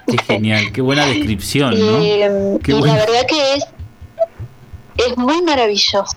Qué 0.07 0.19
genial. 0.19 0.73
Qué 0.73 0.81
buena 0.81 1.07
descripción, 1.07 1.79
¿no? 1.79 1.99
Eh, 2.03 2.59
Qué 2.63 2.73
y 2.73 2.81
la 2.81 2.95
verdad 2.95 3.27
que 3.29 3.55
es, 3.55 3.65
es 4.97 5.17
muy 5.17 5.43
maravilloso. 5.43 6.17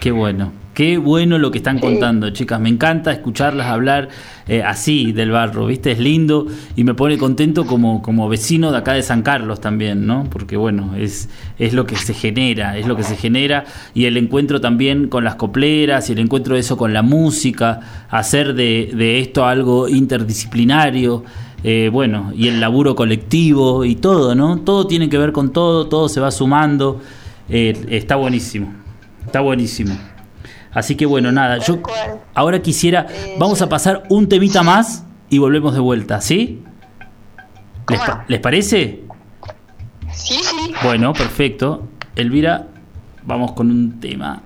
Qué 0.00 0.10
bueno. 0.10 0.52
Qué 0.74 0.98
bueno 0.98 1.38
lo 1.38 1.50
que 1.52 1.58
están 1.58 1.78
contando, 1.78 2.30
chicas. 2.30 2.58
Me 2.60 2.68
encanta 2.68 3.12
escucharlas 3.12 3.68
hablar 3.68 4.08
eh, 4.46 4.62
así 4.62 5.12
del 5.12 5.30
barro, 5.30 5.66
¿viste? 5.66 5.92
Es 5.92 5.98
lindo 5.98 6.46
y 6.76 6.84
me 6.84 6.94
pone 6.94 7.16
contento 7.18 7.66
como, 7.66 8.02
como 8.02 8.28
vecino 8.28 8.70
de 8.72 8.78
acá 8.78 8.92
de 8.92 9.02
San 9.02 9.22
Carlos 9.22 9.60
también, 9.60 10.06
¿no? 10.06 10.24
Porque 10.30 10.56
bueno, 10.56 10.94
es, 10.96 11.28
es 11.58 11.72
lo 11.72 11.86
que 11.86 11.96
se 11.96 12.12
genera, 12.14 12.76
es 12.76 12.86
lo 12.86 12.96
que 12.96 13.04
se 13.04 13.16
genera 13.16 13.64
y 13.94 14.04
el 14.04 14.16
encuentro 14.16 14.60
también 14.60 15.08
con 15.08 15.24
las 15.24 15.36
copleras 15.36 16.10
y 16.10 16.12
el 16.12 16.18
encuentro 16.18 16.54
de 16.54 16.60
eso 16.60 16.76
con 16.76 16.92
la 16.92 17.02
música, 17.02 18.06
hacer 18.10 18.54
de, 18.54 18.90
de 18.94 19.20
esto 19.20 19.46
algo 19.46 19.88
interdisciplinario. 19.88 21.24
eh, 21.64 21.88
bueno, 21.90 22.30
y 22.36 22.48
el 22.48 22.60
laburo 22.60 22.94
colectivo 22.94 23.84
y 23.86 23.96
todo, 23.96 24.34
¿no? 24.34 24.58
Todo 24.60 24.86
tiene 24.86 25.08
que 25.08 25.16
ver 25.16 25.32
con 25.32 25.50
todo, 25.52 25.86
todo 25.88 26.08
se 26.10 26.20
va 26.20 26.30
sumando. 26.30 27.00
Eh, 27.48 27.86
está 27.88 28.16
buenísimo, 28.16 28.72
está 29.24 29.40
buenísimo. 29.40 29.96
Así 30.74 30.96
que 30.96 31.06
bueno, 31.06 31.30
nada, 31.32 31.58
yo 31.58 31.80
cual. 31.80 32.20
ahora 32.34 32.60
quisiera, 32.60 33.06
vamos 33.38 33.62
a 33.62 33.68
pasar 33.68 34.02
un 34.10 34.28
temita 34.28 34.62
más 34.62 35.04
y 35.30 35.38
volvemos 35.38 35.72
de 35.74 35.80
vuelta, 35.80 36.20
¿sí? 36.20 36.62
¿Les, 37.88 38.00
les 38.28 38.40
parece? 38.40 39.04
Sí, 40.12 40.34
sí. 40.42 40.74
Bueno, 40.82 41.12
perfecto. 41.12 41.88
Elvira, 42.16 42.66
vamos 43.24 43.52
con 43.52 43.70
un 43.70 44.00
tema. 44.00 44.42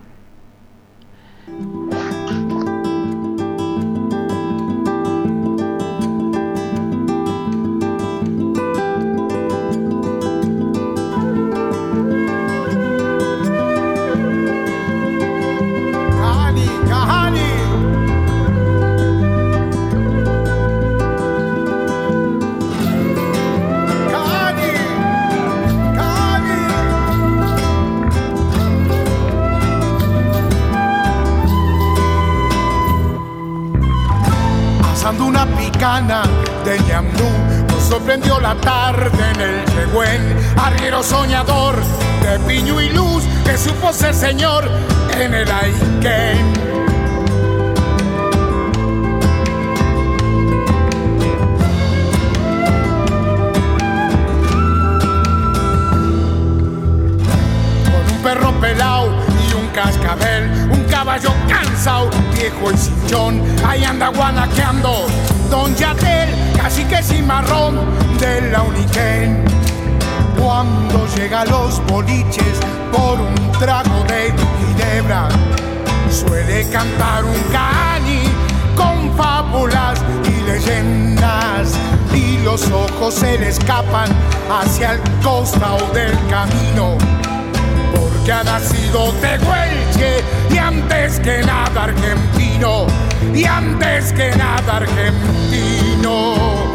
Asando 35.08 35.24
una 35.24 35.46
picana 35.56 36.22
de 36.66 36.78
ñandú, 36.80 37.24
nos 37.68 37.82
sorprendió 37.84 38.38
la 38.40 38.54
tarde 38.56 39.08
en 39.34 39.40
el 39.40 39.64
Yegüen, 39.64 40.36
arriero 40.58 41.02
soñador 41.02 41.76
de 42.20 42.38
piño 42.40 42.78
y 42.78 42.90
luz, 42.90 43.24
que 43.42 43.56
supo 43.56 43.90
ser 43.90 44.14
señor 44.14 44.68
en 45.18 45.32
el 45.32 45.50
Aiken. 45.50 46.52
con 57.84 58.14
un 58.14 58.22
perro 58.22 58.52
pelao 58.60 59.08
y 59.48 59.54
un 59.54 59.68
cascabel, 59.68 60.77
caballo 61.08 61.32
cansado, 61.48 62.10
viejo 62.34 62.70
y 62.70 62.76
cinchón, 62.76 63.42
ahí 63.66 63.82
anda 63.82 64.08
guanaqueando 64.08 65.06
Don 65.48 65.74
Yatel, 65.74 66.28
casi 66.54 66.84
que 66.84 67.02
sin 67.02 67.26
marrón 67.26 67.78
de 68.20 68.50
la 68.50 68.60
Uniquén. 68.60 69.42
Cuando 70.38 71.06
llega 71.16 71.40
a 71.40 71.44
los 71.46 71.82
boliches 71.86 72.60
por 72.92 73.18
un 73.18 73.52
trago 73.52 74.04
de 74.06 74.34
ginebra, 74.58 75.30
suele 76.10 76.68
cantar 76.68 77.24
un 77.24 77.40
cani 77.52 78.24
con 78.76 79.16
fábulas 79.16 80.04
y 80.26 80.42
leyendas 80.42 81.72
y 82.12 82.36
los 82.44 82.70
ojos 82.70 83.14
se 83.14 83.38
le 83.38 83.48
escapan 83.48 84.10
hacia 84.50 84.92
el 84.92 85.00
costado 85.22 85.90
del 85.94 86.12
camino 86.28 86.98
porque 87.94 88.30
ha 88.30 88.44
nacido 88.44 89.10
tehuelche 89.22 90.22
y 90.36 90.37
antes 90.68 91.18
que 91.20 91.40
nada 91.42 91.84
argentino 91.84 92.86
y 93.34 93.44
antes 93.44 94.12
que 94.12 94.30
nada 94.36 94.76
argentino 94.76 96.67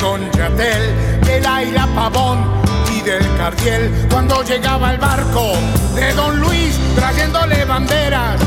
Yatel 0.00 1.20
del 1.26 1.46
Aira 1.46 1.86
Pavón 1.94 2.42
y 2.90 3.02
del 3.02 3.20
Cardiel 3.36 3.92
cuando 4.10 4.42
llegaba 4.42 4.92
el 4.92 4.98
barco 4.98 5.52
de 5.94 6.14
Don 6.14 6.40
Luis 6.40 6.74
trayéndole 6.96 7.66
banderas 7.66 8.40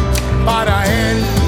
para 0.44 0.84
él. 0.88 1.43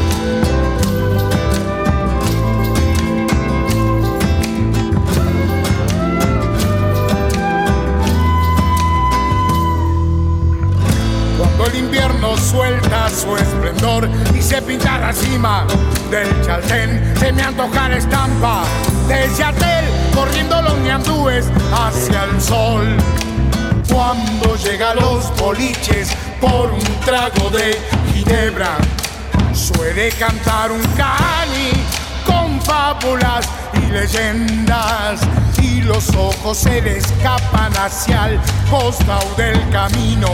El 11.75 11.85
invierno 11.85 12.37
suelta 12.37 13.09
su 13.09 13.35
esplendor 13.35 14.09
y 14.33 14.41
se 14.41 14.61
pinta 14.61 14.97
la 14.97 15.13
cima 15.13 15.65
del 16.09 16.27
Chaltén, 16.45 17.13
se 17.19 17.31
me 17.33 17.41
antoja 17.41 17.89
la 17.89 17.97
estampa 17.97 18.63
del 19.07 19.33
Yatel 19.35 19.85
corriendo 20.13 20.61
los 20.61 20.77
ñandúes 20.79 21.45
hacia 21.73 22.23
el 22.23 22.41
sol. 22.41 22.85
Cuando 23.91 24.55
llega 24.57 24.95
los 24.95 25.35
boliches 25.37 26.09
por 26.39 26.71
un 26.71 26.83
trago 27.05 27.49
de 27.49 27.77
ginebra, 28.13 28.77
suele 29.53 30.09
cantar 30.11 30.71
un 30.71 30.81
cani 30.95 31.71
con 32.25 32.61
fábulas 32.61 33.47
y 33.73 33.91
leyendas 33.91 35.21
y 35.61 35.81
los 35.81 36.09
ojos 36.15 36.57
se 36.57 36.81
le 36.81 36.97
escapan 36.97 37.71
hacia 37.77 38.29
el 38.29 38.39
costado 38.69 39.33
del 39.35 39.69
camino 39.69 40.29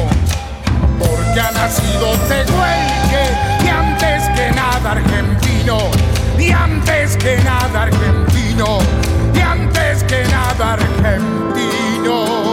porque 0.99 1.39
ha 1.39 1.51
nacido 1.51 2.11
Tehuelche 2.27 3.23
y 3.63 3.67
antes 3.67 4.29
que 4.35 4.51
nada 4.51 4.91
argentino, 4.91 5.77
y 6.37 6.51
antes 6.51 7.17
que 7.17 7.37
nada 7.43 7.83
argentino, 7.83 8.79
y 9.33 9.39
antes 9.39 10.03
que 10.03 10.23
nada 10.25 10.73
argentino. 10.73 12.50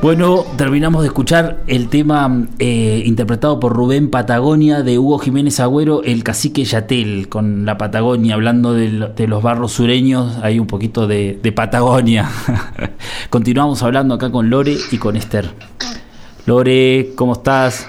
Bueno, 0.00 0.44
terminamos 0.56 1.02
de 1.02 1.08
escuchar 1.08 1.58
el 1.66 1.88
tema 1.88 2.46
eh, 2.60 3.02
interpretado 3.04 3.58
por 3.58 3.72
Rubén 3.72 4.10
Patagonia 4.10 4.82
de 4.84 4.96
Hugo 4.96 5.18
Jiménez 5.18 5.58
Agüero, 5.58 6.04
El 6.04 6.22
Cacique 6.22 6.64
Yatel, 6.64 7.28
con 7.28 7.66
la 7.66 7.78
Patagonia, 7.78 8.34
hablando 8.34 8.74
de, 8.74 9.26
los 9.26 9.42
barros 9.42 9.72
sureños, 9.72 10.38
hay 10.40 10.60
un 10.60 10.68
poquito 10.68 11.08
de, 11.08 11.40
de 11.42 11.50
Patagonia. 11.50 12.30
Continuamos 13.30 13.82
hablando 13.82 14.14
acá 14.14 14.30
con 14.30 14.50
Lore 14.50 14.76
y 14.92 14.98
con 14.98 15.16
Esther. 15.16 15.50
Lore, 16.46 17.10
¿cómo 17.16 17.32
estás? 17.32 17.88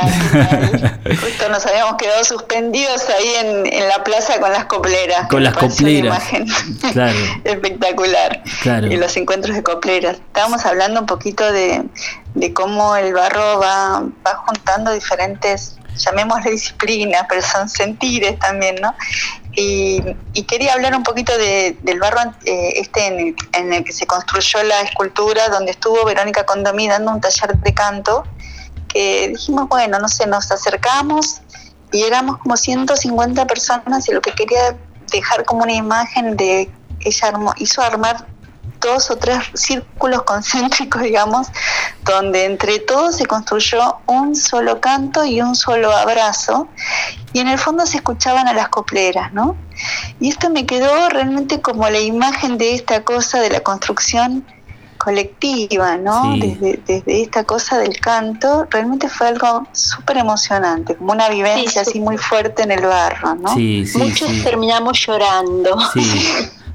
Justo 1.20 1.48
nos 1.48 1.64
habíamos 1.66 1.96
quedado 1.96 2.24
suspendidos 2.24 3.08
ahí 3.08 3.34
en, 3.40 3.66
en 3.72 3.88
la 3.88 4.02
plaza 4.04 4.38
con 4.40 4.52
las 4.52 4.64
copleras. 4.66 5.28
Con 5.28 5.42
las 5.44 5.54
copleras, 5.54 6.04
imagen 6.32 6.46
claro. 6.92 7.18
espectacular. 7.44 8.42
Claro. 8.62 8.86
Y 8.88 8.96
los 8.96 9.16
encuentros 9.16 9.54
de 9.56 9.62
copleras. 9.62 10.16
Estábamos 10.16 10.64
hablando 10.66 11.00
un 11.00 11.06
poquito 11.06 11.50
de, 11.52 11.84
de 12.34 12.52
cómo 12.52 12.96
el 12.96 13.12
barro 13.12 13.58
va, 13.60 14.02
va 14.26 14.34
juntando 14.46 14.92
diferentes, 14.92 15.76
llamémosle 15.96 16.50
disciplinas, 16.50 17.26
pero 17.28 17.42
son 17.42 17.68
sentires 17.68 18.38
también, 18.38 18.76
¿no? 18.80 18.94
Y, 19.56 20.02
y 20.32 20.42
quería 20.44 20.72
hablar 20.72 20.96
un 20.96 21.04
poquito 21.04 21.36
de- 21.38 21.76
del 21.82 22.00
barro 22.00 22.18
eh, 22.44 22.72
este 22.80 23.06
en 23.06 23.20
el, 23.20 23.36
en 23.52 23.72
el 23.72 23.84
que 23.84 23.92
se 23.92 24.04
construyó 24.04 24.60
la 24.64 24.80
escultura, 24.80 25.48
donde 25.48 25.70
estuvo 25.70 26.04
Verónica 26.04 26.44
Condomí 26.44 26.88
dando 26.88 27.12
un 27.12 27.20
taller 27.20 27.56
de 27.58 27.72
canto 27.72 28.24
dijimos, 29.28 29.68
bueno, 29.68 29.98
no 29.98 30.08
sé, 30.08 30.26
nos 30.26 30.50
acercamos 30.50 31.40
y 31.92 32.02
éramos 32.02 32.38
como 32.38 32.56
150 32.56 33.46
personas 33.46 34.08
y 34.08 34.12
lo 34.12 34.20
que 34.20 34.32
quería 34.32 34.76
dejar 35.12 35.44
como 35.44 35.62
una 35.62 35.74
imagen 35.74 36.36
de 36.36 36.70
ella 37.00 37.32
hizo 37.58 37.82
armar 37.82 38.26
dos 38.80 39.10
o 39.10 39.16
tres 39.16 39.38
círculos 39.54 40.22
concéntricos, 40.26 41.02
digamos, 41.02 41.48
donde 42.04 42.44
entre 42.44 42.78
todos 42.78 43.16
se 43.16 43.26
construyó 43.26 43.98
un 44.06 44.36
solo 44.36 44.80
canto 44.80 45.24
y 45.24 45.40
un 45.40 45.54
solo 45.54 45.90
abrazo, 45.90 46.68
y 47.32 47.40
en 47.40 47.48
el 47.48 47.58
fondo 47.58 47.86
se 47.86 47.96
escuchaban 47.96 48.46
a 48.46 48.52
las 48.52 48.68
copleras, 48.68 49.32
¿no? 49.32 49.56
Y 50.20 50.28
esto 50.28 50.50
me 50.50 50.66
quedó 50.66 51.08
realmente 51.08 51.60
como 51.60 51.88
la 51.88 52.00
imagen 52.00 52.58
de 52.58 52.74
esta 52.74 53.02
cosa 53.02 53.40
de 53.40 53.50
la 53.50 53.60
construcción 53.60 54.44
colectiva, 55.04 55.96
¿no? 55.98 56.32
Sí. 56.34 56.40
Desde, 56.40 56.80
desde 56.86 57.22
esta 57.22 57.44
cosa 57.44 57.78
del 57.78 58.00
canto, 58.00 58.66
realmente 58.70 59.08
fue 59.08 59.28
algo 59.28 59.66
súper 59.72 60.16
emocionante, 60.16 60.96
como 60.96 61.12
una 61.12 61.28
vivencia 61.28 61.84
Sí, 61.84 61.90
así 61.90 62.00
muy 62.00 62.16
fuerte 62.16 62.62
en 62.62 62.70
el 62.72 62.84
barro, 62.86 63.34
¿no? 63.34 63.54
Sí, 63.54 63.86
sí, 63.86 63.98
Muchos 63.98 64.28
sí. 64.30 64.42
terminamos 64.42 64.98
llorando. 65.06 65.76
Sí, 65.92 66.02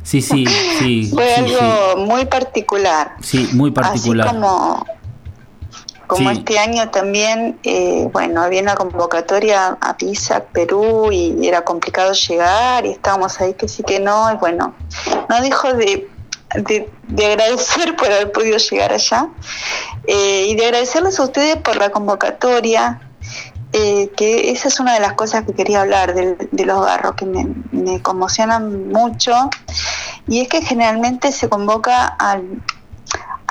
sí, 0.03 0.21
sí, 0.21 0.45
sí, 0.79 1.11
Fue 1.13 1.25
sí, 1.35 1.41
algo 1.55 2.05
muy 2.05 2.25
particular. 2.25 3.15
sí. 3.21 3.47
Sí, 3.47 3.55
muy 3.55 3.71
particular. 3.71 4.27
Así 4.27 4.35
como 4.35 4.85
como 6.07 6.31
Sí. 6.31 6.37
este 6.39 6.57
año 6.57 6.89
también, 6.89 7.59
eh, 7.61 8.09
bueno, 8.11 8.41
había 8.41 8.63
una 8.63 8.73
convocatoria 8.73 9.77
a 9.79 9.95
PISA, 9.95 10.43
Perú, 10.45 11.11
y 11.11 11.47
era 11.47 11.63
complicado 11.63 12.13
llegar, 12.13 12.83
y 12.87 12.89
estábamos 12.89 13.39
ahí 13.39 13.53
que 13.53 13.67
sí 13.67 13.83
que 13.83 13.99
no, 13.99 14.31
y 14.33 14.37
bueno, 14.37 14.73
no 15.29 15.39
dejo 15.41 15.71
de, 15.73 16.09
de, 16.55 16.89
de 17.07 17.25
agradecer 17.25 17.95
por 17.95 18.07
haber 18.07 18.31
podido 18.31 18.57
llegar 18.57 18.93
allá, 18.93 19.27
eh, 20.07 20.47
y 20.49 20.55
de 20.55 20.65
agradecerles 20.65 21.19
a 21.19 21.23
ustedes 21.23 21.57
por 21.57 21.77
la 21.77 21.91
convocatoria, 21.91 23.01
eh, 23.71 24.09
que 24.17 24.49
esa 24.51 24.67
es 24.67 24.79
una 24.79 24.95
de 24.95 24.99
las 24.99 25.13
cosas 25.13 25.45
que 25.45 25.53
quería 25.53 25.81
hablar 25.81 26.15
de, 26.15 26.65
los 26.65 26.79
barros, 26.79 27.15
que 27.15 27.25
me, 27.25 27.47
me 27.71 28.01
conmocionan 28.01 28.89
mucho, 28.89 29.49
y 30.27 30.41
es 30.41 30.47
que 30.47 30.61
generalmente 30.61 31.31
se 31.31 31.49
convoca 31.49 32.05
al 32.05 32.61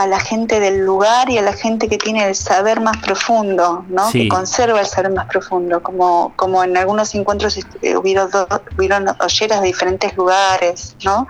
a 0.01 0.07
la 0.07 0.20
gente 0.20 0.61
del 0.61 0.84
lugar 0.86 1.28
y 1.28 1.38
a 1.38 1.42
la 1.42 1.53
gente 1.53 1.88
que 1.88 1.99
tiene 1.99 2.24
el 2.28 2.36
saber 2.36 2.80
más 2.80 2.99
profundo, 2.99 3.84
¿no? 3.88 4.09
Sí. 4.12 4.22
Que 4.22 4.28
conserva 4.28 4.78
el 4.78 4.86
saber 4.86 5.11
más 5.12 5.26
profundo, 5.26 5.82
como, 5.82 6.32
como 6.36 6.62
en 6.62 6.76
algunos 6.76 7.12
encuentros 7.16 7.59
eh, 7.82 7.96
hubieron, 7.96 8.30
do- 8.30 8.46
hubieron 8.76 9.09
olleras 9.09 9.61
de 9.61 9.66
diferentes 9.66 10.16
lugares, 10.16 10.94
¿no? 11.05 11.26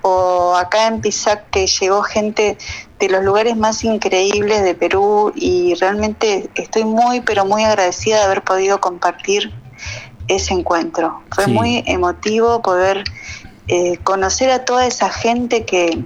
O 0.00 0.56
acá 0.56 0.86
en 0.86 1.02
Pisac 1.02 1.50
que 1.50 1.66
llegó 1.66 2.02
gente 2.02 2.56
de 2.98 3.08
los 3.10 3.22
lugares 3.22 3.54
más 3.54 3.84
increíbles 3.84 4.62
de 4.62 4.74
Perú 4.74 5.30
y 5.34 5.74
realmente 5.74 6.48
estoy 6.54 6.84
muy, 6.84 7.20
pero 7.20 7.44
muy 7.44 7.64
agradecida 7.64 8.16
de 8.16 8.22
haber 8.24 8.42
podido 8.42 8.80
compartir 8.80 9.52
ese 10.26 10.54
encuentro. 10.54 11.20
Fue 11.34 11.44
Sí. 11.44 11.50
muy 11.50 11.84
emotivo 11.86 12.62
poder 12.62 13.04
eh, 13.68 13.98
conocer 14.04 14.50
a 14.50 14.64
toda 14.64 14.86
esa 14.86 15.10
gente 15.10 15.66
que 15.66 16.02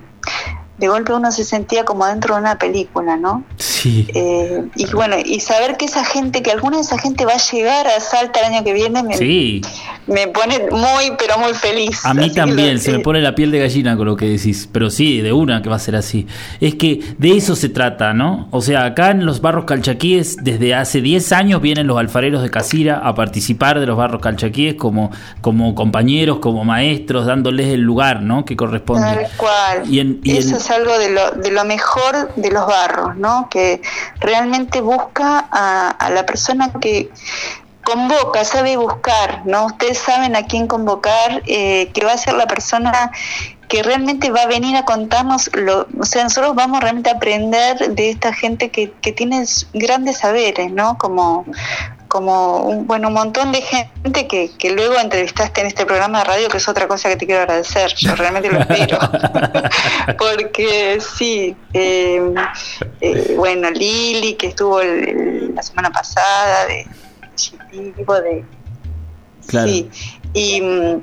de 0.81 0.89
golpe 0.89 1.13
uno 1.13 1.31
se 1.31 1.45
sentía 1.45 1.85
como 1.85 2.07
dentro 2.07 2.35
de 2.35 2.41
una 2.41 2.59
película, 2.59 3.17
¿no? 3.17 3.45
Sí. 3.59 4.07
Eh, 4.15 4.65
y 4.75 4.87
bueno, 4.93 5.17
y 5.25 5.39
saber 5.41 5.77
que 5.77 5.85
esa 5.85 6.05
gente, 6.05 6.43
que 6.43 6.51
alguna 6.51 6.79
de 6.79 6.83
esa 6.83 6.99
gente 6.99 7.25
va 7.27 7.35
a 7.35 7.39
llegar 7.53 7.87
a 7.87 8.01
Salta 8.01 8.41
el 8.41 8.47
año 8.55 8.65
que 8.65 8.73
viene, 8.73 9.03
me, 9.03 9.17
Sí, 9.17 9.61
me 10.07 10.27
pone 10.29 10.59
muy, 10.71 11.13
pero 11.19 11.39
muy 11.39 11.53
feliz. 11.55 12.05
a 12.05 12.15
mí 12.15 12.25
Así 12.27 12.35
también, 12.35 12.75
lo- 12.75 12.81
se 12.81 12.93
me 12.93 12.99
pone 13.01 13.21
la 13.21 13.35
piel 13.35 13.51
de 13.51 13.59
gallina 13.61 13.97
con 13.97 14.07
lo 14.07 14.17
que 14.17 14.27
decís, 14.27 14.69
pero 14.73 14.91
sí, 14.91 15.21
de 15.21 15.33
una 15.33 15.61
que 15.63 15.69
va 15.69 15.77
a 15.77 15.81
ser 15.81 15.97
así. 15.97 16.27
Es 16.61 16.75
que 16.75 17.15
de 17.19 17.37
eso 17.37 17.55
se 17.57 17.69
trata, 17.69 18.13
¿no? 18.15 18.49
O 18.51 18.63
sea, 18.63 18.85
acá 18.87 19.11
en 19.11 19.27
los 19.27 19.41
barros 19.41 19.67
calchaquíes, 19.67 20.37
desde 20.43 20.75
hace 20.75 21.01
10 21.03 21.33
años 21.33 21.61
vienen 21.61 21.87
los 21.87 21.99
alfareros 21.99 22.43
de 22.43 22.51
Casira 22.51 22.99
a 23.05 23.15
participar 23.15 23.79
de 23.81 23.87
los 23.87 23.97
barros 23.97 24.21
calchaquíes 24.23 24.75
como, 24.75 25.11
como 25.43 25.75
compañeros, 25.75 26.39
como 26.39 26.65
maestros, 26.65 27.27
dándoles 27.27 27.67
el 27.69 27.81
lugar, 27.83 28.23
¿no? 28.23 28.45
Que 28.45 28.57
corresponde. 28.57 29.03
Tal 29.07 29.27
cual. 29.37 29.83
Y 29.91 30.01
en- 30.01 30.21
y 30.25 30.37
Eso 30.39 30.57
en- 30.57 30.61
algo 30.71 30.99
de 30.99 31.11
lo, 31.11 31.31
de 31.33 31.51
lo 31.51 31.65
mejor 31.65 32.35
de 32.35 32.51
los 32.51 32.67
barros, 32.67 33.17
¿no? 33.17 33.49
Que 33.51 33.81
realmente 34.21 34.81
busca 34.81 35.49
a, 35.51 36.11
la 36.11 36.27
persona 36.27 36.73
que 36.81 37.11
convoca, 37.85 38.45
sabe 38.45 38.77
buscar, 38.77 39.43
¿no? 39.47 39.67
Ustedes 39.67 39.99
saben 39.99 40.37
a 40.37 40.47
quién 40.47 40.67
convocar, 40.67 41.43
eh, 41.47 41.91
que 41.93 42.05
va 42.05 42.13
a 42.13 42.19
ser 42.19 42.35
la 42.35 42.47
persona 42.47 43.11
que 43.69 43.85
realmente 43.85 44.31
va 44.31 44.43
a 44.43 44.47
venir 44.47 44.77
a 44.77 44.85
contarnos, 44.85 45.49
lo, 45.55 45.87
o 45.99 46.05
sea, 46.05 46.25
nosotros 46.25 46.57
vamos 46.57 46.81
realmente 46.81 47.09
a 47.09 47.15
aprender 47.15 47.95
de 47.95 48.11
esta 48.11 48.33
gente 48.33 48.71
que, 48.71 48.93
que 49.01 49.13
tiene 49.13 49.45
grandes 49.73 50.19
saberes, 50.19 50.73
¿no? 50.73 50.99
Como, 50.99 51.45
como 52.11 52.65
un, 52.65 52.87
bueno, 52.87 53.09
un 53.09 53.15
montón 53.15 53.53
de 53.53 53.63
gente 53.63 54.27
que, 54.27 54.51
que 54.59 54.71
luego 54.73 54.99
entrevistaste 54.99 55.61
en 55.63 55.69
este 55.69 55.87
programa 55.87 56.19
de 56.19 56.25
radio, 56.25 56.49
que 56.49 56.57
es 56.59 56.69
otra 56.69 56.87
cosa 56.89 57.09
que 57.09 57.17
te 57.17 57.25
quiero 57.25 57.41
agradecer, 57.43 57.95
yo 57.97 58.15
realmente 58.17 58.51
lo 58.51 58.59
espero. 58.59 58.99
Porque 60.19 60.99
sí, 61.01 61.57
eh, 61.73 62.21
eh, 63.01 63.35
bueno, 63.37 63.71
Lili, 63.71 64.35
que 64.35 64.49
estuvo 64.49 64.81
el- 64.81 65.09
el- 65.09 65.55
la 65.55 65.63
semana 65.63 65.91
pasada, 65.91 66.67
de 66.67 66.87
Chitivo, 67.37 68.15
de... 68.21 68.45
Claro. 69.47 69.69
Sí, 69.69 69.89
y, 70.35 70.61
mm, 70.61 71.03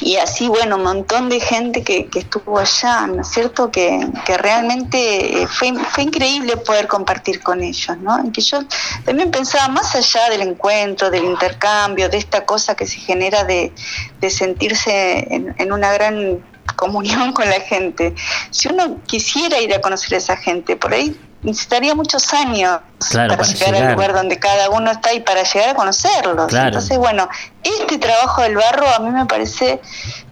y 0.00 0.16
así, 0.16 0.48
bueno, 0.48 0.76
un 0.76 0.82
montón 0.82 1.28
de 1.28 1.40
gente 1.40 1.82
que, 1.82 2.06
que 2.06 2.18
estuvo 2.18 2.58
allá, 2.58 3.06
¿no 3.06 3.22
es 3.22 3.28
cierto? 3.28 3.70
Que, 3.70 4.06
que 4.26 4.36
realmente 4.36 5.42
eh, 5.42 5.46
fue, 5.46 5.72
fue 5.90 6.04
increíble 6.04 6.56
poder 6.58 6.86
compartir 6.86 7.42
con 7.42 7.62
ellos, 7.62 7.96
¿no? 7.98 8.30
Que 8.30 8.42
yo 8.42 8.58
también 9.04 9.30
pensaba 9.30 9.68
más 9.68 9.94
allá 9.94 10.28
del 10.28 10.42
encuentro, 10.42 11.10
del 11.10 11.24
intercambio, 11.24 12.10
de 12.10 12.18
esta 12.18 12.44
cosa 12.44 12.74
que 12.74 12.86
se 12.86 12.98
genera 12.98 13.44
de, 13.44 13.72
de 14.20 14.30
sentirse 14.30 15.34
en, 15.34 15.54
en 15.58 15.72
una 15.72 15.92
gran 15.92 16.44
comunión 16.76 17.32
con 17.32 17.48
la 17.48 17.60
gente. 17.60 18.14
Si 18.50 18.68
uno 18.68 18.98
quisiera 19.06 19.60
ir 19.60 19.74
a 19.74 19.80
conocer 19.80 20.14
a 20.14 20.18
esa 20.18 20.36
gente, 20.36 20.76
por 20.76 20.92
ahí 20.92 21.18
necesitaría 21.46 21.94
muchos 21.94 22.34
años 22.34 22.80
Claro, 23.10 23.28
para, 23.36 23.42
para 23.42 23.44
llegar, 23.44 23.72
llegar. 23.74 23.86
al 23.88 23.92
lugar 23.94 24.12
donde 24.14 24.38
cada 24.38 24.68
uno 24.70 24.90
está 24.90 25.14
y 25.14 25.20
para 25.20 25.42
llegar 25.44 25.70
a 25.70 25.74
conocerlos. 25.74 26.46
Claro. 26.48 26.66
Entonces, 26.66 26.98
bueno, 26.98 27.28
este 27.62 27.96
trabajo 27.98 28.42
del 28.42 28.56
barro 28.56 28.86
a 28.94 28.98
mí 29.00 29.10
me 29.10 29.24
parece, 29.26 29.80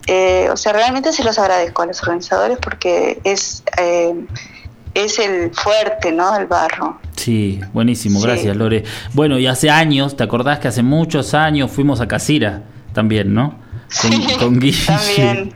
eh, 0.07 0.49
o 0.53 0.57
sea, 0.57 0.73
realmente 0.75 1.13
se 1.13 1.25
los 1.25 1.39
agradezco 1.39 1.83
a 1.83 1.87
los 1.87 2.03
organizadores 2.03 2.59
porque 2.61 3.21
es, 3.25 3.63
eh, 3.79 4.15
es 4.95 5.19
el 5.19 5.53
fuerte, 5.55 6.13
¿no? 6.13 6.37
El 6.37 6.47
barro. 6.47 7.01
Sí, 7.17 7.61
buenísimo, 7.73 8.21
Sí. 8.21 8.27
gracias 8.27 8.57
Lore. 8.57 8.85
Bueno, 9.13 9.39
y 9.39 9.47
hace 9.47 9.71
años, 9.71 10.17
¿te 10.17 10.23
acordás 10.25 10.59
que 10.59 10.69
hace 10.69 10.83
muchos 10.83 11.33
años 11.35 11.71
fuimos 11.71 12.01
a 12.01 12.09
Casira 12.09 12.63
también, 12.93 13.33
¿no? 13.35 13.64
Con, 14.01 14.11
Sí, 14.13 14.27
con 14.39 14.59
Guille. 14.61 14.87
también. 14.87 15.53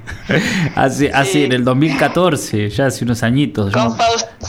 hace, 0.74 1.10
hace 1.12 1.32
Sí. 1.32 1.42
en 1.44 1.52
el 1.52 1.64
2014, 1.64 2.68
ya 2.70 2.86
hace 2.86 3.04
unos 3.04 3.22
añitos. 3.22 3.72
Con 3.72 3.94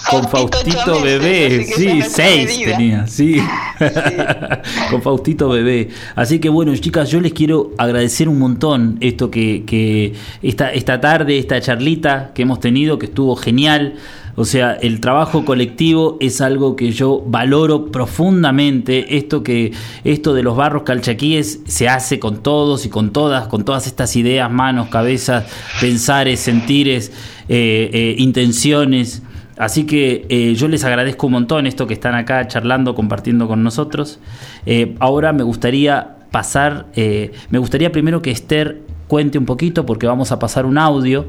con 0.10 0.30
Faustito 0.30 1.02
Bebé, 1.02 1.62
así 1.62 1.74
sí, 1.74 2.02
seis 2.08 2.50
medida. 2.60 2.78
tenía, 2.78 3.08
sí. 3.08 3.42
con 4.92 5.02
Faustito 5.02 5.50
Bebé. 5.50 5.90
Así 6.16 6.40
que 6.40 6.50
bueno, 6.50 6.76
chicas, 6.76 7.10
yo 7.10 7.20
les 7.22 7.34
quiero 7.34 7.72
agradecer 7.78 8.30
un 8.30 8.40
montón 8.40 8.98
esto 9.02 9.32
que, 9.32 9.64
que 9.66 10.14
esta, 10.42 10.72
esta 10.72 11.00
tarde, 11.02 11.38
esta 11.40 11.60
charlita 11.62 12.32
que 12.34 12.44
hemos 12.44 12.60
tenido, 12.60 13.00
que 13.00 13.08
estuvo 13.08 13.36
genial. 13.36 13.96
O 14.40 14.46
sea, 14.46 14.72
el 14.72 15.02
trabajo 15.02 15.44
colectivo 15.44 16.16
es 16.22 16.40
algo 16.40 16.78
que 16.78 16.94
yo 16.94 17.22
valoro 17.28 17.88
profundamente. 17.88 19.18
Esto 19.18 19.44
que 19.44 19.74
esto 20.06 20.34
de 20.34 20.44
los 20.44 20.56
barros 20.56 20.84
calchaquíes 20.84 21.60
se 21.66 21.90
hace 21.90 22.20
con 22.20 22.42
todos 22.42 22.86
y 22.86 22.90
con 22.90 23.12
todas, 23.12 23.50
con 23.50 23.66
todas 23.66 23.86
estas 23.86 24.16
ideas, 24.16 24.50
manos, 24.50 24.88
cabezas, 24.88 25.44
pensares, 25.82 26.40
sentires, 26.40 27.12
eh, 27.50 27.90
eh, 27.92 28.16
intenciones. 28.18 29.24
Así 29.58 29.84
que 29.84 30.26
eh, 30.30 30.56
yo 30.56 30.70
les 30.70 30.86
agradezco 30.86 31.28
un 31.28 31.34
montón 31.34 31.68
esto 31.68 31.86
que 31.86 31.94
están 31.94 32.16
acá 32.16 32.48
charlando, 32.48 32.96
compartiendo 32.96 33.46
con 33.46 33.62
nosotros. 33.62 34.22
Eh, 34.66 34.96
ahora 35.02 35.34
me 35.34 35.44
gustaría 35.44 36.16
pasar, 36.32 36.86
me 36.96 37.58
gustaría 37.58 37.92
primero 37.92 38.22
que 38.22 38.32
Esther 38.32 38.84
cuente 39.08 39.38
un 39.38 39.46
poquito, 39.46 39.86
porque 39.86 40.08
vamos 40.08 40.32
a 40.32 40.40
pasar 40.40 40.66
un 40.66 40.78
audio 40.78 41.26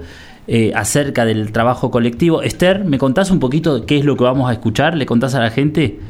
eh, 0.46 0.72
acerca 0.74 1.24
del 1.24 1.52
trabajo 1.52 1.90
colectivo. 1.90 2.42
Esther, 2.42 2.84
¿me 2.84 2.98
contás 2.98 3.30
un 3.30 3.40
poquito 3.40 3.86
qué 3.86 3.98
es 3.98 4.04
lo 4.04 4.16
que 4.16 4.24
vamos 4.24 4.50
a 4.50 4.52
escuchar? 4.52 4.94
¿Le 4.94 5.06
contás 5.06 5.34
a 5.34 5.40
la 5.40 5.50
gente? 5.50 6.00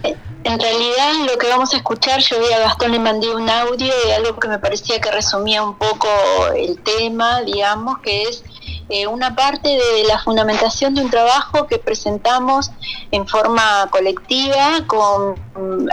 En 0.45 0.59
realidad 0.59 1.13
lo 1.31 1.39
que 1.39 1.49
vamos 1.49 1.75
a 1.75 1.77
escuchar, 1.77 2.21
yo 2.21 2.39
vi 2.41 2.53
a 2.55 2.61
Gastón 2.61 2.93
le 2.93 2.99
mandé 2.99 3.29
un 3.29 3.49
audio 3.49 3.93
de 4.07 4.15
algo 4.15 4.39
que 4.39 4.49
me 4.49 4.59
parecía 4.59 5.01
que 5.01 5.11
resumía 5.11 5.63
un 5.63 5.77
poco 5.77 6.09
el 6.57 6.79
tema, 6.79 7.43
digamos, 7.43 7.99
que 7.99 8.23
es 8.23 8.43
eh, 8.91 9.07
una 9.07 9.35
parte 9.37 9.69
de 9.69 10.05
la 10.07 10.19
fundamentación 10.19 10.95
de 10.95 11.03
un 11.03 11.11
trabajo 11.11 11.67
que 11.67 11.79
presentamos 11.79 12.71
en 13.13 13.27
forma 13.27 13.89
colectiva 13.91 14.81
con, 14.87 15.37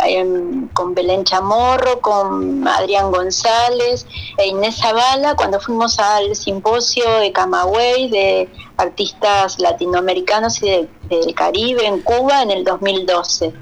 em, 0.05 0.67
con 0.69 0.93
Belén 0.95 1.23
Chamorro, 1.23 2.01
con 2.01 2.67
Adrián 2.67 3.11
González 3.11 4.05
e 4.37 4.47
Inés 4.47 4.77
Zavala 4.77 5.35
cuando 5.35 5.59
fuimos 5.59 5.99
al 5.99 6.35
simposio 6.35 7.07
de 7.19 7.31
Camagüey 7.31 8.09
de 8.09 8.49
artistas 8.77 9.59
latinoamericanos 9.59 10.61
y 10.63 10.69
de- 10.69 10.89
del 11.09 11.33
Caribe 11.35 11.85
en 11.85 12.01
Cuba 12.01 12.41
en 12.41 12.51
el 12.51 12.63
2012. 12.63 13.53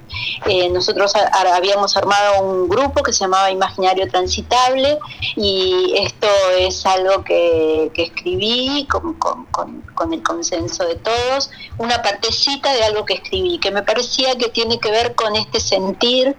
Eh, 0.48 0.70
nosotros 0.70 1.14
habíamos 1.56 1.96
armado 1.98 2.42
un 2.44 2.68
grupo 2.70 3.04
que 3.04 3.12
se 3.14 3.22
llamaba 3.26 3.52
Imaginario 3.52 4.08
Transitable 4.10 4.98
y 5.36 5.94
esto 5.98 6.28
es 6.60 6.86
algo 6.86 7.24
que, 7.24 7.92
que 7.94 8.04
escribí 8.04 8.88
con, 8.90 9.14
con- 9.16 9.46
con- 9.48 9.82
con 9.96 10.14
el 10.14 10.22
consenso 10.24 10.86
de 10.86 10.96
todos, 10.96 11.50
una 11.78 12.02
partecita 12.02 12.74
de 12.74 12.84
algo 12.84 13.06
que 13.06 13.14
escribí, 13.16 13.60
que 13.60 13.72
me 13.72 13.82
parecía 13.84 14.36
que 14.38 14.50
tiene 14.50 14.80
que 14.80 14.92
ver 14.92 15.16
con 15.16 15.36
este 15.36 15.60
sentir 15.60 16.36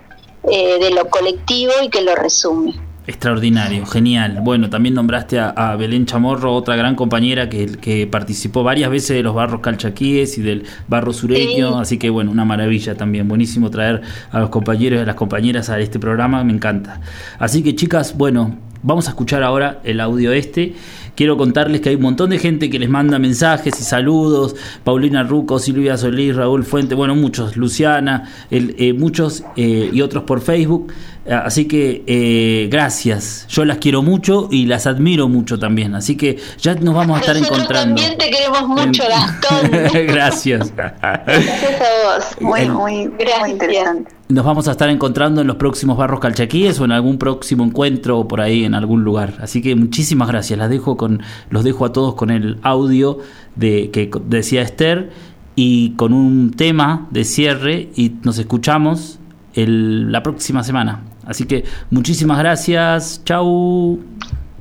eh, 0.48 0.78
de 0.78 0.90
lo 0.90 1.08
colectivo 1.10 1.72
y 1.82 1.88
que 1.88 2.02
lo 2.02 2.14
resume. 2.14 2.74
Extraordinario, 3.06 3.86
genial. 3.86 4.40
Bueno, 4.42 4.68
también 4.68 4.94
nombraste 4.94 5.38
a, 5.38 5.50
a 5.50 5.76
Belén 5.76 6.06
Chamorro, 6.06 6.52
otra 6.54 6.74
gran 6.74 6.96
compañera 6.96 7.48
que, 7.48 7.66
que 7.66 8.06
participó 8.08 8.64
varias 8.64 8.90
veces 8.90 9.16
de 9.16 9.22
los 9.22 9.32
barros 9.34 9.60
calchaquíes 9.60 10.36
y 10.38 10.42
del 10.42 10.64
barro 10.88 11.12
sureño, 11.12 11.68
Sí. 11.74 11.78
así 11.80 11.98
que 11.98 12.10
bueno, 12.10 12.32
una 12.32 12.44
maravilla 12.44 12.96
también. 12.96 13.28
Buenísimo 13.28 13.70
traer 13.70 14.02
a 14.32 14.40
los 14.40 14.50
compañeros 14.50 14.98
y 14.98 15.02
a 15.02 15.06
las 15.06 15.14
compañeras 15.14 15.70
a 15.70 15.78
este 15.78 16.00
programa, 16.00 16.42
me 16.42 16.52
encanta. 16.52 17.00
Así 17.38 17.62
que 17.62 17.76
chicas, 17.76 18.16
bueno, 18.16 18.56
vamos 18.82 19.06
a 19.06 19.10
escuchar 19.10 19.42
ahora 19.44 19.80
el 19.84 20.00
audio 20.00 20.32
este 20.32 20.74
quiero 21.16 21.36
contarles 21.36 21.80
que 21.80 21.88
hay 21.88 21.96
un 21.96 22.02
montón 22.02 22.30
de 22.30 22.38
gente 22.38 22.70
que 22.70 22.78
les 22.78 22.88
manda 22.88 23.18
mensajes 23.18 23.80
y 23.80 23.82
saludos. 23.82 24.54
Paulina 24.84 25.24
Ruco, 25.24 25.58
Silvia 25.58 25.96
Solís, 25.96 26.36
Raúl 26.36 26.64
Fuente, 26.64 26.94
bueno, 26.94 27.16
muchos, 27.16 27.56
Luciana, 27.56 28.30
eh, 28.50 28.92
muchos 28.92 29.42
eh, 29.56 29.90
y 29.92 30.00
otros 30.02 30.24
por 30.24 30.40
Facebook. 30.40 30.92
Así 31.28 31.66
que 31.66 32.04
eh, 32.06 32.68
gracias, 32.70 33.46
yo 33.48 33.64
las 33.64 33.78
quiero 33.78 34.00
mucho 34.00 34.48
y 34.48 34.66
las 34.66 34.86
admiro 34.86 35.28
mucho 35.28 35.58
también. 35.58 35.96
Así 35.96 36.16
que 36.16 36.38
ya 36.60 36.74
nos 36.74 36.94
vamos 36.94 37.16
a 37.16 37.20
estar 37.20 37.36
encontrando. 37.36 37.96
También 37.96 38.16
te 38.16 38.30
queremos 38.30 38.68
mucho, 38.68 39.02
Gastón. 39.08 39.70
gracias. 40.06 40.72
Gracias 40.76 41.80
a 41.80 42.16
vos, 42.16 42.40
muy, 42.40 42.68
muy, 42.68 43.08
muy 43.08 43.50
interesante. 43.50 44.15
Nos 44.28 44.44
vamos 44.44 44.66
a 44.66 44.72
estar 44.72 44.88
encontrando 44.90 45.40
en 45.40 45.46
los 45.46 45.56
próximos 45.56 45.96
barros 45.96 46.18
calchaquíes 46.18 46.80
o 46.80 46.84
en 46.84 46.92
algún 46.92 47.16
próximo 47.16 47.62
encuentro 47.64 48.26
por 48.26 48.40
ahí 48.40 48.64
en 48.64 48.74
algún 48.74 49.04
lugar. 49.04 49.34
Así 49.40 49.62
que 49.62 49.76
muchísimas 49.76 50.26
gracias. 50.26 50.58
Las 50.58 50.68
dejo 50.68 50.96
con, 50.96 51.22
los 51.48 51.62
dejo 51.62 51.84
a 51.84 51.92
todos 51.92 52.16
con 52.16 52.30
el 52.30 52.58
audio 52.62 53.18
de 53.54 53.90
que 53.92 54.10
decía 54.24 54.62
Esther 54.62 55.10
y 55.54 55.90
con 55.90 56.12
un 56.12 56.50
tema 56.50 57.06
de 57.10 57.24
cierre 57.24 57.90
y 57.94 58.16
nos 58.22 58.38
escuchamos 58.38 59.20
el, 59.54 60.10
la 60.10 60.22
próxima 60.24 60.64
semana. 60.64 61.04
Así 61.24 61.44
que 61.44 61.64
muchísimas 61.90 62.38
gracias. 62.38 63.22
Chau. 63.24 64.00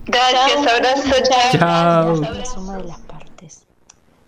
Gracias, 0.06 0.58
abrazo, 0.58 1.16
chao 1.52 2.16
suma 2.46 2.78
de 2.78 2.84
las 2.84 3.00
partes. 3.00 3.66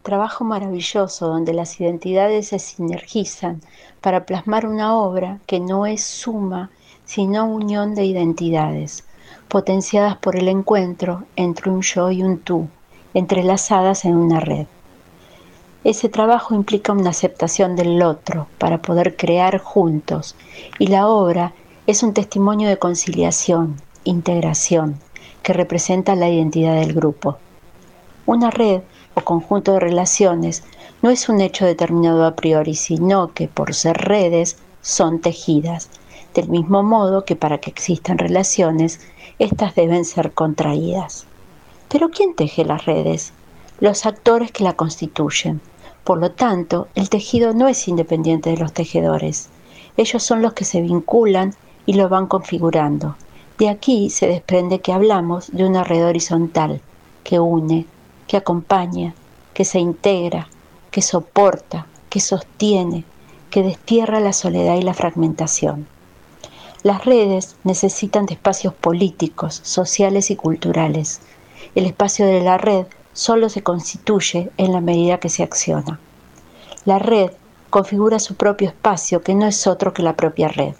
Trabajo 0.08 0.46
maravilloso 0.46 1.28
donde 1.28 1.54
las 1.54 1.82
identidades 1.82 2.48
se 2.48 2.60
sinergizan 2.60 3.60
para 4.00 4.26
plasmar 4.26 4.66
una 4.66 4.96
obra 4.96 5.40
que 5.46 5.60
no 5.60 5.86
es 5.86 6.02
suma, 6.02 6.70
sino 7.04 7.46
unión 7.46 7.94
de 7.94 8.06
identidades, 8.06 9.04
potenciadas 9.50 10.16
por 10.16 10.38
el 10.38 10.48
encuentro 10.48 11.26
entre 11.36 11.70
un 11.70 11.82
yo 11.82 12.10
y 12.10 12.24
un 12.24 12.40
tú, 12.40 12.70
entrelazadas 13.14 14.06
en 14.06 14.16
una 14.16 14.40
red. 14.40 14.68
Ese 15.84 16.08
trabajo 16.08 16.56
implica 16.56 16.94
una 16.94 17.10
aceptación 17.10 17.76
del 17.76 18.02
otro 18.02 18.48
para 18.60 18.82
poder 18.82 19.18
crear 19.18 19.58
juntos 19.58 20.38
y 20.80 20.88
la 20.88 21.10
obra 21.10 21.52
es 21.86 22.02
un 22.02 22.14
testimonio 22.14 22.70
de 22.70 22.80
conciliación, 22.80 23.76
integración, 24.06 25.00
que 25.44 25.52
representa 25.52 26.16
la 26.16 26.30
identidad 26.30 26.76
del 26.76 26.94
grupo. 26.94 27.40
Una 28.26 28.52
red 28.52 28.84
o 29.18 29.22
conjunto 29.22 29.74
de 29.74 29.80
relaciones 29.80 30.64
no 31.02 31.10
es 31.10 31.28
un 31.28 31.42
hecho 31.42 31.66
determinado 31.66 32.24
a 32.24 32.36
priori, 32.36 32.76
sino 32.76 33.34
que 33.34 33.48
por 33.48 33.74
ser 33.74 33.98
redes 33.98 34.58
son 34.82 35.22
tejidas, 35.22 35.90
del 36.36 36.50
mismo 36.50 36.84
modo 36.84 37.26
que 37.26 37.36
para 37.36 37.58
que 37.58 37.72
existan 37.72 38.20
relaciones, 38.20 39.00
éstas 39.40 39.74
deben 39.74 40.06
ser 40.06 40.34
contraídas. 40.34 41.26
Pero 41.90 42.10
¿quién 42.10 42.36
teje 42.36 42.64
las 42.64 42.86
redes? 42.86 43.34
Los 43.80 44.06
actores 44.06 44.52
que 44.52 44.64
la 44.64 44.74
constituyen. 44.74 45.62
Por 46.04 46.20
lo 46.20 46.32
tanto, 46.32 46.88
el 46.94 47.10
tejido 47.10 47.54
no 47.54 47.68
es 47.68 47.88
independiente 47.88 48.52
de 48.52 48.58
los 48.58 48.72
tejedores. 48.72 49.50
Ellos 49.98 50.22
son 50.22 50.44
los 50.44 50.54
que 50.54 50.64
se 50.64 50.82
vinculan 50.82 51.56
y 51.88 51.94
lo 51.94 52.08
van 52.08 52.28
configurando. 52.28 53.16
De 53.58 53.70
aquí 53.70 54.12
se 54.12 54.28
desprende 54.28 54.80
que 54.80 54.94
hablamos 54.94 55.50
de 55.52 55.66
una 55.66 55.84
red 55.84 56.06
horizontal 56.06 56.82
que 57.24 57.40
une, 57.40 57.88
que 58.28 58.38
acompaña, 58.38 59.14
que 59.54 59.66
se 59.66 59.80
integra, 59.80 60.48
que 60.92 61.02
soporta, 61.02 61.88
que 62.10 62.20
sostiene, 62.20 63.06
que 63.50 63.64
destierra 63.64 64.20
la 64.20 64.34
soledad 64.34 64.76
y 64.76 64.82
la 64.82 64.94
fragmentación. 64.94 65.88
Las 66.84 67.06
redes 67.06 67.56
necesitan 67.64 68.28
espacios 68.30 68.74
políticos, 68.74 69.62
sociales 69.64 70.30
y 70.30 70.36
culturales. 70.36 71.22
El 71.76 71.86
espacio 71.86 72.26
de 72.26 72.42
la 72.42 72.58
red 72.58 72.86
solo 73.14 73.50
se 73.50 73.64
constituye 73.64 74.52
en 74.58 74.74
la 74.74 74.82
medida 74.82 75.20
que 75.20 75.30
se 75.30 75.44
acciona. 75.44 76.00
La 76.86 77.00
red 77.00 77.32
configura 77.70 78.20
su 78.20 78.36
propio 78.36 78.68
espacio 78.68 79.22
que 79.22 79.34
no 79.34 79.48
es 79.48 79.66
otro 79.68 79.94
que 79.94 80.04
la 80.04 80.16
propia 80.16 80.48
red. 80.48 80.76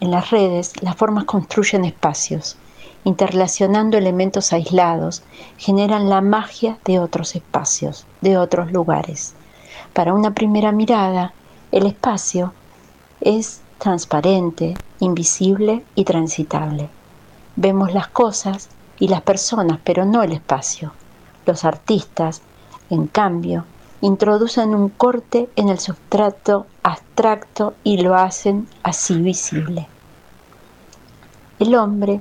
En 0.00 0.10
las 0.10 0.30
redes, 0.30 0.72
las 0.82 0.96
formas 0.96 1.24
construyen 1.24 1.84
espacios, 1.84 2.56
interrelacionando 3.04 3.96
elementos 3.96 4.52
aislados, 4.52 5.22
generan 5.56 6.08
la 6.08 6.20
magia 6.20 6.78
de 6.84 6.98
otros 6.98 7.34
espacios, 7.34 8.06
de 8.20 8.36
otros 8.36 8.72
lugares. 8.72 9.34
Para 9.92 10.14
una 10.14 10.32
primera 10.32 10.72
mirada, 10.72 11.32
el 11.72 11.86
espacio 11.86 12.52
es 13.20 13.60
transparente, 13.78 14.76
invisible 15.00 15.84
y 15.94 16.04
transitable. 16.04 16.88
Vemos 17.56 17.92
las 17.92 18.08
cosas 18.08 18.68
y 18.98 19.08
las 19.08 19.22
personas, 19.22 19.78
pero 19.82 20.04
no 20.04 20.22
el 20.22 20.32
espacio. 20.32 20.92
Los 21.46 21.64
artistas, 21.64 22.42
en 22.90 23.06
cambio, 23.06 23.64
introducen 24.02 24.74
un 24.74 24.88
corte 24.90 25.48
en 25.56 25.68
el 25.68 25.78
sustrato 25.78 26.66
abstracto 26.82 27.74
y 27.82 27.98
lo 27.98 28.14
hacen 28.14 28.68
así 28.82 29.14
visible. 29.20 29.88
El 31.58 31.74
hombre 31.74 32.20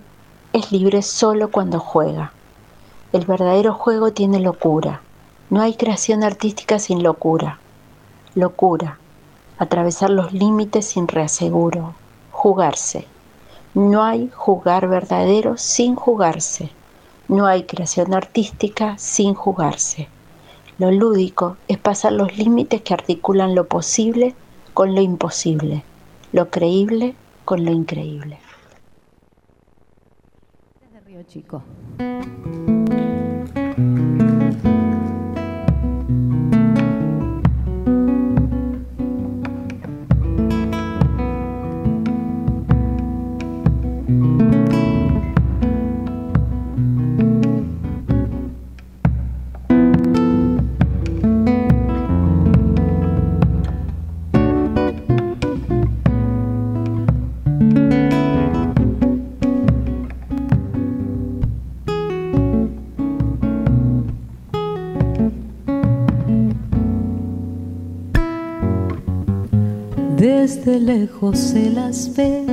es 0.51 0.71
libre 0.71 1.03
solo 1.03 1.51
cuando 1.51 1.79
juega. 1.79 2.31
El 3.13 3.25
verdadero 3.25 3.73
juego 3.73 4.13
tiene 4.13 4.39
locura. 4.39 5.01
No 5.51 5.61
hay 5.61 5.75
creación 5.75 6.23
artística 6.23 6.79
sin 6.79 7.03
locura. 7.03 7.59
Locura. 8.33 8.97
Atravesar 9.59 10.09
los 10.09 10.33
límites 10.33 10.87
sin 10.87 11.07
reaseguro. 11.07 11.93
Jugarse. 12.31 13.05
No 13.75 14.03
hay 14.03 14.31
jugar 14.33 14.87
verdadero 14.87 15.55
sin 15.57 15.95
jugarse. 15.95 16.71
No 17.27 17.45
hay 17.45 17.65
creación 17.65 18.15
artística 18.15 18.97
sin 18.97 19.35
jugarse. 19.35 20.07
Lo 20.79 20.89
lúdico 20.89 21.57
es 21.67 21.77
pasar 21.77 22.13
los 22.13 22.37
límites 22.37 22.81
que 22.81 22.95
articulan 22.95 23.53
lo 23.53 23.67
posible 23.67 24.33
con 24.73 24.95
lo 24.95 25.01
imposible, 25.01 25.83
lo 26.31 26.49
creíble 26.49 27.13
con 27.45 27.65
lo 27.65 27.71
increíble. 27.71 28.39
Río 31.31 31.61
desde 70.49 70.79
lejos 70.79 71.37
se 71.37 71.69
las 71.69 72.11
ve, 72.15 72.43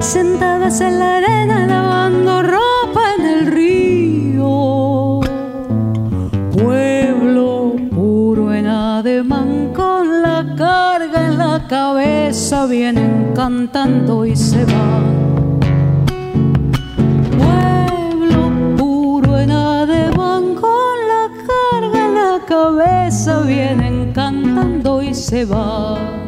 sentadas 0.00 0.80
en 0.80 0.98
la 0.98 1.18
arena 1.18 1.64
lavando 1.64 2.42
ropa 2.42 3.02
en 3.16 3.26
el 3.26 3.46
río. 3.46 5.20
Pueblo 6.50 7.76
puro 7.94 8.52
en 8.52 8.66
ademán 8.66 9.72
con 9.72 10.20
la 10.20 10.56
carga 10.58 11.28
en 11.28 11.38
la 11.38 11.64
cabeza 11.68 12.66
vienen 12.66 13.34
cantando 13.36 14.26
y 14.26 14.34
se 14.34 14.64
van. 14.64 15.60
Pueblo 17.38 18.50
puro 18.76 19.38
en 19.38 19.52
ademán 19.52 20.56
con 20.56 20.94
la 21.12 21.30
carga 21.46 22.06
en 22.06 22.14
la 22.16 22.40
cabeza 22.48 23.42
vienen 23.42 24.12
cantando 24.12 25.00
y 25.00 25.14
se 25.14 25.44
van 25.44 26.19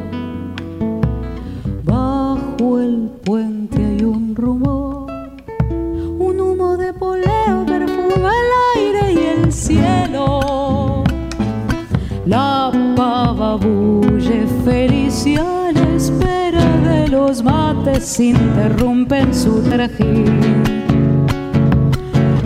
la 15.26 15.96
espera 15.96 16.64
de 16.82 17.08
los 17.08 17.42
mates, 17.42 18.18
interrumpen 18.18 19.32
su 19.34 19.62
trajín. 19.62 20.40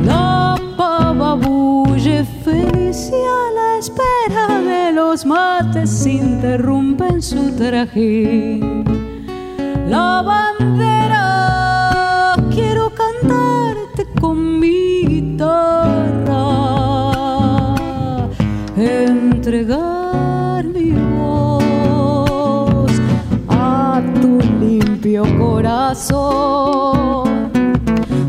La 0.05 0.57
pava 0.77 1.35
bulle 1.35 2.25
felicia 2.45 3.17
a 3.17 3.53
la 3.55 3.79
espera 3.79 4.61
de 4.61 4.93
los 4.93 5.25
mates, 5.25 6.07
interrumpen 6.07 7.23
su 7.23 7.57
trajín 7.57 8.85
la 9.89 10.23
bandera. 10.23 10.86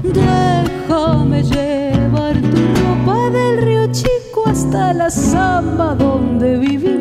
Déjame 0.04 1.44
llevar 1.44 2.36
tu 2.36 2.58
ropa 2.80 3.30
del 3.30 3.62
río 3.62 3.88
Chico 3.92 4.48
hasta 4.48 4.94
la 4.94 5.10
samba 5.10 5.94
donde 5.94 6.58
dos. 6.58 6.97